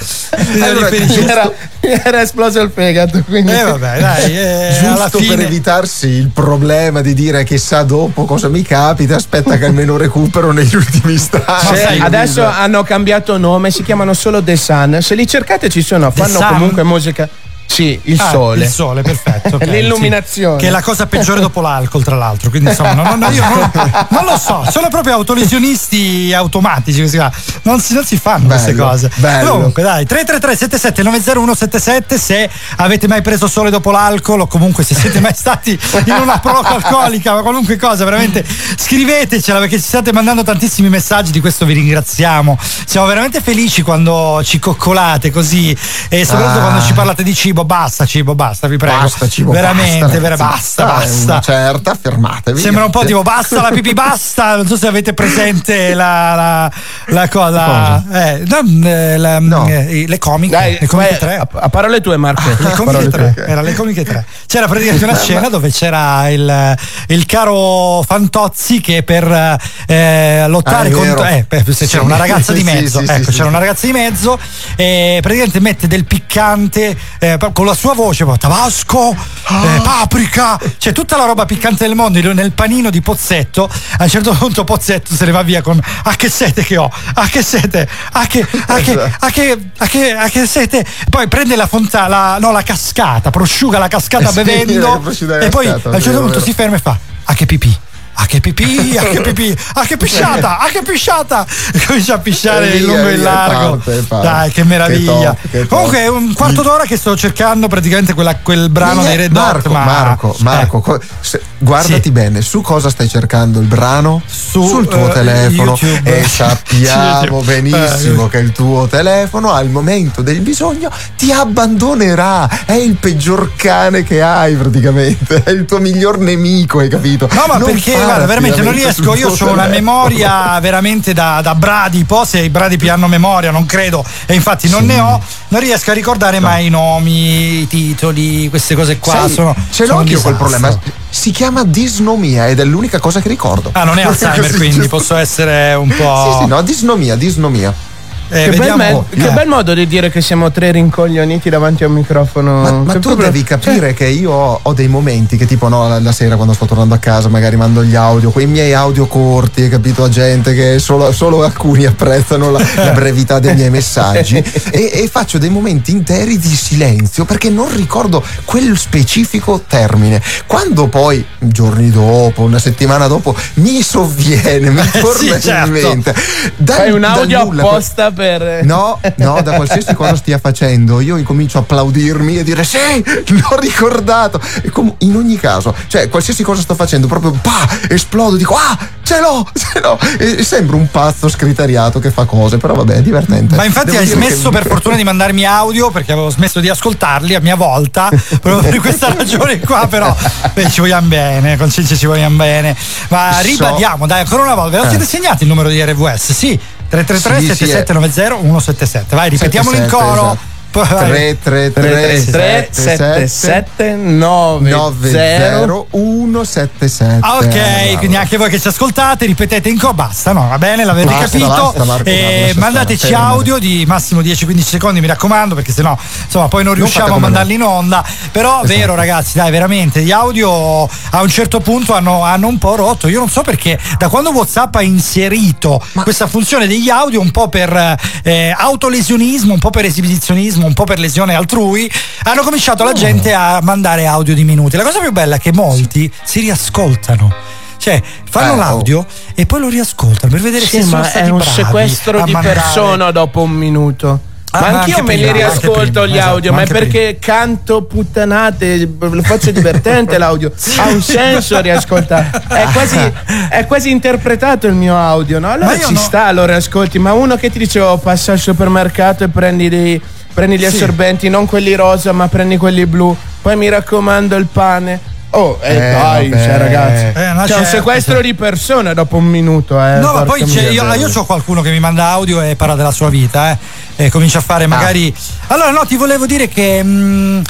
[0.62, 1.52] Allora, mi, era,
[1.82, 3.22] mi era esploso il fegato.
[3.26, 3.52] Quindi...
[3.52, 8.62] Eh vabbè, dai, eh, giusto per evitarsi il problema di dire chissà dopo cosa mi
[8.62, 11.66] capita, aspetta che almeno recupero negli ultimi istanti.
[11.66, 14.98] Cioè, adesso hanno cambiato nome, si chiamano solo The Sun.
[15.00, 16.48] Se li cercate ci sono, The fanno Sun?
[16.48, 17.28] comunque musica.
[17.66, 18.64] Sì, il Ah, sole.
[18.64, 19.56] Il sole, perfetto.
[19.56, 20.56] ok, L'illuminazione.
[20.58, 20.62] sì.
[20.62, 22.50] Che è la cosa peggiore dopo l'alcol, tra l'altro.
[22.50, 23.70] Quindi, insomma, non, non- io non,
[24.10, 27.00] non lo so, sono proprio autolesionisti automatici.
[27.00, 27.30] così va.
[27.62, 29.10] Non si, non si fanno queste Bello, cose.
[29.16, 29.50] bello.
[29.52, 34.94] Comunque, dai, 333 77 90177 se avete mai preso sole dopo l'alcol o comunque se
[34.94, 38.44] siete mai stati in una prova alcolica o qualunque cosa, veramente
[38.76, 42.58] scrivetecela perché ci state mandando tantissimi messaggi, di questo vi ringraziamo.
[42.86, 45.76] Siamo veramente felici quando ci coccolate così
[46.08, 46.62] e soprattutto Ah.
[46.62, 47.53] quando ci parlate di cibo.
[47.54, 48.98] Cibo, basta cibo, basta, vi prego.
[48.98, 51.40] Basta, cibo, Veramente, basta, vera- basta, basta.
[51.40, 52.60] Certa, fermatevi.
[52.60, 56.72] Sembra un po' tipo basta la pipì basta, non so se avete presente la, la,
[57.06, 61.36] la cosa, eh, no, eh, la- eh, le comiche, Dai, le comiche vai, 3.
[61.36, 62.42] a, a parole tue, Marco.
[62.48, 63.46] Le comiche Parole 3, tue.
[63.46, 64.24] era le comiche 3.
[64.46, 66.76] C'era praticamente una scena dove c'era il,
[67.08, 72.62] il caro Fantozzi che per eh, lottare Ah, contro eh, se c'era una ragazza di
[72.64, 74.38] mezzo, sì, sì, ecco, sì, c'era una ragazza di mezzo
[74.76, 80.92] e praticamente mette del piccante eh, con la sua voce, poi, tabasco, eh, paprika, c'è
[80.92, 83.70] tutta la roba piccante del mondo nel panino di Pozzetto.
[83.98, 86.90] A un certo punto Pozzetto se ne va via con ah che sete che ho,
[87.14, 90.84] ah che sete, ah che, ah che, ah che, ah che, ah che sete.
[91.10, 95.02] Poi prende la fontana, no la cascata, prosciuga la cascata Eh sì, bevendo
[95.40, 97.78] e poi cascata, a un certo punto si ferma e fa ah che pipì.
[98.16, 101.44] Ah che pipì, ah che pipì, ah che pisciata, ah che pisciata!
[101.86, 103.76] Comincia a pisciare in lungo e in largo.
[103.76, 104.26] parte, parte.
[104.26, 105.34] Dai, che meraviglia.
[105.34, 105.68] Che top, che top.
[105.68, 109.42] Comunque è un quarto d'ora che sto cercando praticamente quella- quel brano dei Red Hot,
[109.42, 112.10] Marco, ma Marco, Marco, co- se- guardati Sì.
[112.12, 114.22] bene, su cosa stai cercando il brano?
[114.26, 116.18] Sul tuo eh, telefono YouTube.
[116.18, 117.60] e Su sappiamo YouTube.
[117.60, 118.28] benissimo Eh.
[118.30, 124.22] che il tuo telefono al momento del bisogno ti abbandonerà, è il peggior cane che
[124.22, 127.28] hai praticamente, è il tuo miglior nemico, hai capito?
[127.32, 129.14] No, ma Non perché guarda, veramente non riesco.
[129.14, 132.24] Io ho una memoria veramente da, da bradipo.
[132.24, 135.20] Se i bradipi hanno memoria, non credo, e infatti non ne ho.
[135.48, 139.12] Non riesco a ricordare mai i nomi, i titoli, queste cose qua.
[139.12, 140.76] Sai, sono, ce l'ho anch'io quel problema.
[141.08, 143.70] Si chiama disnomia ed è l'unica cosa che ricordo.
[143.72, 146.32] Ah, non è Alzheimer, quindi posso essere un po'.
[146.32, 147.92] Sì, sì, no, disnomia, disnomia.
[148.34, 149.32] Eh, che, bel, vediamo- me- che eh.
[149.32, 152.62] bel modo di dire che siamo tre rincoglioniti davanti a un microfono.
[152.62, 156.00] Ma, ma tu proprio- devi capire che io ho, dei momenti che tipo no, la,
[156.00, 159.62] la sera quando sto tornando a casa magari mando gli audio, quei miei audio corti,
[159.62, 164.36] hai capito, a gente che solo, solo alcuni apprezzano la, la brevità dei miei messaggi
[164.70, 170.20] e, e faccio dei momenti interi di silenzio perché non ricordo quel specifico termine.
[170.46, 175.66] Quando poi giorni dopo, una settimana dopo, mi sovviene, mi torna sì, certo.
[175.66, 176.14] in mente.
[176.56, 178.23] Dal- Fai un audio apposta per.
[178.64, 182.78] No, no, da qualsiasi cosa stia facendo, io incomincio a applaudirmi e dire sì,
[183.26, 184.40] l'ho ricordato.
[184.62, 188.76] E com- in ogni caso, cioè, qualsiasi cosa sto facendo, proprio pa, esplodo, dico ah,
[189.02, 189.98] ce l'ho, ce l'ho.
[190.18, 193.56] E, e sembra un pazzo scriteriato che fa cose, però vabbè, è divertente.
[193.56, 196.60] Ma infatti Devo hai che smesso mi- per fortuna di mandarmi audio perché avevo smesso
[196.60, 198.08] di ascoltarli a mia volta,
[198.40, 200.14] proprio per questa ragione qua, però
[200.52, 202.74] beh, ci vogliamo bene, con Cince ci vogliamo bene.
[203.08, 204.88] Ma So- ribadiamo, dai, ancora una volta, ve lo Eh.
[204.88, 206.32] siete segnati il numero di RVS?
[206.32, 206.58] Sì,
[206.94, 209.16] 333 Sì, sì, 7790 177.
[209.16, 210.26] Vai, ripetiamolo in 77, coro.
[210.32, 210.52] esatto.
[210.74, 211.38] Poi vai.
[211.38, 214.70] 3 3 3 3 7 7 9
[215.08, 220.48] 0 177 Ah, ok, quindi anche voi che ci ascoltate, ripetete in co, basta, no,
[220.48, 221.46] va bene, l'avete Basta, capito.
[221.46, 225.96] basta, Marco, Eh, no, mandateci stare, audio di massimo 10-15 secondi, mi raccomando, perché sennò
[226.24, 228.04] insomma poi non Non riusciamo fate a mandarli in onda.
[228.32, 228.78] Però Esatto.
[228.78, 233.06] vero, ragazzi, dai, veramente, gli audio a un certo punto hanno, hanno un po' rotto.
[233.06, 237.48] Io non so perché da quando WhatsApp ha inserito questa funzione degli audio, un po'
[237.48, 241.90] per eh, autolesionismo, un po' per esibizionismo, un po' per lesione altrui,
[242.24, 242.86] hanno cominciato Oh.
[242.86, 244.76] la gente a mandare audio di minuti.
[244.76, 247.32] La cosa più bella è che molti si riascoltano.
[247.76, 248.00] Cioè,
[248.30, 248.56] fanno Eh, oh.
[248.56, 252.32] l'audio e poi lo riascoltano per vedere Sì, se sono stati è un sequestro di
[252.32, 254.20] mandare- persona dopo un minuto.
[254.52, 257.16] Ah, ma ma anch'io me li prima, riascolto prima, gli esatto, audio, ma è perché
[257.20, 260.52] canto puttanate, lo faccio divertente l'audio.
[260.78, 262.30] Ha un senso riascoltare.
[262.48, 263.12] È quasi,
[263.50, 265.50] è quasi interpretato il mio audio, no?
[265.50, 269.24] Allora ci no- sta, lo riascolti, ma uno che ti dice oh, passa al supermercato
[269.24, 270.00] e prendi dei.
[270.34, 270.76] Prendi gli Sì.
[270.76, 273.16] assorbenti, non quelli rosa, ma prendi quelli blu.
[273.40, 274.98] Poi mi raccomando il pane.
[275.30, 276.44] Oh, eh, Eh, dai, vabbè.
[276.44, 277.04] cioè, ragazzi.
[277.18, 279.98] Eh, no, c'è un certo, sequestro di persona dopo un minuto, eh.
[279.98, 283.08] No, ma poi io, io ho qualcuno che mi manda audio e parla della sua
[283.08, 283.50] vita,
[283.96, 285.12] eh, e comincia a fare magari.
[285.48, 286.80] Allora, no, ti volevo dire che.
[286.84, 287.42] mm,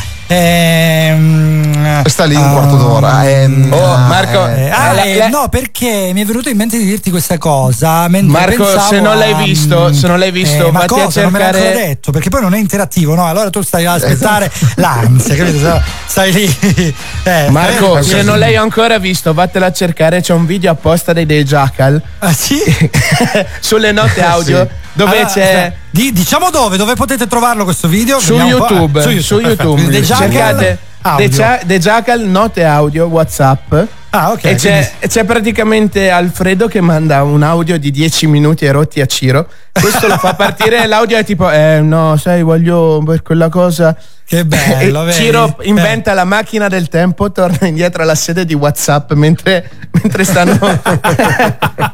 [1.85, 3.29] ehm, Sta lì un ah, quarto d'ora.
[3.29, 6.77] ehm, Oh, Marco, eh, ah, la- eh, la- no, perché mi è venuto in mente
[6.79, 8.07] di dirti questa cosa.
[8.09, 11.05] Marco, se non l'hai a, visto- mm, se non l'hai visto, eh, ma vatti a
[11.05, 11.23] cosa?
[11.23, 13.27] Non me cercare- detto, perché poi non è interattivo, no?
[13.27, 15.83] Allora tu stai ad aspettare l'ansia, capito?
[16.07, 16.57] Stai lì.
[17.25, 20.21] eh, Marco, eh, se non l'hai ancora visto, vattela a cercare.
[20.21, 22.59] C'è un video apposta dei dei Jackal Ah, sì?
[23.61, 24.69] sulle note audio Sì.
[24.93, 25.73] dove Allora, c'è.
[25.91, 28.19] di- diciamo dove, dove potete trovarlo questo video?
[28.21, 28.35] Su.
[28.35, 29.39] YouTube, Ah, su.
[29.41, 31.29] YouTube, The Jackal cercate audio.
[31.29, 33.75] The, Ja- The Jackal note audio WhatsApp.
[34.11, 34.45] Ah, ok.
[34.45, 39.49] E c'è, c'è praticamente Alfredo che manda un audio di 10 minuti erotti a Ciro.
[39.73, 40.87] Questo lo fa partire.
[40.87, 43.97] L'audio è tipo: Eh, no, sai, voglio per quella cosa.
[44.27, 45.17] Che bello, E vedi?
[45.19, 50.59] Ciro inventa la macchina del tempo, torna indietro alla sede di WhatsApp mentre, mentre stanno,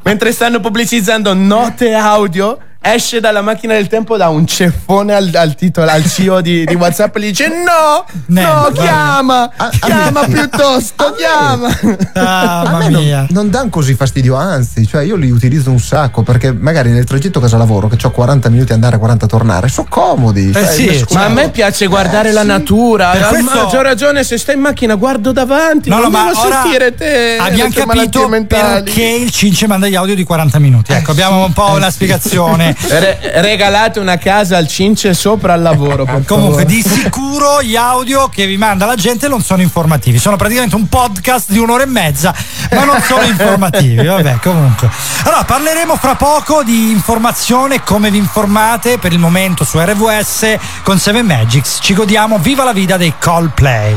[0.04, 5.54] mentre stanno pubblicizzando note audio esce dalla macchina del tempo da un ceffone al, al
[5.54, 9.50] titolo, al CEO di, di WhatsApp e gli dice no, no, chiama,
[9.80, 11.68] chiama piuttosto, chiama.
[12.14, 16.52] a me non, non danno così fastidio, anzi, cioè io li utilizzo un sacco perché
[16.52, 20.50] magari nel tragitto casa lavoro che ho 40 minuti andare 40 tornare, sono comodi.
[20.52, 22.46] cioè, mi Eh ma a me piace guardare Eh, la sì.
[22.46, 23.10] natura.
[23.10, 25.90] Per Ha questo- maggior ragione, se stai in macchina, guardo davanti.
[25.90, 27.36] No, no, non ma devo ora sentire te.
[27.38, 30.92] abbiamo capito perché il Cince manda gli audio di 40 minuti.
[30.92, 32.68] Ecco, abbiamo un po' una spiegazione.
[32.88, 36.04] Re- regalate una casa al Cince sopra al lavoro.
[36.04, 36.64] per Comunque, favore.
[36.66, 40.88] di sicuro gli audio che vi manda la gente non sono informativi, sono praticamente un
[40.88, 42.34] podcast di un'ora e mezza,
[42.72, 44.04] ma non sono informativi.
[44.06, 44.88] Vabbè, comunque.
[45.24, 50.98] Allora, parleremo fra poco di informazione, come vi informate per il momento su RVS con
[50.98, 51.78] Seven Magics.
[51.80, 53.96] Ci godiamo Viva la vita dei Coldplay.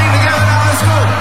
[0.00, 1.17] I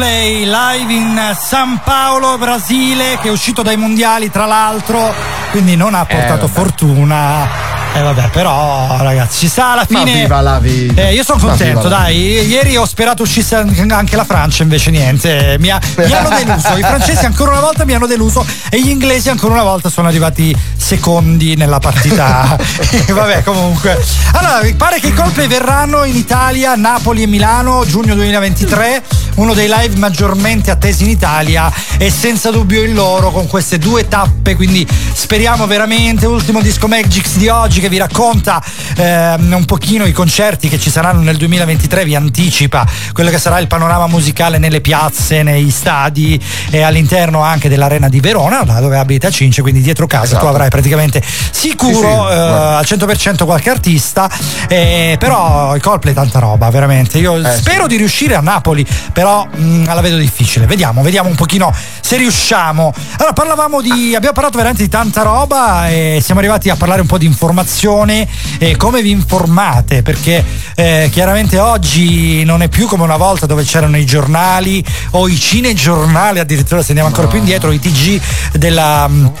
[0.00, 5.12] Coldplay live in San Paolo, Brasile, che è uscito dai mondiali tra l'altro,
[5.50, 6.58] quindi non ha portato vabbè.
[6.58, 7.48] fortuna
[7.92, 10.20] Eh vabbè, però ragazzi, ci sta alla Ma fine.
[10.20, 11.02] viva la vita.
[11.02, 12.46] Eh, io sono Ma contento, dai.
[12.46, 15.56] Ieri ho sperato uscisse anche la Francia, invece niente.
[15.58, 16.76] Mi, ha- mi hanno deluso.
[16.78, 20.08] I francesi ancora una volta mi hanno deluso e gli inglesi ancora una volta sono
[20.08, 22.56] arrivati secondi nella partita.
[23.12, 24.02] vabbè, comunque.
[24.32, 29.02] Allora, pare che i colpi verranno in Italia, Napoli e Milano, giugno 2023.
[29.40, 34.06] Uno dei live maggiormente attesi in Italia e senza dubbio il loro con queste due
[34.06, 34.54] tappe.
[34.54, 36.26] Quindi speriamo veramente.
[36.26, 38.62] Ultimo disco Magix di oggi che vi racconta
[38.96, 43.58] ehm, un pochino i concerti che ci saranno nel 2023, vi anticipa quello che sarà
[43.60, 46.38] il panorama musicale nelle piazze, nei stadi
[46.70, 50.48] e all'interno anche dell'arena di Verona, là dove abita Cince, quindi dietro casa tu Esatto.
[50.48, 51.22] avrai praticamente
[51.60, 52.76] sicuro Sì, sì, guarda.
[52.78, 54.30] al 100% qualche artista,
[54.68, 57.18] eh, però i Coldplay tanta roba, veramente.
[57.18, 60.66] Io Eh, spero di riuscire a Napoli, però mh, la vedo difficile.
[60.66, 62.92] Vediamo, vediamo un pochino se riusciamo.
[63.18, 67.06] Allora, parlavamo di abbiamo parlato veramente di tanta roba e siamo arrivati a parlare un
[67.06, 68.26] po' di informazione
[68.58, 70.42] e come vi informate, perché
[70.74, 75.36] eh, chiaramente oggi non è più come una volta dove c'erano i giornali o i
[75.38, 78.20] cinegiornali, addirittura se andiamo ancora più indietro, i TG
[78.54, 79.32] della mh,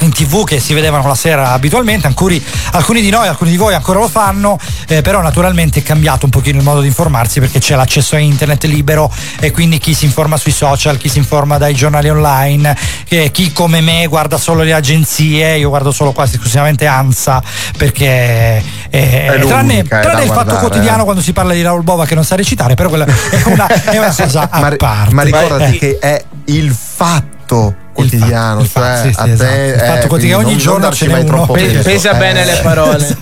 [0.00, 2.42] in tv che si vedevano la sera abitualmente, alcuni,
[2.72, 4.58] alcuni di noi, alcuni di voi ancora lo fanno,
[4.88, 8.18] eh, però naturalmente è cambiato un pochino il modo di informarsi perché c'è l'accesso a
[8.18, 9.10] internet libero
[9.40, 12.76] e quindi chi si informa sui social, chi si informa dai giornali online,
[13.08, 17.42] eh, chi come me guarda solo le agenzie, io guardo solo quasi esclusivamente ANSA
[17.76, 21.04] perché eh, tranne, tranne il fatto quotidiano eh.
[21.04, 23.98] quando si parla di Raul Bova che non sa recitare, però quella è una, è
[23.98, 25.14] una cosa a ma, parte.
[25.14, 29.84] ma ricordati che è il fatto quotidiano, il fatto, cioè sì, sì, a te esatto.
[29.84, 31.30] Il fatto eh, quotidiano, ogni non- giorno non ce n'è mai uno.
[31.30, 31.82] troppo Pe- peso.
[31.82, 33.06] Pesa Eh, bene le parole.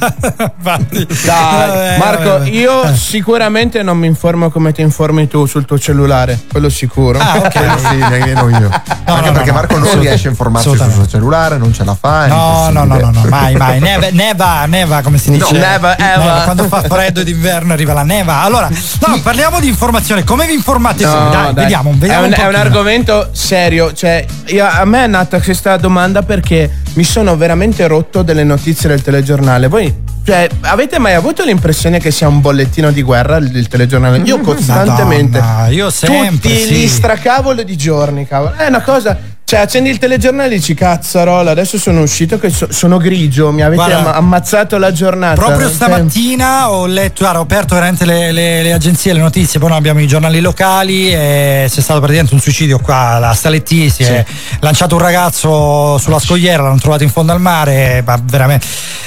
[0.56, 1.06] Infatti.
[1.24, 2.48] Dai, Vabbè, Marco, vabbè.
[2.50, 7.18] io sicuramente non mi informo come ti informi tu sul tuo cellulare, quello sicuro.
[7.18, 7.52] Ah, ok.
[7.52, 8.68] Quello sì, nemmeno io.
[9.04, 11.96] Anche no, perché no, Marco non riesce a informarsi sul suo cellulare, non ce la
[11.98, 12.26] fa.
[12.26, 13.80] No, no, no, no, no, mai, mai.
[13.80, 15.52] Neva, neva, neva, come si No, dice?
[15.58, 16.42] never ever.
[16.44, 18.42] Quando fa freddo d'inverno arriva la neva.
[18.42, 20.24] Allora, no, parliamo di informazione.
[20.24, 21.28] Come vi informate No?
[21.30, 21.54] Dai, dai.
[21.54, 22.58] vediamo, vediamo È un, è un pochino.
[22.62, 23.92] argomento serio.
[23.92, 28.88] Cioè, io- a me è nata questa domanda perché mi sono veramente rotto delle notizie
[28.88, 29.68] del telegiornale.
[29.68, 34.18] Voi, cioè, avete mai avuto l'impressione che sia un bollettino di guerra il, telegiornale?
[34.18, 35.38] Io costantemente.
[35.38, 36.74] Madonna, io sempre, Tutti sì.
[36.74, 38.54] gli stracavolo di giorni, cavolo.
[38.54, 39.18] È una cosa.
[39.46, 43.60] Cioè, accendi il telegiornale e dici cazzarola, adesso sono uscito che so- sono grigio, mi
[43.62, 45.34] avete Guarda, am- ammazzato la giornata.
[45.34, 49.68] Proprio stamattina ho letto, guarda, ho aperto veramente le, le- le agenzie, le notizie, poi
[49.68, 54.02] noi abbiamo i giornali locali e c'è stato praticamente un suicidio qua alla Staletti, si
[54.02, 54.24] è
[54.60, 58.66] lanciato un ragazzo sulla scogliera, l'hanno trovato in fondo al mare, ma veramente...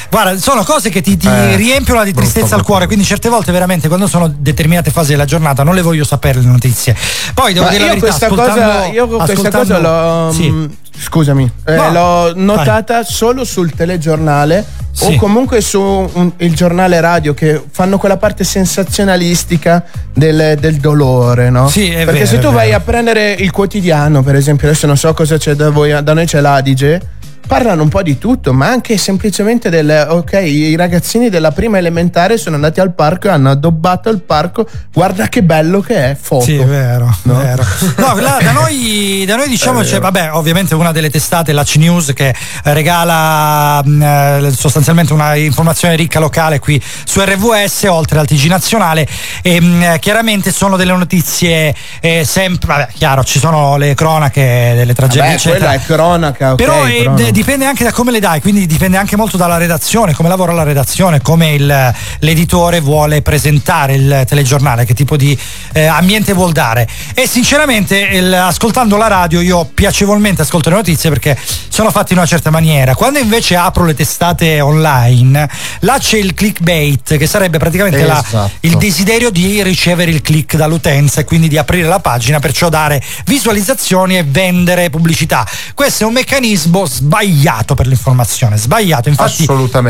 [0.10, 3.52] Guarda, sono cose che ti, ti Eh, riempiono di tristezza al cuore, quindi certe volte
[3.52, 6.96] veramente quando sono determinate fasi della giornata non le voglio sapere le notizie.
[7.34, 10.27] Poi devo Ma dire la verità, questa cosa, io questa cosa l'ho.
[10.32, 10.50] Sì.
[10.50, 10.66] mm,
[11.00, 15.14] Scusami, eh, No, l'ho notata solo sul telegiornale Sì.
[15.14, 19.84] o comunque su un- il giornale radio che fanno quella parte sensazionalistica
[20.14, 21.68] del, del dolore, no?
[21.70, 24.98] Sì, è Perché vero, se tu vai a prendere il quotidiano, per esempio, adesso non
[24.98, 27.16] so cosa c'è da voi, da noi c'è l'Adige.
[27.48, 32.38] Parlano un po' di tutto, ma anche semplicemente del ok, i ragazzini della prima elementare
[32.38, 34.68] sono andati al parco e hanno addobbato il parco.
[34.94, 36.44] Guarda che bello che è, foto.
[36.44, 37.40] Sì, è vero, No?
[37.40, 37.64] è vero.
[37.98, 42.12] No, là, da noi, da noi diciamo c'è, vabbè, ovviamente una delle testate, la C-News,
[42.14, 48.46] che regala mh, eh, sostanzialmente una informazione ricca locale qui su RVS, oltre al TG
[48.48, 49.08] nazionale.
[49.42, 54.74] E mh, eh, chiaramente sono delle notizie eh, sempre, vabbè, chiaro, ci sono le cronache
[54.76, 55.58] delle tragedie, Vabbè, eccetera.
[55.68, 56.56] quella è cronaca, ok.
[56.58, 60.16] Però però d- dipende anche da come le dai, quindi dipende anche molto dalla redazione,
[60.16, 65.38] come lavora la redazione, come il- l'editore vuole presentare il telegiornale, che tipo di
[65.74, 66.88] eh, ambiente vuol dare.
[67.14, 71.38] E sinceramente, il- ascoltando la radio, io piacevolmente ascolto le notizie perché
[71.70, 72.96] sono fatte in una certa maniera.
[72.96, 75.48] Quando invece apro le testate online,
[75.82, 78.52] là c'è il clickbait, che sarebbe praticamente la- Esatto.
[78.62, 83.00] il desiderio di ricevere il click dall'utenza e quindi di aprire la pagina, perciò dare
[83.26, 85.46] visualizzazioni e vendere pubblicità.
[85.76, 87.26] Questo è un meccanismo sbagliato
[87.76, 89.10] per l'informazione, sbagliato.
[89.10, 89.46] Infatti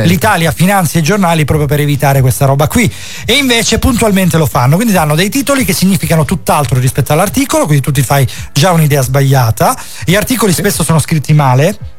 [0.08, 2.92] l'Italia finanzia i giornali proprio per evitare questa roba qui
[3.26, 7.84] e invece puntualmente lo fanno, quindi danno dei titoli che significano tutt'altro rispetto all'articolo, quindi
[7.84, 9.78] tu ti fai già un'idea sbagliata.
[10.06, 11.96] Gli articoli spesso sono scritti male.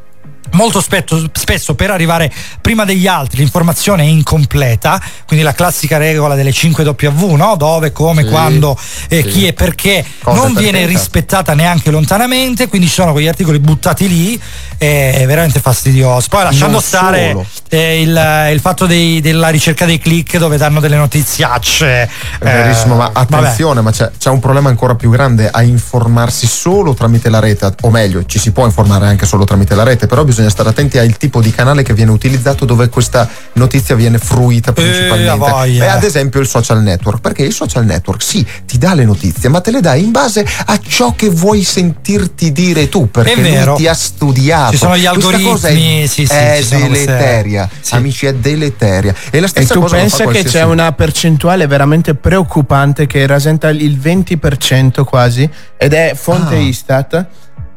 [0.53, 6.35] Molto spesso, spesso per arrivare prima degli altri l'informazione è incompleta, quindi la classica regola
[6.35, 7.57] delle 5W, no?
[7.57, 9.29] dove, come, Sì, quando, eh, sì.
[9.29, 13.59] chi e perché, Cosa non viene perché, rispettata neanche lontanamente, quindi ci sono quegli articoli
[13.59, 14.41] buttati lì,
[14.77, 16.29] è veramente fastidioso.
[16.29, 17.37] Poi lasciando Non stare
[17.69, 22.03] eh, il, il fatto dei- della ricerca dei click dove danno delle notiziacce.
[22.39, 23.37] È verissimo, ma eh, vabbè.
[23.37, 27.75] attenzione, ma c'è, c'è un problema ancora più grande a informarsi solo tramite la rete,
[27.83, 30.69] o meglio, ci si può informare anche solo tramite la rete, però bisogna bisogna stare
[30.69, 35.29] attenti al tipo di canale che viene utilizzato dove questa notizia viene fruita principalmente.
[35.31, 35.85] a voglia.
[35.85, 39.49] E ad esempio il social network, perché il social network sì, ti dà le notizie,
[39.49, 43.77] ma te le dà in base a ciò che vuoi sentirti dire tu, perché lui
[43.77, 44.71] ti ha studiato.
[44.73, 47.69] Ci sono gli Questa cosa algoritmi, è, sì, sì, è queste- deleteria.
[47.91, 49.15] Amici, è deleteria.
[49.31, 53.71] E la E stessa tu cosa pensa che c'è una percentuale veramente preoccupante che rasenta
[53.71, 56.59] il 20% quasi ed è fonte Ah.
[56.59, 57.27] Istat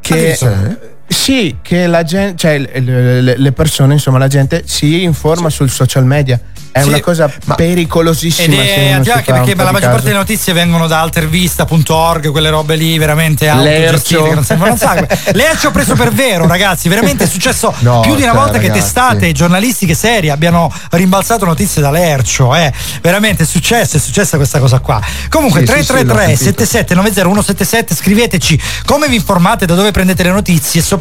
[0.01, 0.38] che?
[1.11, 6.39] Sì, che la gente, cioè le- persone, insomma, la gente si informa sul social media.
[6.73, 8.55] È Sì, una cosa Ed pericolosissima.
[8.55, 12.49] se è si anche perché po' la maggior parte delle notizie vengono da altervista.org, quelle
[12.49, 14.23] robe lì veramente autogestite Lercio.
[14.23, 15.05] che non servono un sacco.
[15.33, 18.57] Lercio ho preso per vero, ragazzi, veramente è successo No, più di una cioè, volta
[18.59, 18.79] che ragazzi.
[18.79, 22.71] testate giornalistiche serie abbiano rimbalzato notizie da Lercio, eh.
[23.01, 25.01] Veramente è successo, è successa questa cosa qua.
[25.27, 26.63] Comunque Sì, sì, sì, 333 l'ho sentito.
[26.65, 31.01] 77 90 177 scriveteci come vi informate, da dove prendete le notizie e soprattutto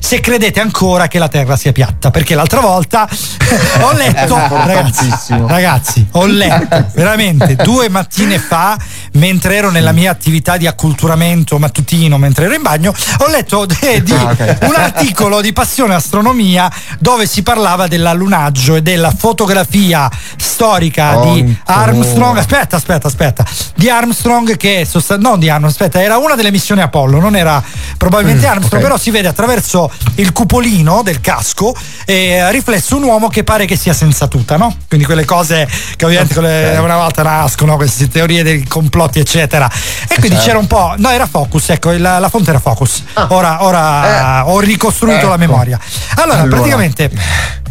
[0.00, 3.06] se credete ancora che la Terra sia piatta, perché l'altra volta
[3.82, 5.46] ho letto ragazzi, Importantissimo.
[5.46, 8.76] ragazzi, ho letto veramente due mattine fa,
[9.12, 14.02] mentre ero nella mia attività di acculturamento mattutino, mentre ero in bagno, ho letto de-
[14.04, 14.58] di Ah, ok.
[14.62, 21.56] un articolo di Passione Astronomia dove si parlava dell'allunaggio e della fotografia storica di Ancora.
[21.64, 22.38] Armstrong.
[22.38, 23.44] Aspetta, aspetta, aspetta.
[23.74, 27.62] Di Armstrong che sosta- non di Armstrong, aspetta, era una delle missioni Apollo, non era
[27.96, 28.88] probabilmente Mm, Armstrong, ok.
[28.88, 31.74] però si vede attraverso il cupolino del casco
[32.04, 34.74] eh, riflesso un uomo che pare che sia senza tuta, no?
[34.88, 39.70] Quindi quelle cose che ovviamente quelle- una volta nascono, queste teorie dei complotti, eccetera.
[40.08, 40.44] E quindi Certo.
[40.44, 40.94] c'era un po'.
[40.98, 43.02] No, era Focus, ecco, la, la fonte era Focus.
[43.28, 45.38] Ora, ora ho ricostruito la ecco.
[45.38, 45.78] memoria.
[46.16, 46.56] Allora, Allora.
[46.56, 47.10] praticamente.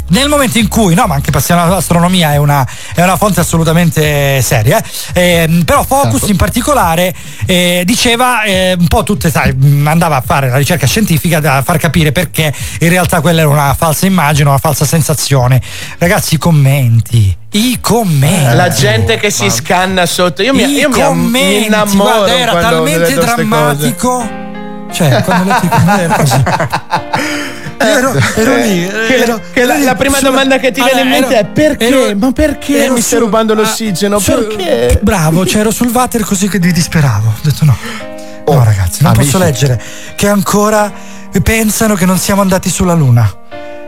[0.10, 2.66] Nel momento in cui, no, ma anche passione all'astronomia è una,
[2.96, 4.82] è una fonte assolutamente seria,
[5.14, 6.32] eh, ehm, però Focus Certo.
[6.32, 7.14] in particolare
[7.46, 11.62] eh, diceva eh, un po' tutte, sai, mh, andava a fare la ricerca scientifica da
[11.62, 15.62] far capire perché in realtà quella era una falsa immagine, una falsa sensazione.
[15.98, 18.56] Ragazzi, i commenti, i commenti.
[18.56, 20.42] La gente che si scanna sotto.
[20.42, 22.04] Io mi, I io am- mi commenti, innamoro.
[22.04, 24.46] guarda, era talmente drammatico.
[24.92, 26.44] Cioè, quando ho letto i commenti era così.
[27.80, 28.88] Ero, ero lì.
[28.88, 32.16] Che, ero- che la, la prima sulla- domanda che ti viene in mente è perché?
[32.16, 34.20] Ma perché mi stai rubando ah, l'ossigeno?
[34.20, 34.99] perché?
[35.02, 37.28] Bravo, cioè ero sul water così che mi disperavo.
[37.28, 37.78] Ho detto no.
[38.48, 39.30] No, ragazzi, non amici.
[39.32, 39.82] posso leggere
[40.16, 40.91] che ancora
[41.44, 43.32] pensano che non siamo andati sulla Luna.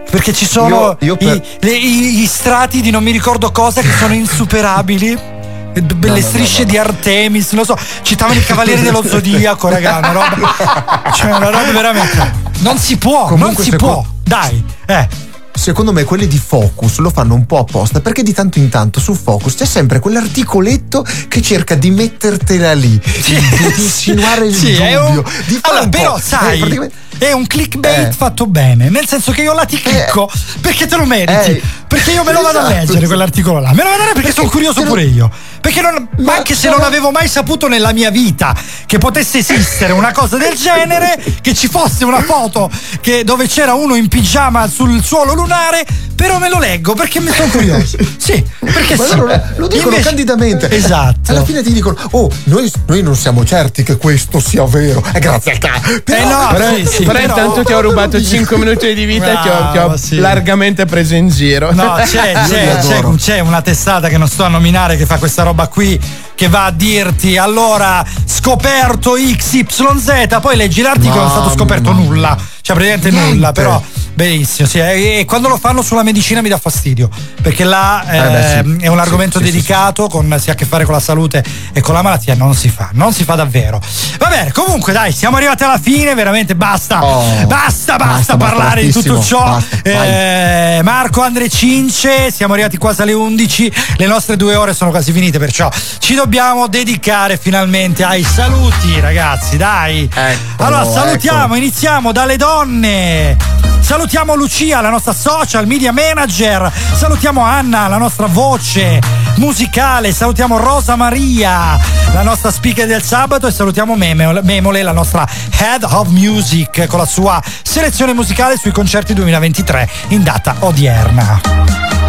[0.10, 3.52] Perché ci sono Io- io per- i- le- i- gli strati di non mi ricordo
[3.52, 5.38] cosa che sono insuperabili.
[5.80, 6.70] E No, le no, strisce no, no.
[6.72, 11.12] di Artemis, non lo so, citavano i cavalieri dello zodiaco, raga, una roba.
[11.14, 12.34] Cioè, una roba veramente.
[12.60, 14.06] Non si può, non Comunque, si secondo- può.
[14.24, 15.08] Dai, eh.
[15.52, 19.02] Secondo me quelli di Focus lo fanno un po' apposta perché di tanto in tanto
[19.02, 24.72] su Focus c'è sempre quell'articoletto che cerca di mettertela lì, di, di insinuare il Sì,
[24.72, 25.10] dubbio.
[25.10, 28.12] un- di fare Allora, un po'- però, eh, sai, praticamente- è un clickbait Eh.
[28.12, 30.30] fatto bene, nel senso che io la ti clicco
[30.62, 31.52] perché te lo meriti.
[31.52, 31.62] Eh.
[31.90, 32.76] Perché io me lo vado a Esatto.
[32.80, 33.72] leggere quell'articolo là.
[33.74, 35.30] Me lo vado a leggere perché, sono curioso te pure io.
[35.60, 36.76] Perché non, Ma anche se no.
[36.78, 38.56] non avevo mai saputo nella mia vita
[38.86, 42.70] che potesse esistere una cosa del genere, che ci fosse una foto
[43.02, 45.84] che- dove c'era uno in pigiama sul suolo lunare,
[46.16, 47.98] però me lo leggo perché mi sono curioso.
[48.30, 49.16] Sì, perché Ma sì.
[49.16, 50.70] loro lo dicono Invece- candidamente.
[50.70, 51.32] Esatto.
[51.32, 55.04] Alla fine ti dicono: Oh, noi, noi non siamo certi che questo sia vero.
[55.12, 55.90] È grazie al cazzo.
[56.06, 59.42] Eh no, Però, sì, sì, però intanto ti ho rubato 5 minuti di vita e
[59.42, 60.16] ti ho, ti ho Bravo, sì.
[60.18, 61.74] largamente preso in giro.
[61.74, 65.44] No, c'è, c'è, c'è, c'è una testata che non sto a nominare che fa questa
[65.44, 66.00] roba qui
[66.36, 72.38] che va a dirti allora scoperto XYZ, poi leggi l'articolo non è stato scoperto nulla,
[72.62, 73.34] cioè praticamente Niente.
[73.34, 73.82] nulla, però
[74.14, 77.10] benissimo, sì, e, e quando lo fanno sulla medicina mi dà fastidio,
[77.42, 78.56] perché là Eh beh, sì.
[78.58, 81.44] ehm, è un argomento Sì, dedicato, con, si ha a che fare con la salute
[81.74, 83.82] e con la malattia, non si fa, non si fa davvero.
[84.18, 87.46] Va bene, comunque dai, siamo arrivati alla fine, veramente basta, Oh.
[87.46, 89.44] basta, basta, Basta, parlare di tutto ciò.
[89.44, 89.78] basta.
[89.84, 95.12] Eh, Marco Andre Cince, siamo arrivati quasi alle 11, le nostre due ore sono quasi
[95.12, 95.70] finite, perciò
[96.00, 100.10] ci dobbiamo dedicare finalmente ai saluti, ragazzi, dai.
[100.14, 101.56] Eccolo, allora, salutiamo, ecco.
[101.56, 103.38] iniziamo dalle donne.
[103.80, 106.72] Salutiamo Lucia, la nostra social media manager.
[106.94, 109.00] Salutiamo Anna, la nostra voce
[109.36, 110.12] musicale.
[110.14, 111.80] Salutiamo Rosa Maria,
[112.14, 113.48] la nostra speaker del sabato.
[113.48, 115.28] E salutiamo Memole, la nostra
[115.58, 121.40] head of music, con la sua selezione musicale sui concerti 2023 in data odierna.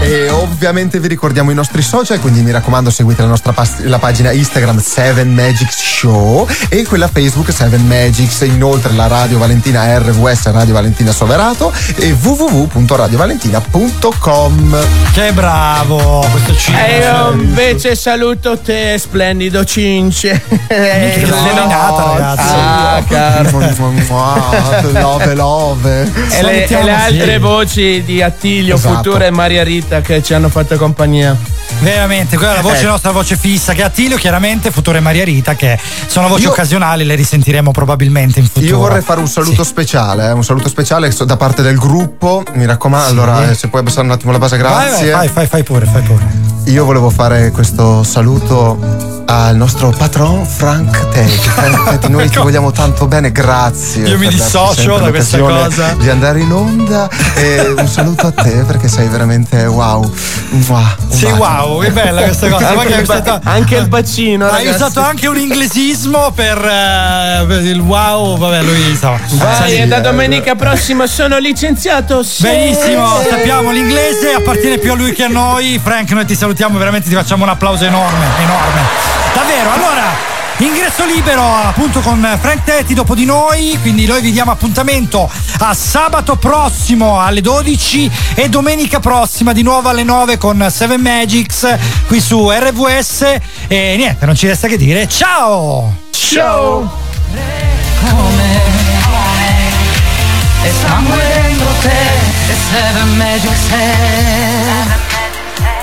[0.02, 3.98] E ovviamente vi ricordiamo i nostri social, quindi mi raccomando seguite la nostra pas- la
[3.98, 10.50] pagina Instagram 7 Magics Show e quella Facebook 7 Magics, inoltre la Radio Valentina RVS
[10.52, 14.78] Radio Valentina Soverato e www.radiovalentina.com.
[15.12, 16.86] Che bravo questo cinema.
[16.86, 20.42] Eh, Io invece saluto te, splendido Cince.
[20.66, 22.54] che nominata, ragazzi.
[22.56, 23.58] Ah, caro.
[24.92, 26.12] Love, love.
[26.30, 28.96] E le, e le altre voci di Attilio, Esatto.
[28.96, 31.36] Futura e Maria Rita che ci hanno fatto compagnia.
[31.80, 32.86] Veramente, quella è la voce Eh.
[32.86, 36.50] nostra voce fissa che è Attilio, chiaramente Futuro e Maria Rita, che sono voci Io-
[36.50, 38.66] occasionali, le risentiremo probabilmente in futuro.
[38.66, 42.42] Io vorrei fare un saluto speciale, eh, un saluto speciale da parte del gruppo.
[42.54, 45.10] Mi raccomando, allora eh, se puoi abbassare un attimo la base, Vai, grazie.
[45.12, 46.24] vai, fai, fai pure, fai pure.
[46.64, 48.78] Io volevo fare questo saluto
[49.26, 51.30] al nostro patron Frank Teddy.
[51.30, 54.08] Frank Teddy, noi ti vogliamo tanto bene, grazie.
[54.08, 54.38] Io mi darci
[54.68, 55.94] dissocio da questa cosa.
[55.98, 60.02] Di andare in onda e un saluto a te perché sei veramente wow.
[60.50, 60.62] Un
[61.08, 62.68] Sì, wow, che bella questa cosa.
[62.70, 64.82] Anche hai ba- usato- anche il bacino, Hai ragazzi.
[64.82, 69.18] usato anche un inglesismo per, eh, per il wow, vabbè, lui insomma.
[69.32, 72.22] Vai, Sì, e da eh, domenica prossima sono licenziato.
[72.22, 72.42] sì.
[72.42, 75.78] Benissimo, sappiamo l'inglese, appartiene più a lui che a noi.
[75.82, 78.80] Frank, noi ti salutiamo, veramente ti facciamo un applauso enorme, enorme.
[79.34, 80.38] Davvero, allora.
[80.60, 85.30] Ingresso libero appunto con Frank Tetti dopo di noi, quindi noi vi diamo appuntamento
[85.60, 91.78] a sabato prossimo alle 12 e domenica prossima di nuovo alle 9 con Seven Magics
[92.06, 93.22] qui su RVS
[93.68, 95.96] e niente, non ci resta che dire ciao!
[96.10, 96.90] Ciao!
[100.62, 100.68] e
[102.48, 103.40] e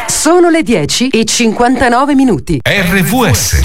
[0.05, 2.59] Sono le 10 e 59 minuti.
[2.61, 3.55] RVS